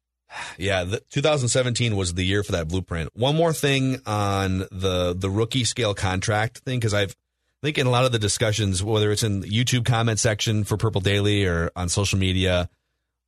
Yeah, 0.59 0.85
the, 0.85 1.03
2017 1.11 1.97
was 1.97 2.15
the 2.15 2.25
year 2.25 2.45
for 2.45 2.53
that 2.53 2.69
blueprint. 2.69 3.11
One 3.17 3.35
more 3.35 3.53
thing 3.53 4.01
on 4.07 4.59
the 4.71 5.13
the 5.17 5.29
rookie 5.29 5.65
scale 5.65 5.93
contract 5.93 6.59
thing 6.59 6.79
because 6.79 6.95
I've 6.95 7.17
I 7.63 7.67
think 7.67 7.79
in 7.79 7.87
a 7.87 7.91
lot 7.91 8.05
of 8.05 8.13
the 8.13 8.19
discussions, 8.19 8.83
whether 8.83 9.11
it's 9.11 9.23
in 9.23 9.41
the 9.41 9.49
YouTube 9.49 9.85
comment 9.85 10.19
section 10.19 10.65
for 10.65 10.77
Purple 10.77 11.01
Daily 11.01 11.45
or 11.45 11.71
on 11.77 11.89
social 11.89 12.19
media, 12.19 12.71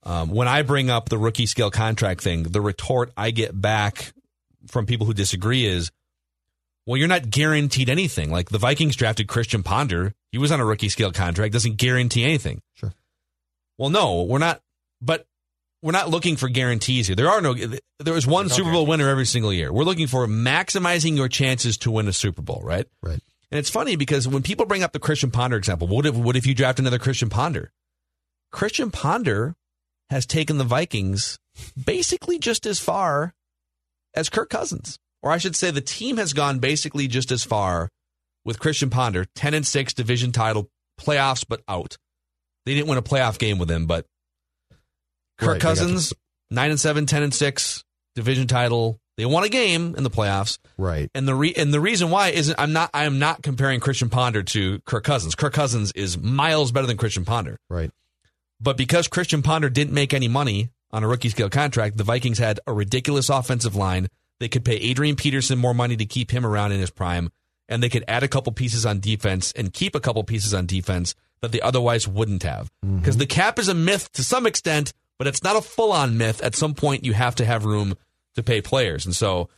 um, 0.04 0.30
when 0.30 0.48
I 0.48 0.62
bring 0.62 0.90
up 0.90 1.08
the 1.08 1.18
rookie 1.18 1.46
scale 1.46 1.70
contract 1.70 2.20
thing, 2.20 2.44
the 2.44 2.60
retort 2.60 3.12
I 3.16 3.30
get 3.30 3.58
back 3.58 4.12
from 4.66 4.86
people 4.86 5.06
who 5.06 5.14
disagree 5.14 5.64
is, 5.66 5.90
"Well, 6.86 6.96
you're 6.96 7.08
not 7.08 7.30
guaranteed 7.30 7.88
anything. 7.88 8.30
Like 8.30 8.48
the 8.48 8.58
Vikings 8.58 8.96
drafted 8.96 9.28
Christian 9.28 9.62
Ponder, 9.62 10.14
he 10.30 10.38
was 10.38 10.50
on 10.50 10.60
a 10.60 10.64
rookie 10.64 10.88
scale 10.88 11.12
contract, 11.12 11.52
doesn't 11.52 11.76
guarantee 11.76 12.24
anything." 12.24 12.62
Sure. 12.74 12.92
Well, 13.78 13.90
no, 13.90 14.22
we're 14.22 14.38
not. 14.38 14.60
But 15.00 15.26
we're 15.82 15.92
not 15.92 16.10
looking 16.10 16.36
for 16.36 16.48
guarantees 16.48 17.08
here. 17.08 17.16
There 17.16 17.28
are 17.28 17.40
no. 17.40 17.54
There 17.54 18.16
is 18.16 18.26
one 18.26 18.48
Super 18.48 18.70
Bowl 18.70 18.86
winner 18.86 19.08
every 19.08 19.26
single 19.26 19.52
year. 19.52 19.72
We're 19.72 19.84
looking 19.84 20.06
for 20.06 20.26
maximizing 20.26 21.16
your 21.16 21.28
chances 21.28 21.76
to 21.78 21.90
win 21.90 22.08
a 22.08 22.12
Super 22.12 22.42
Bowl, 22.42 22.60
right? 22.64 22.86
Right. 23.02 23.20
And 23.50 23.58
it's 23.58 23.70
funny 23.70 23.96
because 23.96 24.26
when 24.26 24.42
people 24.42 24.64
bring 24.64 24.82
up 24.82 24.92
the 24.92 24.98
Christian 24.98 25.30
Ponder 25.30 25.56
example, 25.56 25.86
what 25.86 26.06
if 26.06 26.14
what 26.14 26.36
if 26.36 26.46
you 26.46 26.54
draft 26.54 26.78
another 26.78 26.98
Christian 26.98 27.28
Ponder? 27.28 27.72
Christian 28.50 28.90
Ponder 28.90 29.56
has 30.12 30.26
taken 30.26 30.58
the 30.58 30.64
Vikings 30.64 31.38
basically 31.82 32.38
just 32.38 32.66
as 32.66 32.78
far 32.78 33.32
as 34.14 34.28
Kirk 34.28 34.50
Cousins, 34.50 34.98
or 35.22 35.32
I 35.32 35.38
should 35.38 35.56
say, 35.56 35.70
the 35.70 35.80
team 35.80 36.18
has 36.18 36.32
gone 36.32 36.58
basically 36.58 37.08
just 37.08 37.32
as 37.32 37.42
far 37.42 37.88
with 38.44 38.60
Christian 38.60 38.90
Ponder, 38.90 39.26
ten 39.34 39.54
and 39.54 39.66
six 39.66 39.92
division 39.92 40.30
title, 40.30 40.68
playoffs 41.00 41.44
but 41.48 41.62
out. 41.66 41.96
They 42.66 42.74
didn't 42.74 42.88
win 42.88 42.98
a 42.98 43.02
playoff 43.02 43.38
game 43.38 43.58
with 43.58 43.70
him, 43.70 43.86
but 43.86 44.06
Kirk 45.38 45.48
Right, 45.48 45.60
Cousins, 45.60 46.12
nine 46.50 46.70
and 46.70 46.78
seven, 46.78 47.06
10 47.06 47.22
and 47.22 47.34
six, 47.34 47.82
division 48.14 48.46
title. 48.46 49.00
They 49.16 49.26
won 49.26 49.44
a 49.44 49.48
game 49.48 49.94
in 49.96 50.04
the 50.04 50.10
playoffs. 50.10 50.58
Right. 50.78 51.10
And 51.14 51.26
the 51.28 51.34
re- 51.34 51.54
and 51.56 51.72
the 51.72 51.80
reason 51.80 52.10
why 52.10 52.28
isn't 52.28 52.58
I'm 52.58 52.72
not 52.72 52.90
I 52.94 53.04
am 53.04 53.18
not 53.18 53.42
comparing 53.42 53.80
Christian 53.80 54.08
Ponder 54.08 54.42
to 54.42 54.80
Kirk 54.86 55.04
Cousins. 55.04 55.34
Kirk 55.34 55.52
Cousins 55.52 55.92
is 55.92 56.16
miles 56.18 56.72
better 56.72 56.86
than 56.86 56.96
Christian 56.96 57.24
Ponder. 57.24 57.58
Right. 57.68 57.90
But 58.62 58.76
because 58.76 59.08
Christian 59.08 59.42
Ponder 59.42 59.68
didn't 59.68 59.92
make 59.92 60.14
any 60.14 60.28
money 60.28 60.70
on 60.92 61.02
a 61.02 61.08
rookie 61.08 61.30
scale 61.30 61.50
contract, 61.50 61.96
the 61.96 62.04
Vikings 62.04 62.38
had 62.38 62.60
a 62.66 62.72
ridiculous 62.72 63.28
offensive 63.28 63.74
line. 63.74 64.08
They 64.38 64.48
could 64.48 64.64
pay 64.64 64.76
Adrian 64.76 65.16
Peterson 65.16 65.58
more 65.58 65.74
money 65.74 65.96
to 65.96 66.06
keep 66.06 66.30
him 66.30 66.46
around 66.46 66.72
in 66.72 66.80
his 66.80 66.90
prime, 66.90 67.30
and 67.68 67.82
they 67.82 67.88
could 67.88 68.04
add 68.06 68.22
a 68.22 68.28
couple 68.28 68.52
pieces 68.52 68.86
on 68.86 69.00
defense 69.00 69.52
and 69.52 69.72
keep 69.72 69.94
a 69.94 70.00
couple 70.00 70.22
pieces 70.22 70.54
on 70.54 70.66
defense 70.66 71.14
that 71.40 71.50
they 71.50 71.60
otherwise 71.60 72.06
wouldn't 72.06 72.44
have. 72.44 72.70
Mm-hmm. 72.84 72.98
Because 72.98 73.16
the 73.16 73.26
cap 73.26 73.58
is 73.58 73.68
a 73.68 73.74
myth 73.74 74.10
to 74.12 74.22
some 74.22 74.46
extent, 74.46 74.92
but 75.18 75.26
it's 75.26 75.42
not 75.42 75.56
a 75.56 75.60
full 75.60 75.92
on 75.92 76.16
myth. 76.16 76.40
At 76.40 76.54
some 76.54 76.74
point, 76.74 77.04
you 77.04 77.14
have 77.14 77.34
to 77.36 77.44
have 77.44 77.64
room 77.64 77.96
to 78.36 78.42
pay 78.42 78.62
players. 78.62 79.04
And 79.04 79.14
so 79.14 79.48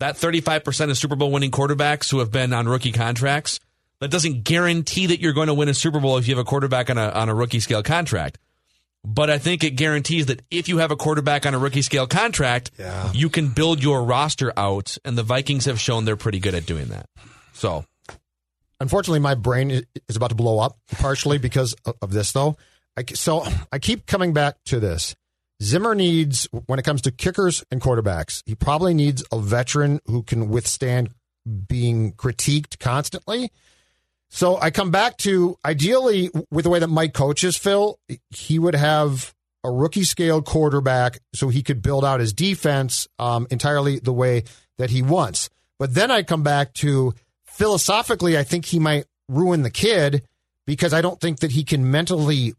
that 0.00 0.16
35% 0.16 0.90
of 0.90 0.98
Super 0.98 1.16
Bowl 1.16 1.30
winning 1.30 1.50
quarterbacks 1.50 2.10
who 2.10 2.18
have 2.18 2.30
been 2.30 2.52
on 2.52 2.68
rookie 2.68 2.92
contracts, 2.92 3.58
that 4.00 4.10
doesn't 4.10 4.44
guarantee 4.44 5.06
that 5.06 5.20
you're 5.20 5.32
going 5.32 5.48
to 5.48 5.54
win 5.54 5.68
a 5.68 5.74
Super 5.74 6.00
Bowl 6.00 6.18
if 6.18 6.28
you 6.28 6.34
have 6.34 6.44
a 6.44 6.48
quarterback 6.48 6.90
on 6.90 6.98
a, 6.98 7.08
on 7.10 7.28
a 7.28 7.34
rookie 7.34 7.60
scale 7.60 7.82
contract. 7.82 8.38
But 9.04 9.30
I 9.30 9.38
think 9.38 9.64
it 9.64 9.70
guarantees 9.76 10.26
that 10.26 10.42
if 10.50 10.68
you 10.68 10.78
have 10.78 10.90
a 10.90 10.96
quarterback 10.96 11.46
on 11.46 11.54
a 11.54 11.58
rookie 11.58 11.82
scale 11.82 12.06
contract, 12.06 12.70
Yeah. 12.78 13.10
you 13.14 13.30
can 13.30 13.48
build 13.48 13.82
your 13.82 14.04
roster 14.04 14.52
out. 14.58 14.98
And 15.04 15.16
the 15.16 15.22
Vikings 15.22 15.64
have 15.64 15.80
shown 15.80 16.04
they're 16.04 16.16
pretty 16.16 16.38
good 16.38 16.54
at 16.54 16.66
doing 16.66 16.88
that. 16.88 17.06
So, 17.54 17.84
Unfortunately, 18.82 19.20
my 19.20 19.34
brain 19.34 19.82
is 20.08 20.16
about 20.16 20.30
to 20.30 20.34
blow 20.34 20.58
up 20.58 20.78
partially 20.92 21.36
because 21.36 21.74
of- 21.84 21.96
of 22.00 22.12
this, 22.12 22.32
though. 22.32 22.56
I, 22.96 23.04
so 23.12 23.46
I 23.70 23.78
keep 23.78 24.06
coming 24.06 24.32
back 24.32 24.56
to 24.66 24.80
this. 24.80 25.14
Zimmer 25.62 25.94
needs, 25.94 26.48
when 26.64 26.78
it 26.78 26.82
comes 26.82 27.02
to 27.02 27.10
kickers 27.10 27.62
and 27.70 27.82
quarterbacks, 27.82 28.42
he 28.46 28.54
probably 28.54 28.94
needs 28.94 29.22
a 29.30 29.38
veteran 29.38 30.00
who 30.06 30.22
can 30.22 30.48
withstand 30.48 31.10
being 31.68 32.14
critiqued 32.14 32.78
constantly. 32.78 33.50
So 34.30 34.56
I 34.56 34.70
come 34.70 34.90
back 34.90 35.16
to 35.18 35.58
ideally 35.64 36.30
with 36.50 36.64
the 36.64 36.70
way 36.70 36.78
that 36.78 36.88
Mike 36.88 37.12
coaches 37.12 37.56
Phil, 37.56 37.98
he 38.30 38.58
would 38.58 38.76
have 38.76 39.34
a 39.64 39.70
rookie 39.70 40.04
scale 40.04 40.40
quarterback 40.40 41.18
so 41.34 41.48
he 41.48 41.62
could 41.62 41.82
build 41.82 42.04
out 42.04 42.20
his 42.20 42.32
defense 42.32 43.08
um, 43.18 43.46
entirely 43.50 43.98
the 43.98 44.12
way 44.12 44.44
that 44.78 44.90
he 44.90 45.02
wants. 45.02 45.50
But 45.78 45.94
then 45.94 46.10
I 46.10 46.22
come 46.22 46.42
back 46.42 46.72
to 46.74 47.12
philosophically, 47.44 48.38
I 48.38 48.44
think 48.44 48.66
he 48.66 48.78
might 48.78 49.04
ruin 49.28 49.62
the 49.62 49.70
kid 49.70 50.22
because 50.66 50.94
I 50.94 51.00
don't 51.00 51.20
think 51.20 51.40
that 51.40 51.50
he 51.50 51.64
can 51.64 51.90
mentally 51.90 52.54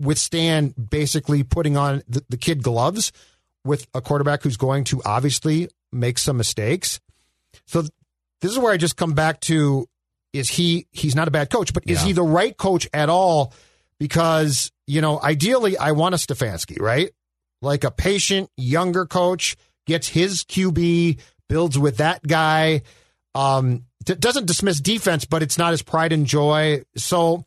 withstand 0.00 0.74
basically 0.90 1.42
putting 1.42 1.76
on 1.76 2.02
the, 2.08 2.24
the 2.28 2.36
kid 2.36 2.62
gloves 2.62 3.12
with 3.64 3.86
a 3.94 4.00
quarterback 4.00 4.42
who's 4.42 4.56
going 4.56 4.84
to 4.84 5.02
obviously 5.04 5.68
make 5.92 6.18
some 6.18 6.36
mistakes. 6.36 6.98
So 7.66 7.82
this 8.40 8.50
is 8.50 8.58
where 8.58 8.72
I 8.72 8.76
just 8.76 8.96
come 8.96 9.12
back 9.12 9.40
to 9.42 9.86
is 10.32 10.48
he 10.48 10.86
he's 10.90 11.14
not 11.14 11.28
a 11.28 11.30
bad 11.30 11.50
coach, 11.50 11.72
but 11.72 11.84
is 11.86 12.02
he 12.02 12.12
the 12.12 12.22
right 12.22 12.56
coach 12.56 12.88
at 12.92 13.08
all? 13.08 13.52
Because, 13.98 14.72
you 14.86 15.00
know, 15.00 15.20
ideally 15.22 15.76
I 15.78 15.92
want 15.92 16.14
a 16.14 16.18
Stefanski, 16.18 16.80
right? 16.80 17.10
Like 17.60 17.84
a 17.84 17.90
patient, 17.90 18.50
younger 18.56 19.06
coach, 19.06 19.56
gets 19.86 20.08
his 20.08 20.44
QB, 20.44 21.20
builds 21.48 21.78
with 21.78 21.98
that 21.98 22.22
guy. 22.26 22.82
Um, 23.34 23.84
d- 24.04 24.14
doesn't 24.14 24.46
dismiss 24.46 24.80
defense, 24.80 25.24
but 25.24 25.42
it's 25.42 25.56
not 25.58 25.70
his 25.70 25.82
pride 25.82 26.12
and 26.12 26.26
joy. 26.26 26.82
So 26.96 27.44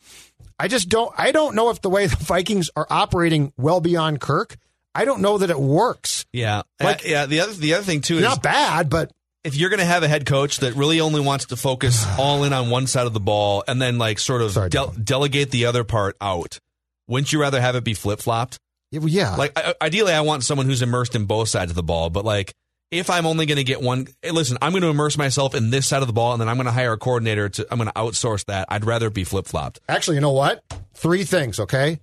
I 0.58 0.67
just 0.69 0.88
don't 0.88 1.13
I 1.17 1.32
don't 1.32 1.56
know 1.56 1.69
if 1.69 1.82
the 1.82 1.89
way 1.89 2.08
the 2.08 2.15
Vikings 2.15 2.69
are 2.76 2.88
operating 2.89 3.52
well 3.58 3.82
beyond 3.82 4.21
Kirk, 4.21 4.56
I 4.93 5.04
don't 5.04 5.19
know 5.21 5.38
that 5.39 5.50
it 5.50 5.60
works. 5.60 6.26
yeah. 6.32 6.62
Like- 6.82 7.00
Uh, 7.06 7.10
yeah. 7.10 7.26
The 7.26 7.41
other, 7.41 7.52
the 7.52 7.74
other 7.74 7.84
thing, 7.84 8.00
too, 8.00 8.15
is 8.17 8.21
Not 8.24 8.41
bad, 8.41 8.89
but 8.89 9.12
if 9.45 9.55
you're 9.55 9.69
going 9.69 9.79
to 9.79 9.86
have 9.86 10.03
a 10.03 10.08
head 10.08 10.25
coach 10.25 10.58
that 10.58 10.73
really 10.73 10.99
only 10.99 11.21
wants 11.21 11.45
to 11.45 11.55
focus 11.55 12.05
all 12.19 12.43
in 12.43 12.51
on 12.51 12.69
one 12.69 12.88
side 12.88 13.08
of 13.08 13.13
the 13.13 13.19
ball 13.19 13.63
and 13.67 13.81
then 13.81 13.97
like 13.97 14.19
sort 14.19 14.41
of 14.41 14.51
Sorry, 14.51 14.69
Dylan. 14.69 15.05
delegate 15.05 15.51
the 15.51 15.67
other 15.67 15.84
part 15.84 16.17
out, 16.19 16.60
wouldn't 17.08 17.31
you 17.31 17.39
rather 17.39 17.62
have 17.62 17.75
it 17.75 17.84
be 17.84 17.93
flip 17.93 18.19
flopped? 18.19 18.58
yeah. 18.91 19.36
Like 19.36 19.53
I, 19.55 19.73
ideally, 19.81 20.13
I 20.13 20.21
want 20.21 20.43
someone 20.43 20.65
who's 20.65 20.81
immersed 20.81 21.15
in 21.15 21.25
both 21.25 21.49
sides 21.49 21.71
of 21.71 21.75
the 21.75 21.84
ball. 21.84 22.10
But 22.10 22.25
like, 22.25 22.53
if 22.91 23.10
I'm 23.10 23.25
only 23.25 23.45
going 23.45 23.58
to 23.58 23.63
get 23.63 23.81
one, 23.81 24.08
hey, 24.21 24.31
listen, 24.31 24.58
I'm 24.62 24.71
going 24.71 24.84
to 24.84 24.89
immerse 24.89 25.17
myself 25.17 25.53
in 25.53 25.69
this 25.69 25.88
side 25.88 26.01
of 26.01 26.08
the 26.08 26.13
ball, 26.13 26.34
and 26.34 26.41
then 26.41 26.47
I'm 26.47 26.55
going 26.55 26.65
to 26.67 26.71
hire 26.71 26.93
a 26.93 26.97
coordinator 26.97 27.49
to. 27.49 27.67
I'm 27.69 27.77
going 27.77 27.89
to 27.89 27.93
outsource 27.93 28.45
that. 28.45 28.67
I'd 28.69 28.86
rather 28.86 29.08
it 29.08 29.13
be 29.13 29.23
flip 29.23 29.48
flopped. 29.48 29.79
Actually, 29.89 30.15
you 30.15 30.21
know 30.21 30.31
what? 30.31 30.63
Three 30.93 31.23
things, 31.23 31.60
okay? 31.60 32.00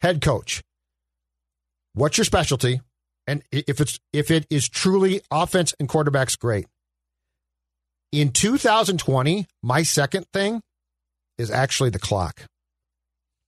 Head 0.00 0.20
coach. 0.20 0.60
What's 1.94 2.18
your 2.18 2.24
specialty? 2.24 2.80
And 3.26 3.42
if 3.52 3.80
it's 3.80 4.00
if 4.12 4.30
it 4.30 4.46
is 4.50 4.68
truly 4.68 5.20
offense 5.30 5.74
and 5.78 5.88
quarterbacks, 5.88 6.38
great. 6.38 6.66
In 8.10 8.30
2020, 8.30 9.46
my 9.62 9.82
second 9.82 10.26
thing 10.32 10.60
is 11.38 11.50
actually 11.50 11.90
the 11.90 11.98
clock. 11.98 12.42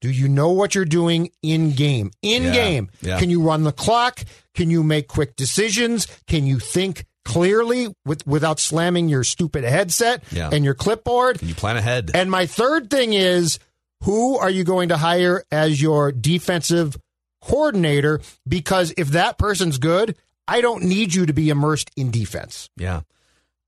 Do 0.00 0.10
you 0.10 0.28
know 0.28 0.50
what 0.50 0.74
you're 0.74 0.84
doing 0.84 1.30
in 1.42 1.72
game? 1.72 2.10
In 2.22 2.44
Yeah, 2.44 2.52
game. 2.52 2.90
yeah. 3.00 3.18
Can 3.18 3.30
you 3.30 3.42
run 3.42 3.64
the 3.64 3.72
clock? 3.72 4.20
Can 4.54 4.70
you 4.70 4.82
make 4.82 5.08
quick 5.08 5.34
decisions? 5.36 6.06
Can 6.26 6.46
you 6.46 6.58
think 6.58 7.04
clearly 7.24 7.88
with 8.04 8.26
without 8.26 8.60
slamming 8.60 9.08
your 9.08 9.24
stupid 9.24 9.64
headset 9.64 10.22
Yeah. 10.30 10.50
and 10.52 10.62
your 10.64 10.74
clipboard. 10.74 11.38
Can 11.38 11.48
you 11.48 11.54
plan 11.54 11.76
ahead? 11.76 12.10
And 12.14 12.30
my 12.30 12.44
third 12.46 12.90
thing 12.90 13.14
is 13.14 13.58
who 14.02 14.36
are 14.38 14.50
you 14.50 14.62
going 14.62 14.90
to 14.90 14.98
hire 14.98 15.42
as 15.50 15.80
your 15.80 16.12
defensive 16.12 16.98
coordinator? 17.44 18.20
Because 18.46 18.92
if 18.96 19.08
that 19.08 19.38
person's 19.38 19.78
good, 19.78 20.16
I 20.48 20.60
don't 20.60 20.84
need 20.84 21.14
you 21.14 21.26
to 21.26 21.32
be 21.32 21.48
immersed 21.50 21.90
in 21.96 22.10
defense. 22.10 22.68
Yeah. 22.76 23.02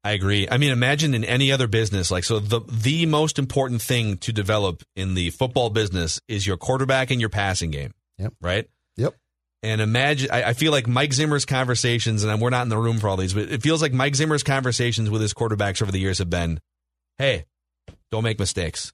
I 0.05 0.13
agree. 0.13 0.47
I 0.49 0.57
mean, 0.59 0.71
imagine 0.71 1.15
in 1.15 1.25
any 1.25 1.51
other 1.51 1.67
business, 1.67 2.13
like 2.13 2.23
so 2.23 2.39
the 2.39 2.61
the 2.71 3.07
most 3.07 3.41
important 3.41 3.83
thing 3.83 4.19
to 4.19 4.33
develop 4.33 4.85
in 4.95 5.15
the 5.15 5.31
football 5.31 5.69
business 5.69 6.21
is 6.29 6.47
your 6.47 6.57
quarterback 6.57 7.11
and 7.11 7.21
your 7.21 7.31
passing 7.31 7.73
game. 7.73 7.93
Yep. 8.19 8.35
Right? 8.41 8.71
Yep. 8.97 9.15
And 9.65 9.81
imagine 9.81 10.31
I, 10.31 10.45
I 10.45 10.53
feel 10.53 10.71
like 10.71 10.87
Mike 10.87 11.13
Zimmer's 11.13 11.45
conversations, 11.45 12.23
and 12.23 12.41
we're 12.41 12.51
not 12.51 12.63
in 12.63 12.69
the 12.69 12.79
room 12.79 12.99
for 12.99 13.09
all 13.09 13.17
these, 13.17 13.35
but 13.35 13.51
it 13.51 13.63
feels 13.63 13.83
like 13.83 13.93
Mike 13.93 14.15
Zimmer's 14.15 14.45
conversations 14.45 15.11
with 15.11 15.23
his 15.23 15.35
quarterbacks 15.35 15.83
over 15.83 15.91
the 15.91 15.99
years 15.99 16.19
have 16.19 16.31
been, 16.31 16.61
hey, 17.19 17.47
don't 18.13 18.23
make 18.23 18.39
mistakes. 18.39 18.93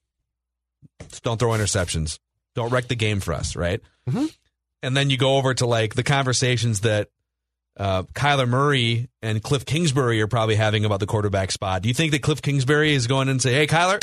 Don't 1.21 1.39
throw 1.39 1.51
interceptions. 1.51 2.17
Don't 2.55 2.71
wreck 2.71 2.87
the 2.87 2.95
game 2.95 3.19
for 3.19 3.33
us, 3.33 3.55
right? 3.55 3.81
Mhm. 4.09 4.35
And 4.83 4.95
then 4.95 5.09
you 5.09 5.17
go 5.17 5.37
over 5.37 5.53
to 5.55 5.65
like 5.65 5.95
the 5.95 6.03
conversations 6.03 6.81
that 6.81 7.09
uh, 7.77 8.03
Kyler 8.13 8.47
Murray 8.47 9.09
and 9.21 9.41
Cliff 9.41 9.65
Kingsbury 9.65 10.21
are 10.21 10.27
probably 10.27 10.55
having 10.55 10.85
about 10.85 10.99
the 10.99 11.07
quarterback 11.07 11.51
spot. 11.51 11.81
Do 11.81 11.87
you 11.87 11.93
think 11.95 12.11
that 12.11 12.21
Cliff 12.21 12.41
Kingsbury 12.41 12.93
is 12.93 13.07
going 13.07 13.27
in 13.27 13.31
and 13.31 13.41
say, 13.41 13.53
"Hey, 13.53 13.65
Kyler, 13.65 13.99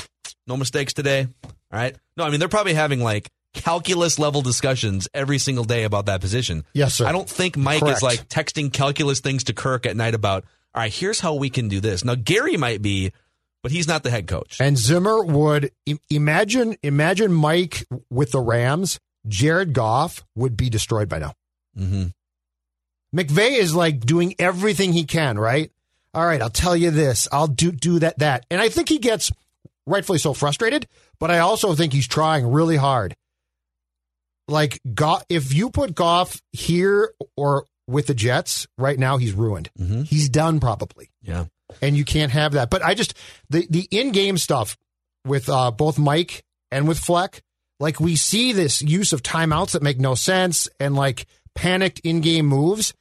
no 0.47 0.57
mistakes 0.57 0.93
today"? 0.93 1.29
All 1.45 1.53
right. 1.71 1.95
No, 2.17 2.25
I 2.25 2.31
mean 2.31 2.41
they're 2.41 2.49
probably 2.49 2.75
having 2.75 3.01
like 3.01 3.31
calculus 3.55 4.19
level 4.19 4.43
discussions 4.43 5.09
every 5.15 5.39
single 5.39 5.65
day 5.65 5.85
about 5.85 6.07
that 6.07 6.21
position. 6.21 6.65
Yes, 6.73 6.95
sir. 6.95 7.07
I 7.07 7.13
don't 7.13 7.29
think 7.29 7.57
Mike 7.57 7.81
Correct. 7.81 7.99
is 7.99 8.03
like 8.03 8.29
texting 8.29 8.73
calculus 8.73 9.21
things 9.21 9.45
to 9.45 9.53
Kirk 9.53 9.87
at 9.87 9.97
night 9.97 10.15
about, 10.15 10.45
"All 10.75 10.83
right, 10.83 10.93
here's 10.93 11.21
how 11.21 11.35
we 11.35 11.51
can 11.51 11.69
do 11.69 11.81
this." 11.81 12.05
Now 12.05 12.17
Gary 12.17 12.57
might 12.57 12.83
be, 12.83 13.13
but 13.63 13.71
he's 13.71 13.87
not 13.87 14.03
the 14.03 14.11
head 14.11 14.27
coach. 14.27 14.61
And 14.61 14.77
Zimmer 14.77 15.23
would 15.23 15.71
imagine 16.09 16.77
imagine 16.83 17.33
Mike 17.33 17.87
with 18.11 18.33
the 18.33 18.41
Rams. 18.41 18.99
Jared 19.29 19.73
Goff 19.73 20.25
would 20.35 20.57
be 20.57 20.71
destroyed 20.71 21.09
by 21.09 21.19
now. 21.19 21.35
hmm 21.77 22.05
McVay 23.15 23.59
is 23.59 23.75
like 23.75 24.01
doing 24.07 24.35
everything 24.39 24.93
he 24.93 25.05
can, 25.05 25.37
right? 25.39 25.73
All 26.15 26.25
right, 26.25 26.41
I'll 26.41 26.49
tell 26.51 26.77
you 26.77 26.91
this. 26.93 27.27
I'll 27.33 27.49
do 27.49 27.73
do 27.73 27.99
that 27.99 28.19
that. 28.21 28.47
And 28.51 28.61
I 28.61 28.69
think 28.69 28.89
he 28.89 28.99
gets 28.99 29.33
rightfully 29.87 30.19
so 30.19 30.33
frustrated, 30.33 30.87
but 31.19 31.31
I 31.31 31.41
also 31.41 31.75
think 31.75 31.93
he's 31.93 32.07
trying 32.07 32.47
really 32.47 32.77
hard. 32.77 33.17
Like 34.49 34.81
Goff, 34.95 35.25
if 35.29 35.53
you 35.55 35.71
put 35.71 35.95
Goff 35.95 36.41
here 36.53 37.13
or 37.37 37.67
with 37.87 38.07
the 38.07 38.15
Jets 38.15 38.67
right 38.79 38.99
now, 38.99 39.17
he's 39.17 39.33
ruined. 39.33 39.71
Mhm. 39.79 40.07
He's 40.07 40.29
done 40.29 40.61
probably. 40.61 41.11
Yeah. 41.23 41.47
and 41.83 41.97
you 41.97 42.05
can't 42.05 42.33
have 42.33 42.53
that. 42.53 42.69
But 42.71 42.85
I 42.85 42.95
just 42.95 43.15
the 43.49 43.65
the 43.71 43.87
in 43.93 44.11
game 44.11 44.39
stuff 44.39 44.77
with 45.25 45.49
uh, 45.49 45.71
both 45.71 45.99
Mike 45.99 46.45
and 46.73 46.89
with 46.89 46.99
Fleck, 46.99 47.43
like 47.81 47.99
we 47.99 48.15
see 48.15 48.53
this 48.53 48.81
use 48.83 49.13
of 49.13 49.23
timeouts 49.23 49.73
that 49.73 49.83
make 49.83 49.99
no 49.99 50.15
sense 50.15 50.69
and 50.79 50.95
like 50.95 51.27
panicked 51.57 51.99
in 52.01 52.21
game 52.21 52.47
moves. 52.47 52.95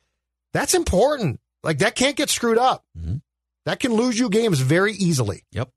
That's 0.53 0.73
important. 0.73 1.39
Like 1.61 1.79
that 1.79 1.95
can't 1.95 2.15
get 2.15 2.29
screwed 2.29 2.57
up. 2.57 2.83
Mhm. 2.97 3.21
That 3.65 3.79
can 3.79 3.93
lose 3.93 4.17
you 4.17 4.29
games 4.29 4.59
very 4.61 4.93
easily. 4.93 5.43
Yep. 5.51 5.69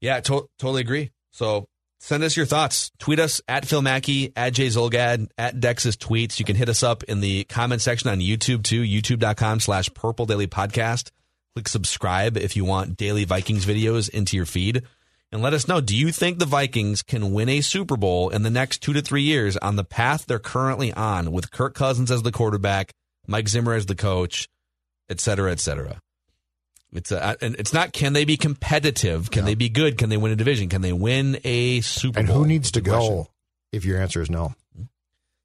Yeah, 0.00 0.20
to- 0.20 0.48
totally 0.58 0.82
agree. 0.82 1.10
So 1.32 1.66
send 1.98 2.22
us 2.22 2.36
your 2.36 2.46
thoughts. 2.46 2.92
Tweet 2.98 3.18
us 3.18 3.40
at 3.48 3.66
Phil 3.66 3.82
Mackey, 3.82 4.32
at 4.36 4.52
Jay 4.52 4.68
Zulgad, 4.68 5.28
at 5.38 5.58
Dex's 5.58 5.96
tweets. 5.96 6.38
You 6.38 6.44
can 6.44 6.54
hit 6.54 6.68
us 6.68 6.82
up 6.82 7.02
in 7.04 7.20
the 7.20 7.44
comment 7.44 7.80
section 7.82 8.08
on 8.10 8.20
YouTube 8.20 8.62
too, 8.62 8.82
youtube.com 8.82 9.60
slash 9.60 9.92
purple 9.94 10.26
daily 10.26 10.46
podcast. 10.46 11.10
Click 11.56 11.66
subscribe 11.68 12.36
if 12.36 12.56
you 12.56 12.64
want 12.64 12.96
daily 12.96 13.24
Vikings 13.24 13.64
videos 13.64 14.08
into 14.10 14.36
your 14.36 14.46
feed. 14.46 14.82
And 15.34 15.42
let 15.42 15.52
us 15.52 15.66
know, 15.66 15.80
do 15.80 15.96
you 15.96 16.12
think 16.12 16.38
the 16.38 16.46
Vikings 16.46 17.02
can 17.02 17.32
win 17.32 17.48
a 17.48 17.60
Super 17.60 17.96
Bowl 17.96 18.30
in 18.30 18.44
the 18.44 18.50
next 18.50 18.78
two 18.84 18.92
to 18.92 19.02
three 19.02 19.22
years 19.22 19.56
on 19.56 19.74
the 19.74 19.82
path 19.82 20.26
they're 20.26 20.38
currently 20.38 20.92
on 20.92 21.32
with 21.32 21.50
Kirk 21.50 21.74
Cousins 21.74 22.12
as 22.12 22.22
the 22.22 22.30
quarterback, 22.30 22.92
Mike 23.26 23.48
Zimmer 23.48 23.74
as 23.74 23.86
the 23.86 23.96
coach, 23.96 24.48
et 25.08 25.18
cetera, 25.18 25.50
et 25.50 25.58
cetera? 25.58 26.00
It's 26.92 27.10
a, 27.10 27.36
and 27.40 27.56
it's 27.56 27.72
not 27.72 27.92
can 27.92 28.12
they 28.12 28.24
be 28.24 28.36
competitive? 28.36 29.32
Can 29.32 29.44
they 29.44 29.56
be 29.56 29.68
good? 29.68 29.98
Can 29.98 30.08
they 30.08 30.16
win 30.16 30.30
a 30.30 30.36
division? 30.36 30.68
Can 30.68 30.82
they 30.82 30.92
win 30.92 31.40
a 31.42 31.80
Super 31.80 32.20
And 32.20 32.28
Bowl? 32.28 32.36
who 32.36 32.46
needs 32.46 32.70
to 32.70 32.80
go 32.80 33.26
if 33.72 33.84
your 33.84 33.98
answer 34.00 34.22
is 34.22 34.30
no? 34.30 34.54
Hmm? 34.76 34.84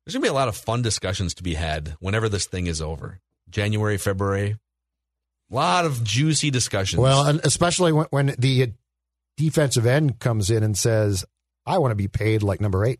There's 0.05 0.13
gonna 0.13 0.21
be 0.21 0.29
a 0.29 0.33
lot 0.33 0.49
of 0.49 0.55
fun 0.55 0.83
discussions 0.83 1.33
to 1.33 1.41
be 1.41 1.55
had 1.55 1.95
whenever 1.99 2.29
this 2.29 2.45
thing 2.45 2.67
is 2.67 2.79
over. 2.79 3.21
January, 3.49 3.97
February. 3.97 4.55
A 5.51 5.55
lot 5.55 5.85
of 5.85 6.03
juicy 6.03 6.51
discussions. 6.51 6.99
Well, 6.99 7.25
and 7.25 7.39
especially 7.43 7.91
when, 7.91 8.05
when 8.11 8.35
the 8.37 8.73
defensive 9.39 9.85
end 9.85 10.19
comes 10.19 10.51
in 10.51 10.63
and 10.63 10.77
says, 10.77 11.23
I 11.65 11.77
want 11.77 11.91
to 11.91 11.95
be 11.95 12.09
paid 12.09 12.43
like 12.43 12.59
number 12.59 12.83
eight. 12.85 12.99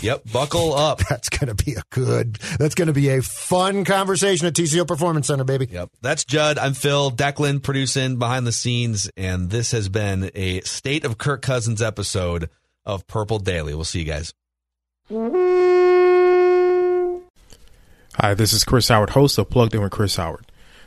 yep, 0.00 0.22
buckle 0.32 0.74
up. 0.76 1.00
That's 1.08 1.28
going 1.28 1.54
to 1.54 1.64
be 1.64 1.74
a 1.74 1.82
good, 1.90 2.36
that's 2.58 2.74
going 2.74 2.86
to 2.88 2.94
be 2.94 3.10
a 3.10 3.20
fun 3.20 3.84
conversation 3.84 4.46
at 4.46 4.54
TCO 4.54 4.88
Performance 4.88 5.26
Center, 5.26 5.44
baby. 5.44 5.68
Yep. 5.70 5.90
That's 6.00 6.24
Judd. 6.24 6.56
I'm 6.58 6.72
Phil. 6.72 7.10
Declan 7.10 7.62
producing 7.62 8.18
behind 8.18 8.46
the 8.46 8.52
scenes, 8.52 9.10
and 9.16 9.50
this 9.50 9.72
has 9.72 9.90
been 9.90 10.30
a 10.34 10.62
State 10.62 11.04
of 11.04 11.18
Kirk 11.18 11.42
Cousins 11.42 11.82
episode 11.82 12.48
of 12.86 13.06
Purple 13.06 13.38
Daily. 13.38 13.74
We'll 13.74 13.84
see 13.84 13.98
you 14.00 14.06
guys. 14.06 14.32
Hi, 18.16 18.32
this 18.32 18.54
is 18.54 18.64
Chris 18.64 18.88
Howard, 18.88 19.10
host 19.10 19.36
of 19.38 19.50
Plugged 19.50 19.74
In 19.74 19.82
with 19.82 19.92
Chris 19.92 20.16
Howard. 20.16 20.46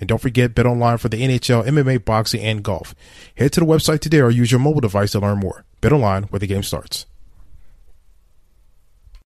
And 0.00 0.08
don't 0.08 0.20
forget 0.20 0.54
bet 0.54 0.66
online 0.66 0.98
for 0.98 1.08
the 1.08 1.20
NHL, 1.20 1.66
MMA, 1.66 2.04
boxing, 2.04 2.40
and 2.40 2.62
golf. 2.62 2.94
Head 3.36 3.52
to 3.52 3.60
the 3.60 3.66
website 3.66 4.00
today 4.00 4.20
or 4.20 4.30
use 4.30 4.52
your 4.52 4.60
mobile 4.60 4.80
device 4.80 5.12
to 5.12 5.20
learn 5.20 5.38
more. 5.38 5.64
Bet 5.80 5.92
online 5.92 6.24
where 6.24 6.40
the 6.40 6.46
game 6.46 6.62
starts. 6.62 7.06